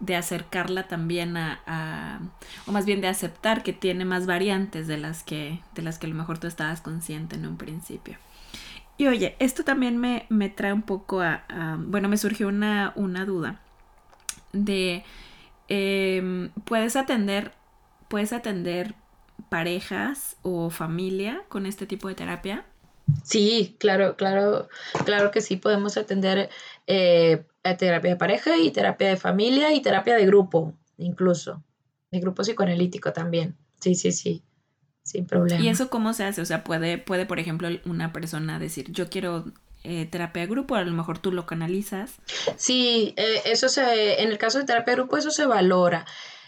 de 0.00 0.16
acercarla 0.16 0.86
también 0.88 1.36
a, 1.36 2.20
o 2.66 2.72
más 2.72 2.84
bien 2.84 3.00
de 3.00 3.08
aceptar 3.08 3.62
que 3.62 3.72
tiene 3.72 4.04
más 4.04 4.26
variantes 4.26 4.86
de 4.86 4.98
las 4.98 5.22
que, 5.22 5.60
de 5.74 5.82
las 5.82 5.98
que 5.98 6.06
a 6.06 6.10
lo 6.10 6.14
mejor 6.14 6.38
tú 6.38 6.46
estabas 6.46 6.80
consciente 6.80 7.36
en 7.36 7.46
un 7.46 7.56
principio. 7.56 8.18
Y 8.96 9.08
oye, 9.08 9.34
esto 9.40 9.64
también 9.64 9.98
me, 9.98 10.26
me 10.28 10.48
trae 10.48 10.72
un 10.72 10.82
poco 10.82 11.20
a, 11.20 11.44
bueno, 11.80 12.08
me 12.08 12.16
surgió 12.16 12.46
una, 12.46 12.92
una 12.94 13.24
duda 13.24 13.60
de, 14.52 15.02
em, 15.68 16.50
¿puedes 16.64 16.94
atender, 16.94 17.52
puedes 18.08 18.32
atender 18.32 18.94
parejas 19.54 20.36
o 20.42 20.68
familia 20.68 21.44
con 21.48 21.64
este 21.64 21.86
tipo 21.86 22.08
de 22.08 22.16
terapia? 22.16 22.66
Sí, 23.22 23.76
claro, 23.78 24.16
claro, 24.16 24.68
claro 25.04 25.30
que 25.30 25.40
sí 25.40 25.54
podemos 25.54 25.96
atender 25.96 26.50
eh, 26.88 27.44
terapia 27.78 28.10
de 28.10 28.16
pareja 28.16 28.56
y 28.56 28.72
terapia 28.72 29.06
de 29.10 29.16
familia 29.16 29.72
y 29.72 29.80
terapia 29.80 30.16
de 30.16 30.26
grupo, 30.26 30.74
incluso, 30.98 31.62
de 32.10 32.18
grupo 32.18 32.42
psicoanalítico 32.42 33.12
también. 33.12 33.54
Sí, 33.78 33.94
sí, 33.94 34.10
sí, 34.10 34.42
sin 35.04 35.24
problema. 35.24 35.62
¿Y 35.62 35.68
eso 35.68 35.88
cómo 35.88 36.14
se 36.14 36.24
hace? 36.24 36.40
O 36.40 36.46
sea, 36.46 36.64
puede, 36.64 36.98
puede 36.98 37.24
por 37.24 37.38
ejemplo, 37.38 37.68
una 37.84 38.12
persona 38.12 38.58
decir, 38.58 38.90
yo 38.90 39.08
quiero 39.08 39.44
eh, 39.84 40.06
terapia 40.06 40.42
de 40.42 40.48
grupo, 40.48 40.74
a 40.74 40.82
lo 40.82 40.90
mejor 40.90 41.20
tú 41.20 41.30
lo 41.30 41.46
canalizas. 41.46 42.16
Sí, 42.56 43.14
eh, 43.16 43.42
eso 43.44 43.68
se, 43.68 44.20
en 44.20 44.32
el 44.32 44.38
caso 44.38 44.58
de 44.58 44.64
terapia 44.64 44.94
de 44.94 45.02
grupo, 45.02 45.16
eso 45.16 45.30
se 45.30 45.46
valora. 45.46 46.06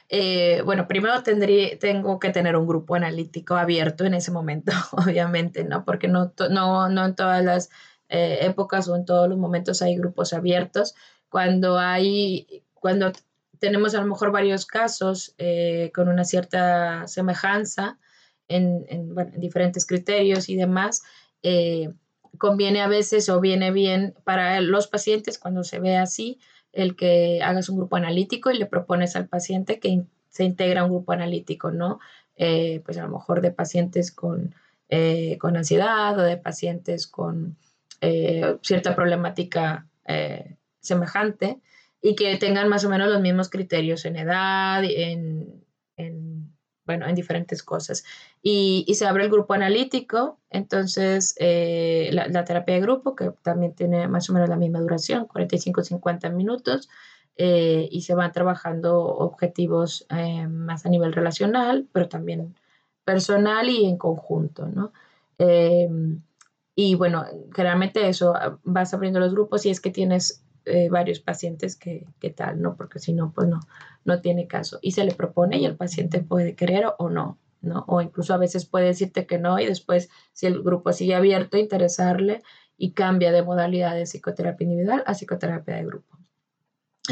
Eh, 0.09 0.63
bueno, 0.65 0.87
primero 0.87 1.23
tendría, 1.23 1.79
tengo 1.79 2.21
que 2.21 2.31
tener 2.31 2.57
un 2.57 2.67
grupo 2.67 2.95
analítico 2.95 3.57
abierto 3.57 4.05
en 4.05 4.15
ese 4.15 4.31
momento, 4.31 4.73
obviamente, 4.93 5.65
¿no? 5.65 5.85
Porque 5.85 6.09
no, 6.09 6.33
no, 6.51 6.89
no 6.89 7.05
en 7.07 7.15
todas 7.15 7.45
las 7.45 7.71
eh, 8.09 8.39
épocas 8.43 8.89
o 8.89 8.97
en 8.97 9.05
todos 9.05 9.29
los 9.29 9.39
momentos 9.39 9.83
hay 9.83 9.97
grupos 9.97 10.33
abiertos. 10.33 10.95
Cuando 11.29 11.79
hay, 11.79 12.63
cuando 12.75 13.13
tenemos 13.59 13.95
a 13.95 14.01
lo 14.01 14.07
mejor 14.07 14.31
varios 14.31 14.65
casos 14.65 15.35
eh, 15.39 15.91
con 15.95 16.09
una 16.09 16.25
cierta 16.25 17.09
semejanza 17.09 17.99
en, 18.49 18.87
en, 18.89 19.15
diferentes 19.41 19.87
criterios 19.87 20.49
y 20.49 20.57
demás, 20.57 21.03
conviene 22.39 22.81
a 22.81 22.89
veces 22.89 23.29
o 23.29 23.41
viene 23.41 23.71
bien 23.71 24.15
para 24.25 24.61
los 24.61 24.89
pacientes 24.89 25.39
cuando 25.39 25.63
se 25.63 25.79
ve 25.79 25.97
así 25.97 26.41
el 26.73 26.97
que 26.97 27.41
hagas 27.43 27.69
un 27.69 27.79
grupo 27.79 27.97
analítico 27.97 28.51
y 28.51 28.59
le 28.59 28.67
propones 28.67 29.17
al 29.17 29.29
paciente 29.29 29.79
que 29.81 30.05
se 30.29 30.45
integra 30.45 30.85
un 30.85 30.91
grupo 30.91 31.13
analítico, 31.13 31.71
¿no? 31.71 31.99
Eh, 32.37 32.83
pues 32.85 32.99
a 32.99 33.03
lo 33.05 33.09
mejor 33.09 33.41
de 33.41 33.51
pacientes 33.51 34.13
con, 34.13 34.55
eh, 34.91 35.39
con 35.39 35.57
ansiedad 35.57 36.19
o 36.19 36.23
de 36.23 36.37
pacientes 36.37 37.07
con 37.07 37.57
eh, 38.03 38.59
cierta 38.63 38.95
problemática 38.95 39.87
semejante 40.81 41.59
y 42.01 42.15
que 42.15 42.37
tengan 42.37 42.69
más 42.69 42.85
o 42.85 42.89
menos 42.89 43.09
los 43.09 43.21
mismos 43.21 43.49
criterios 43.49 44.05
en 44.05 44.17
edad, 44.17 44.85
en, 44.85 45.65
en 45.97 46.56
bueno, 46.87 47.07
en 47.07 47.15
diferentes 47.15 47.63
cosas. 47.63 48.05
Y, 48.43 48.85
y, 48.87 48.95
se 48.95 49.07
abre 49.07 49.25
el 49.25 49.31
grupo 49.31 49.55
analítico, 49.55 50.39
entonces 50.51 51.35
eh, 51.39 52.11
la, 52.13 52.45
terapia 52.45 52.77
de 52.77 52.81
grupo, 52.81 53.17
que 53.17 53.33
también 53.43 53.75
tiene 53.75 54.09
más 54.09 54.31
o 54.31 54.33
menos 54.33 54.49
la 54.49 54.57
misma 54.57 54.81
duración, 54.81 55.27
45-50 55.27 56.33
minutos, 56.33 56.89
eh, 57.37 57.89
y 57.91 58.03
se 58.03 58.15
van 58.15 58.33
trabajando 58.33 58.99
objetivos 59.05 60.07
eh, 60.11 60.47
más 60.47 60.87
a 60.87 60.89
nivel 60.89 61.13
relacional, 61.13 61.87
pero 61.93 62.09
también 62.09 62.55
personal 63.05 63.69
y 63.69 63.85
en 63.85 63.99
conjunto, 63.99 64.67
¿no? 64.67 64.93
y 66.75 66.95
bueno, 66.95 67.27
generalmente 67.55 68.09
eso, 68.09 68.33
vas 68.65 68.95
abriendo 68.95 69.21
los 69.21 69.33
grupos 69.33 69.67
y 69.67 69.71
es 69.71 69.83
que 69.83 69.91
tienes 69.91 70.46
eh, 70.67 70.89
varios 70.91 71.21
pacientes 71.21 71.77
que, 71.77 72.05
tal, 72.35 72.61
¿no? 72.61 72.77
Porque 72.77 72.99
si 72.99 73.13
no, 73.13 73.33
pues 73.33 73.47
no, 73.49 73.61
no 74.05 74.21
tiene 74.21 74.49
caso. 74.49 74.79
Y 74.83 74.93
se 74.93 75.05
le 75.05 75.15
propone 75.15 75.59
y 75.59 75.65
el 75.65 75.77
paciente 75.77 76.21
puede 76.21 76.57
querer 76.57 76.87
o 76.99 77.09
no, 77.09 77.39
¿no? 77.61 77.85
O 77.87 78.01
incluso 78.01 78.35
a 78.35 78.39
veces 78.39 78.67
puede 78.67 78.87
decirte 78.87 79.27
que 79.27 79.39
no 79.39 79.61
y 79.61 79.67
después, 79.67 80.11
si 80.33 80.47
el 80.47 80.63
grupo 80.63 80.93
sigue 80.93 81.15
abierto, 81.15 81.57
interesarle 81.57 82.43
y 82.77 82.93
cambia 82.93 83.31
de 83.31 83.45
modalidad 83.45 83.95
de 83.95 84.07
psicoterapia 84.07 84.65
individual 84.65 85.05
a 85.07 85.13
psicoterapia 85.13 85.77
de 85.77 85.85
grupo. 85.85 86.19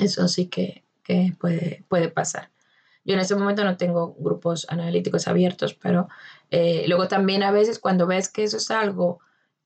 Eso 0.02 0.26
sí 0.26 0.48
que, 0.48 0.82
puede, 1.38 1.84
puede 1.88 2.08
pasar. 2.08 2.50
Yo 3.04 3.14
en 3.14 3.20
ese 3.20 3.36
momento 3.36 3.62
no 3.62 3.76
tengo 3.76 4.14
grupos 4.14 4.66
analíticos 4.68 5.28
abiertos, 5.28 5.74
pero 5.74 6.08
eh, 6.50 6.86
luego 6.88 7.06
también 7.06 7.44
a 7.44 7.52
veces 7.52 7.78
cuando 7.78 8.06
ves 8.06 8.28
que 8.28 8.42
eso 8.42 8.56
es 8.56 8.70
algo 8.70 9.20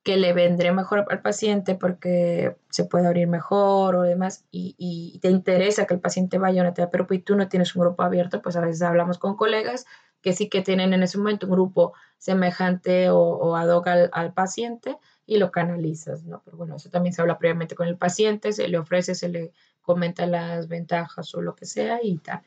que 0.09 0.17
le 0.17 0.33
vendré 0.33 0.73
mejor 0.73 1.05
al 1.11 1.21
paciente 1.21 1.75
porque 1.75 2.57
se 2.71 2.85
puede 2.85 3.07
abrir 3.07 3.29
mejor 3.29 3.95
o 3.95 4.01
demás 4.01 4.47
y, 4.51 5.19
te 5.21 5.29
interesa 5.29 5.85
que 5.85 5.93
el 5.93 6.01
paciente 6.01 6.39
vaya 6.39 6.63
a 6.63 6.65
una 6.65 6.73
terapia 6.73 7.05
y 7.11 7.19
tú 7.19 7.37
no 7.37 7.47
tienes 7.47 7.77
un 7.77 7.83
grupo 7.83 8.03
abierto, 8.03 8.41
pues 8.41 8.57
a 8.57 8.63
veces 8.63 8.81
hablamos 8.81 9.19
con 9.19 9.37
colegas 9.37 9.85
que 10.23 10.33
sí 10.33 10.49
que 10.49 10.63
tienen 10.63 10.95
en 10.95 11.03
ese 11.03 11.19
momento 11.19 11.45
un 11.45 11.53
grupo 11.53 11.93
semejante 12.17 13.11
o, 13.11 13.19
o 13.19 13.55
ad 13.55 13.69
hoc 13.69 13.87
al, 13.87 14.33
paciente 14.33 14.97
y 15.27 15.37
lo 15.37 15.51
canalizas, 15.51 16.25
¿no? 16.25 16.41
Pero 16.43 16.57
bueno, 16.57 16.77
eso 16.77 16.89
también 16.89 17.13
se 17.13 17.21
habla 17.21 17.37
previamente 17.37 17.75
con 17.75 17.87
el 17.87 17.99
paciente, 17.99 18.55
se 18.55 18.67
le 18.67 18.79
ofrece, 18.79 19.15
se 19.15 19.29
le 19.29 19.53
comenta 19.83 20.25
las 20.25 20.69
ventajas 20.69 21.35
o 21.35 21.43
lo 21.43 21.55
que 21.55 21.67
sea 21.67 21.99
y 22.03 22.17
tal. 22.17 22.41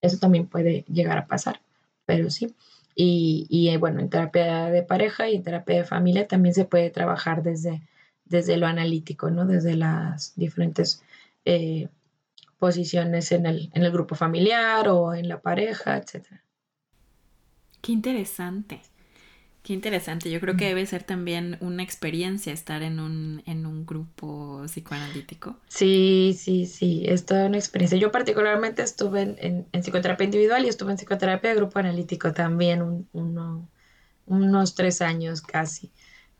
Eso 0.00 0.16
también 0.16 0.46
puede 0.46 0.86
llegar 0.90 1.18
a 1.18 1.26
pasar, 1.26 1.60
pero 2.06 2.30
sí. 2.30 2.56
Y, 2.94 3.46
y, 3.48 3.70
eh, 3.70 3.78
bueno, 3.78 4.00
en 4.00 4.10
terapia 4.10 4.66
de 4.66 4.82
pareja 4.82 5.28
y 5.28 5.36
en 5.36 5.42
terapia 5.42 5.76
de 5.76 5.84
familia 5.84 6.28
también 6.28 6.54
se 6.54 6.64
puede 6.64 6.90
trabajar 6.90 7.42
desde, 7.42 7.82
desde 8.24 8.56
lo 8.56 8.66
analítico, 8.66 9.30
¿no? 9.30 9.46
Desde 9.46 9.76
las 9.76 10.34
diferentes 10.36 11.02
eh, 11.44 11.88
posiciones 12.58 13.32
en 13.32 13.46
el, 13.46 13.70
en 13.74 13.82
el 13.82 13.92
grupo 13.92 14.14
familiar 14.14 14.88
o 14.88 15.14
en 15.14 15.28
la 15.28 15.40
pareja, 15.40 15.96
etc. 15.96 16.26
Qué 17.80 17.92
interesante. 17.92 18.80
Qué 19.62 19.74
interesante. 19.74 20.28
Yo 20.28 20.40
creo 20.40 20.56
que 20.56 20.66
debe 20.66 20.84
ser 20.86 21.04
también 21.04 21.56
una 21.60 21.84
experiencia 21.84 22.52
estar 22.52 22.82
en 22.82 22.98
un, 22.98 23.44
en 23.46 23.64
un 23.64 23.86
grupo 23.86 24.62
psicoanalítico. 24.66 25.56
Sí, 25.68 26.36
sí, 26.36 26.66
sí, 26.66 27.04
es 27.06 27.24
toda 27.26 27.46
una 27.46 27.58
experiencia. 27.58 27.96
Yo 27.96 28.10
particularmente 28.10 28.82
estuve 28.82 29.22
en, 29.22 29.66
en, 29.70 29.82
psicoterapia 29.82 30.24
individual 30.24 30.64
y 30.64 30.68
estuve 30.68 30.90
en 30.90 30.96
psicoterapia 30.96 31.50
de 31.50 31.56
grupo 31.56 31.78
analítico 31.78 32.32
también 32.32 32.82
un, 33.12 33.68
unos 34.26 34.74
tres 34.74 35.00
años 35.00 35.42
casi. 35.42 35.92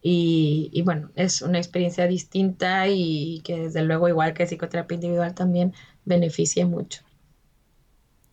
Y, 0.02 0.70
y, 0.72 0.82
bueno, 0.82 1.10
es 1.14 1.42
una 1.42 1.58
experiencia 1.58 2.08
distinta 2.08 2.88
y 2.88 3.40
que 3.44 3.56
desde 3.56 3.82
luego, 3.82 4.08
igual 4.08 4.34
que 4.34 4.46
psicoterapia 4.46 4.96
individual, 4.96 5.32
también 5.32 5.74
beneficia 6.04 6.66
mucho. 6.66 7.02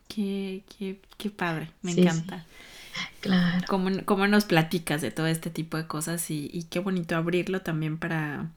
Qué, 0.07 0.63
qué, 0.79 0.99
qué 1.17 1.29
padre, 1.29 1.69
me 1.83 1.91
encanta. 1.91 2.43
Claro. 3.21 3.65
¿Cómo, 4.05 4.27
nos 4.27 4.45
platicas 4.45 5.01
de 5.01 5.11
todo 5.11 5.27
este 5.27 5.49
tipo 5.49 5.77
de 5.77 5.87
cosas 5.87 6.29
y, 6.29 6.65
qué 6.69 6.79
bonito 6.79 7.15
abrirlo 7.15 7.61
también 7.61 7.97
para, 7.97 8.47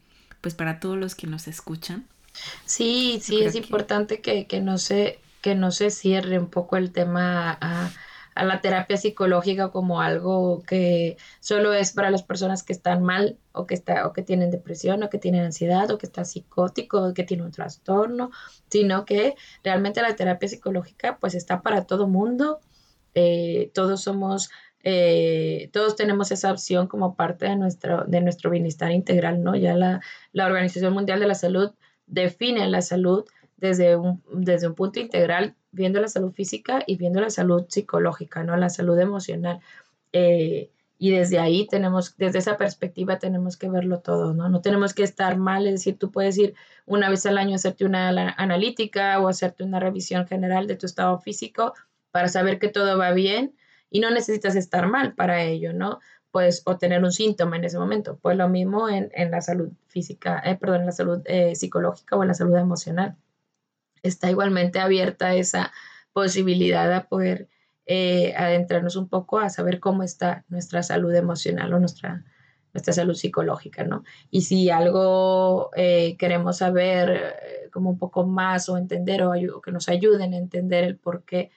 pues 0.41 0.55
para 0.55 0.81
todos 0.81 0.97
los 0.97 1.15
que 1.15 1.27
nos 1.27 1.49
escuchan? 1.49 2.07
Sí, 2.65 3.21
sí, 3.23 3.43
es 3.43 3.55
importante 3.55 4.21
que, 4.21 4.61
no 4.61 4.79
se, 4.79 5.19
que 5.41 5.55
no 5.55 5.71
se 5.71 5.91
cierre 5.91 6.39
un 6.39 6.49
poco 6.49 6.77
el 6.77 6.93
tema 6.93 7.59
a, 7.61 7.91
la 8.35 8.63
terapia 8.63 8.97
psicológica 8.97 9.69
como 9.69 10.01
algo 10.01 10.63
que 10.63 11.19
solo 11.41 11.75
es 11.75 11.93
para 11.93 12.11
las 12.11 12.23
personas 12.23 12.63
que 12.63 12.73
están 12.73 13.03
mal 13.03 13.37
o 13.53 13.67
que, 13.67 13.75
está, 13.75 14.07
o 14.07 14.15
que 14.15 14.23
tienen 14.23 14.51
depresión 14.51 15.03
o 15.03 15.11
que 15.11 15.19
tienen 15.19 15.45
ansiedad 15.45 15.91
o 15.91 15.99
que 15.99 16.07
está 16.07 16.25
psicótico 16.25 17.03
o 17.03 17.13
que 17.13 17.25
tiene 17.25 17.43
un 17.43 17.53
trastorno, 17.53 18.31
sino 18.71 19.05
que 19.05 19.35
realmente 19.63 20.01
la 20.01 20.17
terapia 20.17 20.49
psicológica 20.49 21.19
pues 21.21 21.35
está 21.35 21.61
para 21.61 21.85
todo 21.85 22.09
mundo 22.09 22.61
eh, 23.15 23.71
todos 23.75 24.03
somos, 24.03 24.51
eh, 24.83 25.71
todos 25.73 25.97
tenemos 25.97 26.33
esa 26.33 26.53
opción 26.53 26.87
como 26.87 27.15
parte 27.15 27.47
de 27.47 27.57
nuestro, 27.57 28.05
de 28.05 28.21
nuestro 28.21 28.51
bienestar 28.51 28.91
integral, 28.91 29.43
¿no? 29.43 29.55
Ya 29.55 29.75
la, 29.75 30.01
la 30.33 30.47
Organización 30.47 30.93
Mundial 30.93 31.21
de 31.21 31.27
la 31.27 31.35
Salud 31.35 31.73
define 32.07 32.69
la 32.69 32.83
salud 32.83 33.25
desde 33.57 33.97
un, 33.97 34.23
desde 34.33 34.67
un 34.67 34.75
punto 34.75 35.01
integral, 35.01 35.55
viendo 35.71 36.01
la 36.01 36.09
salud 36.09 36.33
física 36.33 36.83
y 36.87 36.97
viendo 36.97 37.21
la 37.21 37.31
salud 37.31 37.65
psicológica, 37.69 38.43
¿no? 38.43 38.57
La 38.57 38.71
salud 38.71 38.99
emocional. 38.99 39.61
Eh, 40.13 40.71
y 40.99 41.11
desde 41.11 41.39
ahí 41.39 41.67
tenemos, 41.67 42.17
desde 42.17 42.39
esa 42.39 42.57
perspectiva 42.57 43.19
tenemos 43.19 43.57
que 43.57 43.69
verlo 43.69 44.01
todo, 44.01 44.35
¿no? 44.35 44.49
No 44.49 44.61
tenemos 44.61 44.95
que 44.95 45.03
estar 45.03 45.37
mal, 45.37 45.67
es 45.67 45.75
decir, 45.75 45.99
tú 45.99 46.13
puedes 46.13 46.39
ir 46.39 46.55
una 46.87 47.09
vez 47.11 47.27
al 47.27 47.39
año 47.39 47.53
a 47.53 47.57
hacerte 47.57 47.85
una 47.85 48.09
analítica 48.37 49.19
o 49.21 49.29
hacerte 49.29 49.65
una 49.65 49.81
revisión 49.81 50.27
general 50.27 50.67
de 50.67 50.77
tu 50.77 50.87
estado 50.87 51.19
físico 51.19 51.75
para 52.13 52.29
saber 52.29 52.59
que 52.59 52.69
todo 52.69 52.97
va 52.97 53.11
bien 53.11 53.57
y 53.91 54.01
no 54.01 54.11
necesitas 54.11 54.55
estar 54.57 54.87
mal 54.87 55.15
para 55.15 55.43
ello, 55.43 55.73
¿no? 55.73 56.01
Pues 56.31 56.63
o 56.65 56.79
tener 56.79 57.03
un 57.03 57.13
síntoma 57.13 57.57
en 57.57 57.65
ese 57.65 57.79
momento. 57.79 58.19
Pues 58.23 58.37
lo 58.37 58.49
mismo 58.49 58.89
en, 58.89 59.11
la 59.31 59.41
salud 59.41 59.71
física, 59.89 60.41
eh, 60.45 60.57
perdón, 60.57 60.81
en 60.81 60.87
la 60.87 60.93
salud 60.93 61.21
eh, 61.25 61.55
psicológica 61.57 62.17
o 62.17 62.23
en 62.23 62.29
la 62.29 62.35
salud 62.35 62.57
emocional. 62.57 63.17
Está 64.03 64.31
igualmente 64.31 64.79
abierta 64.79 65.35
esa 65.35 65.73
posibilidad 66.13 66.93
a 66.93 67.09
poder 67.09 67.49
eh, 67.85 68.33
adentrarnos 68.37 68.95
un 68.95 69.09
poco 69.09 69.41
a 69.41 69.51
saber 69.51 69.81
cómo 69.81 70.05
está 70.05 70.45
nuestra 70.49 70.85
salud 70.85 71.13
emocional 71.15 71.75
o 71.75 71.81
nuestra, 71.81 72.25
nuestra 72.73 72.93
salud 72.93 73.15
psicológica, 73.15 73.83
¿no? 73.83 74.05
Y 74.31 74.43
si 74.43 74.71
algo 74.71 75.71
eh, 75.75 76.17
queremos 76.17 76.59
saber 76.59 77.11
eh, 77.11 77.71
como 77.73 77.91
un 77.91 77.99
poco 77.99 78.25
más 78.25 78.69
o 78.69 78.79
entender 78.79 79.25
o, 79.25 79.33
que 79.61 79.73
nos 79.73 79.89
ayuden 79.89 80.33
a 80.33 80.37
entender 80.37 80.85
el 80.85 80.97
por 80.97 81.25
qué 81.25 81.51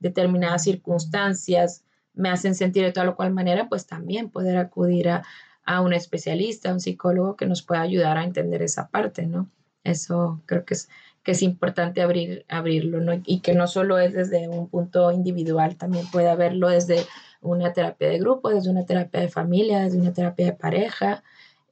determinadas 0.00 0.64
circunstancias 0.64 1.84
me 2.14 2.30
hacen 2.30 2.54
sentir 2.54 2.84
de 2.84 2.92
tal 2.92 3.08
o 3.08 3.16
cual 3.16 3.32
manera, 3.32 3.68
pues 3.68 3.86
también 3.86 4.30
poder 4.30 4.56
acudir 4.56 5.08
a, 5.08 5.22
a 5.64 5.80
un 5.80 5.92
especialista, 5.92 6.70
a 6.70 6.72
un 6.72 6.80
psicólogo 6.80 7.36
que 7.36 7.46
nos 7.46 7.62
pueda 7.62 7.82
ayudar 7.82 8.18
a 8.18 8.24
entender 8.24 8.62
esa 8.62 8.88
parte, 8.88 9.26
¿no? 9.26 9.48
Eso 9.84 10.42
creo 10.46 10.64
que 10.64 10.74
es 10.74 10.88
que 11.22 11.32
es 11.32 11.42
importante 11.42 12.00
abrir, 12.00 12.46
abrirlo, 12.48 13.00
¿no? 13.00 13.12
Y 13.26 13.40
que 13.40 13.54
no 13.54 13.66
solo 13.66 13.98
es 13.98 14.14
desde 14.14 14.48
un 14.48 14.68
punto 14.68 15.12
individual, 15.12 15.76
también 15.76 16.06
puede 16.10 16.30
haberlo 16.30 16.68
desde 16.68 17.06
una 17.42 17.72
terapia 17.72 18.08
de 18.08 18.18
grupo, 18.18 18.50
desde 18.50 18.70
una 18.70 18.86
terapia 18.86 19.20
de 19.20 19.28
familia, 19.28 19.80
desde 19.80 19.98
una 19.98 20.12
terapia 20.12 20.46
de 20.46 20.52
pareja, 20.52 21.22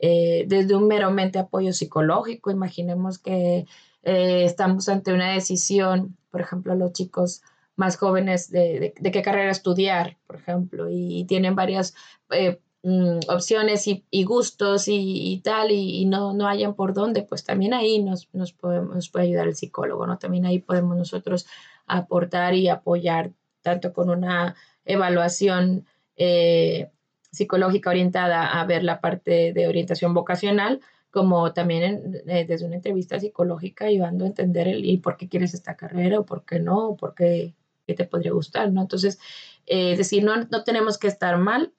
eh, 0.00 0.44
desde 0.48 0.76
un 0.76 0.86
meramente 0.86 1.38
apoyo 1.38 1.72
psicológico. 1.72 2.50
Imaginemos 2.50 3.18
que 3.18 3.66
eh, 4.02 4.44
estamos 4.44 4.88
ante 4.88 5.12
una 5.14 5.32
decisión, 5.32 6.16
por 6.30 6.40
ejemplo, 6.40 6.74
los 6.74 6.92
chicos 6.92 7.42
más 7.76 7.96
jóvenes 7.96 8.50
de, 8.50 8.92
de, 8.98 9.10
qué 9.12 9.22
carrera 9.22 9.50
estudiar, 9.50 10.18
por 10.26 10.36
ejemplo, 10.36 10.88
y, 10.90 11.24
tienen 11.26 11.54
varias 11.54 11.94
eh, 12.30 12.60
Mm, 12.82 13.18
opciones 13.28 13.86
y, 13.88 14.24
gustos 14.24 14.84
y, 14.86 15.40
tal, 15.42 15.72
y, 15.72 16.04
no, 16.06 16.32
no 16.32 16.46
hayan 16.46 16.74
por 16.74 16.94
dónde, 16.94 17.22
pues 17.22 17.44
también 17.44 17.74
ahí 17.74 18.00
nos, 18.02 18.32
nos, 18.32 18.52
podemos, 18.52 19.08
puede 19.10 19.26
ayudar 19.26 19.48
el 19.48 19.56
psicólogo, 19.56 20.06
¿no? 20.06 20.18
También 20.18 20.46
ahí 20.46 20.60
podemos 20.60 20.96
nosotros 20.96 21.46
aportar 21.86 22.54
y 22.54 22.68
apoyar, 22.68 23.32
tanto 23.62 23.92
con 23.92 24.10
una 24.10 24.54
evaluación 24.84 25.86
eh, 26.16 26.90
psicológica 27.32 27.90
orientada 27.90 28.60
a 28.60 28.64
ver 28.64 28.84
la 28.84 29.00
parte 29.00 29.52
de 29.52 29.66
orientación 29.66 30.14
vocacional, 30.14 30.80
como 31.10 31.52
también 31.52 32.22
eh, 32.26 32.44
desde 32.46 32.66
una 32.66 32.76
entrevista 32.76 33.18
psicológica 33.18 33.86
ayudando 33.86 34.24
a 34.24 34.28
entender 34.28 34.68
el 34.68 34.84
y 34.84 34.98
por 34.98 35.16
qué 35.16 35.28
quieres 35.28 35.54
esta 35.54 35.76
carrera 35.76 36.20
o 36.20 36.26
por 36.26 36.44
qué 36.44 36.60
no, 36.60 36.88
o 36.88 36.96
por 36.96 37.14
qué, 37.14 37.54
te 37.86 38.04
podría 38.04 38.32
gustar, 38.32 38.70
¿no? 38.70 38.82
Entonces, 38.82 39.18
eh, 39.66 39.92
es 39.92 39.98
decir, 39.98 40.22
no, 40.22 40.36
no 40.50 40.62
tenemos 40.62 40.98
que 40.98 41.08
estar 41.08 41.38
mal, 41.38 41.72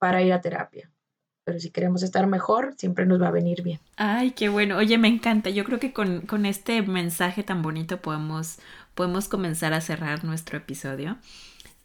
para 0.00 0.22
ir 0.22 0.32
a 0.32 0.40
terapia. 0.40 0.90
Pero 1.44 1.60
si 1.60 1.70
queremos 1.70 2.02
estar 2.02 2.26
mejor, 2.26 2.74
siempre 2.76 3.06
nos 3.06 3.20
va 3.20 3.28
a 3.28 3.32
venir 3.32 3.62
bien. 3.62 3.78
Ay, 3.96 4.32
qué 4.32 4.48
bueno. 4.48 4.78
Oye, 4.78 4.98
me 4.98 5.08
encanta. 5.08 5.50
Yo 5.50 5.64
creo 5.64 5.78
que 5.78 5.92
con, 5.92 6.46
este 6.46 6.82
mensaje 6.82 7.42
tan 7.42 7.62
bonito 7.62 8.00
podemos, 8.00 8.58
podemos 8.94 9.28
comenzar 9.28 9.72
a 9.72 9.80
cerrar 9.80 10.24
nuestro 10.24 10.58
episodio. 10.58 11.18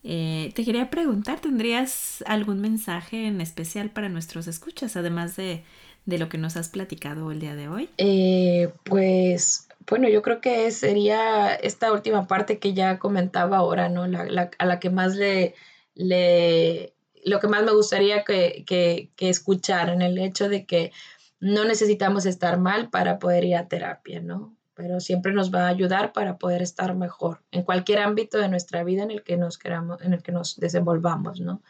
Eh, 0.04 0.52
te 0.56 0.64
quería 0.64 0.90
preguntar, 0.90 1.40
¿tendrías 1.40 2.24
algún 2.28 2.62
mensaje 2.62 3.28
en 3.28 3.42
especial 3.42 3.90
para 3.90 4.08
nuestros 4.08 4.48
escuchas, 4.48 4.96
además 4.96 5.36
de, 5.36 5.64
lo 6.06 6.30
que 6.30 6.38
nos 6.38 6.56
has 6.58 6.70
platicado 6.70 7.32
el 7.32 7.40
día 7.40 7.56
de 7.56 7.68
hoy? 7.68 7.90
Eh, 7.98 8.72
pues, 8.84 9.68
bueno, 9.90 10.08
yo 10.08 10.22
creo 10.22 10.42
que 10.42 10.70
sería 10.72 11.54
esta 11.56 11.92
última 11.92 12.28
parte 12.28 12.60
que 12.60 12.74
ya 12.74 13.00
comentaba 13.00 13.58
ahora, 13.58 13.90
¿no? 13.90 14.08
La, 14.08 14.50
a 14.58 14.66
la 14.66 14.80
que 14.80 14.90
más 14.90 15.16
le, 15.16 15.56
le 15.96 16.94
lo 17.24 17.40
que 17.40 17.48
más 17.48 17.64
me 17.64 17.72
gustaría 17.72 18.24
que, 18.24 18.64
que, 18.68 19.10
que 19.16 19.30
escucharan, 19.30 20.02
el 20.02 20.18
hecho 20.20 20.48
de 20.48 20.66
que 20.66 20.92
no 21.40 21.66
necesitamos 21.66 22.26
estar 22.26 22.60
mal 22.60 22.90
para 22.90 23.20
poder 23.20 23.44
ir 23.44 23.56
a 23.56 23.68
terapia, 23.68 24.22
¿no? 24.22 24.56
Pero 24.76 25.00
siempre 25.00 25.34
nos 25.34 25.54
va 25.54 25.66
a 25.66 25.70
ayudar 25.70 26.14
para 26.14 26.38
poder 26.38 26.62
estar 26.62 26.96
mejor 26.96 27.42
en 27.52 27.64
cualquier 27.64 28.00
ámbito 28.00 28.38
de 28.38 28.50
nuestra 28.50 28.84
vida 28.84 29.04
en 29.04 29.12
el 29.12 29.24
que 29.24 29.38
nos 29.38 29.58
queramos, 29.58 30.02
en 30.02 30.14
el 30.14 30.22
que 30.22 30.32
nos 30.32 30.60
desenvolvamos, 30.60 31.40
¿no? 31.40 31.62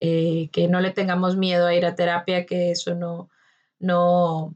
Eh, 0.00 0.48
que 0.50 0.66
no 0.66 0.80
le 0.80 0.90
tengamos 0.90 1.36
miedo 1.36 1.66
a 1.66 1.74
ir 1.74 1.84
a 1.84 1.94
terapia, 1.94 2.46
que 2.46 2.70
eso 2.70 2.94
no, 2.94 3.28
no, 3.82 4.54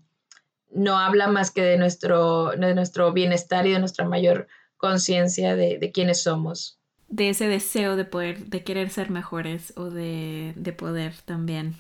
no 0.70 0.98
habla 0.98 1.28
más 1.28 1.50
que 1.50 1.60
de 1.60 1.76
nuestro, 1.76 2.52
de 2.52 2.74
nuestro 2.74 3.12
bienestar 3.12 3.66
y 3.66 3.72
de 3.72 3.78
nuestra 3.78 4.06
mayor 4.06 4.48
conciencia 4.78 5.54
de, 5.54 5.78
de 5.78 5.92
quiénes 5.92 6.22
somos 6.22 6.76
de 7.08 7.30
ese 7.30 7.46
deseo 7.48 7.96
de 7.96 8.04
poder, 8.04 8.46
de 8.46 8.64
querer 8.64 8.90
ser 8.90 9.10
mejores 9.10 9.72
o 9.76 9.90
de, 9.90 10.74
poder 10.76 11.14
también 11.24 11.76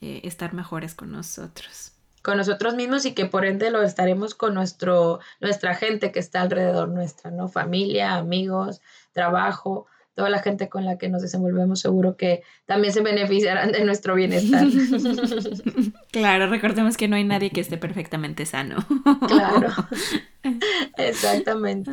eh, 0.00 0.20
estar 0.24 0.54
mejores 0.54 0.94
con 0.94 1.12
nosotros. 1.12 1.92
Con 2.22 2.36
nosotros 2.38 2.74
mismos 2.74 3.06
y 3.06 3.14
que 3.14 3.26
por 3.26 3.46
ende 3.46 3.70
lo 3.70 3.82
estaremos 3.82 4.34
con 4.34 4.54
nuestro, 4.54 5.20
nuestra 5.40 5.74
gente 5.74 6.10
que 6.12 6.18
está 6.18 6.42
alrededor 6.42 6.88
nuestra, 6.88 7.30
¿no? 7.30 7.48
Familia, 7.48 8.14
amigos, 8.14 8.80
trabajo, 9.12 9.86
toda 10.16 10.30
la 10.30 10.42
gente 10.42 10.70
con 10.70 10.86
la 10.86 10.96
que 10.96 11.10
nos 11.10 11.20
desenvolvemos 11.20 11.78
seguro 11.78 12.16
que 12.16 12.42
también 12.64 12.92
se 12.92 13.02
beneficiarán 13.02 13.70
de 13.70 13.84
nuestro 13.84 14.16
bienestar. 14.16 14.66
Claro, 16.10 16.48
recordemos 16.48 16.96
que 16.96 17.08
no 17.08 17.16
hay 17.16 17.24
nadie 17.24 17.50
que 17.50 17.60
esté 17.60 17.76
perfectamente 17.76 18.46
sano. 18.46 18.76
Claro, 19.28 19.68
exactamente. 20.96 21.90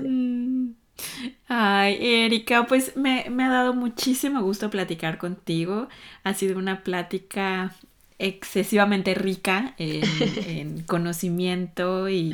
Ay, 1.50 1.98
Erika, 2.00 2.66
pues 2.66 2.96
me, 2.96 3.26
ha 3.28 3.50
dado 3.50 3.74
muchísimo 3.74 4.42
gusto 4.42 4.70
platicar 4.70 5.18
contigo. 5.18 5.90
Ha 6.24 6.34
sido 6.34 6.58
una 6.58 6.84
plática 6.84 7.76
excesivamente 8.18 9.14
rica 9.14 9.76
en, 9.78 10.84
conocimiento 10.88 12.08
y, 12.08 12.34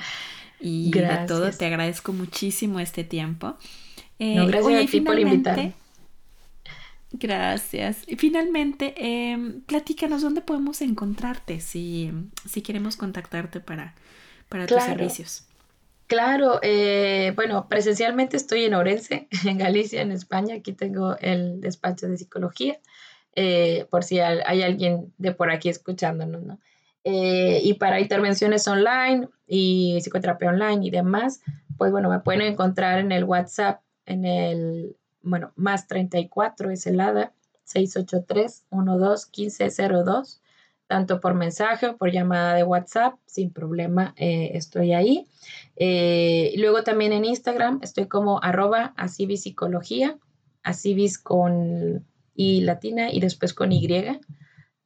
y 0.59 0.91
de 0.91 1.25
todo. 1.27 1.49
Te 1.49 1.65
agradezco 1.65 2.13
muchísimo 2.13 2.79
este 2.79 3.03
tiempo. 3.03 3.57
Eh, 4.19 4.45
gracias 4.45 4.83
a 4.83 4.91
ti 4.91 5.01
por 5.01 5.17
invitarme. 5.17 5.73
Gracias. 7.11 8.03
Y 8.05 8.17
finalmente, 8.17 8.93
em, 8.97 9.61
platícanos 9.61 10.21
dónde 10.21 10.41
podemos 10.41 10.81
encontrarte 10.81 11.59
si, 11.59 12.11
si 12.45 12.61
queremos 12.61 12.97
contactarte 12.97 13.61
para, 13.61 13.95
para 14.47 14.67
tus 14.67 14.83
servicios. 14.83 15.45
Claro, 16.05 16.59
eh, 16.61 17.33
bueno, 17.35 17.67
presencialmente 17.67 18.37
estoy 18.37 18.65
en 18.65 18.73
Orense, 18.73 19.27
en 19.45 19.57
Galicia, 19.57 20.01
en 20.01 20.11
España. 20.11 20.55
Aquí 20.55 20.73
tengo 20.73 21.17
el 21.19 21.61
despacho 21.61 22.07
de 22.07 22.17
psicología, 22.17 22.77
eh, 23.35 23.87
por 23.89 24.03
si 24.03 24.19
hay 24.19 24.61
alguien 24.61 25.13
de 25.17 25.31
por 25.31 25.49
aquí 25.49 25.69
escuchándonos, 25.69 26.43
¿no? 26.43 26.59
Y 27.11 27.73
para 27.75 27.99
intervenciones 27.99 28.67
online 28.67 29.29
y 29.47 29.97
psicoterapia 29.99 30.49
online 30.49 30.85
y 30.85 30.91
demás, 30.91 31.41
pues 31.75 31.91
bueno, 31.91 32.07
me 32.07 32.19
pueden 32.19 32.41
encontrar 32.41 32.99
en 32.99 33.11
el 33.11 33.23
WhatsApp, 33.23 33.81
en 34.09 34.25
el, 34.25 34.97
bueno, 35.21 35.53
más 35.55 35.87
34 35.87 36.71
es 36.71 36.85
el 36.87 36.99
ADA, 36.99 37.33
683 37.63 38.65
12 38.71 39.27
1502 39.37 40.41
tanto 40.89 41.21
por 41.21 41.35
mensaje 41.35 41.85
o 41.85 41.97
por 41.97 42.11
llamada 42.11 42.55
de 42.55 42.63
WhatsApp, 42.63 43.13
sin 43.27 43.51
problema, 43.51 44.15
eh, 44.17 44.53
estoy 44.55 44.93
ahí. 44.93 45.27
Eh, 45.75 46.51
luego 46.57 46.81
también 46.83 47.13
en 47.13 47.25
Instagram 47.25 47.79
estoy 47.83 48.07
como 48.07 48.41
arroba 48.41 48.95
psicología, 49.37 50.17
asibis 50.63 51.19
con 51.19 52.07
I 52.33 52.61
latina 52.61 53.13
y 53.13 53.19
después 53.19 53.53
con 53.53 53.71
Y, 53.71 53.87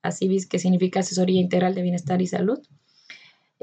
asibis 0.01 0.45
que 0.45 0.59
significa 0.59 0.99
asesoría 0.99 1.39
integral 1.39 1.74
de 1.74 1.84
bienestar 1.84 2.21
y 2.21 2.28
salud. 2.28 2.59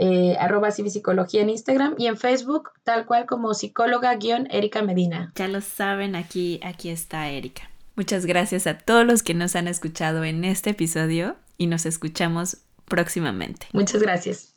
Eh, 0.03 0.35
arroba 0.41 0.71
psicología 0.71 1.43
en 1.43 1.51
Instagram 1.51 1.95
y 1.99 2.07
en 2.07 2.17
Facebook, 2.17 2.71
tal 2.85 3.05
cual 3.05 3.27
como 3.27 3.53
psicóloga-erika 3.53 4.81
Medina. 4.81 5.31
Ya 5.35 5.47
lo 5.47 5.61
saben, 5.61 6.17
aquí, 6.17 6.59
aquí 6.63 6.89
está 6.89 7.29
Erika. 7.29 7.69
Muchas 7.97 8.25
gracias 8.25 8.67
a 8.67 8.79
todos 8.79 9.05
los 9.05 9.23
que 9.23 9.35
nos 9.35 9.55
han 9.57 9.69
escuchado 9.69 10.25
en 10.25 10.43
este 10.45 10.71
episodio 10.71 11.37
y 11.59 11.67
nos 11.67 11.85
escuchamos 11.85 12.63
próximamente. 12.87 13.67
Muchas 13.75 14.01
gracias. 14.01 14.55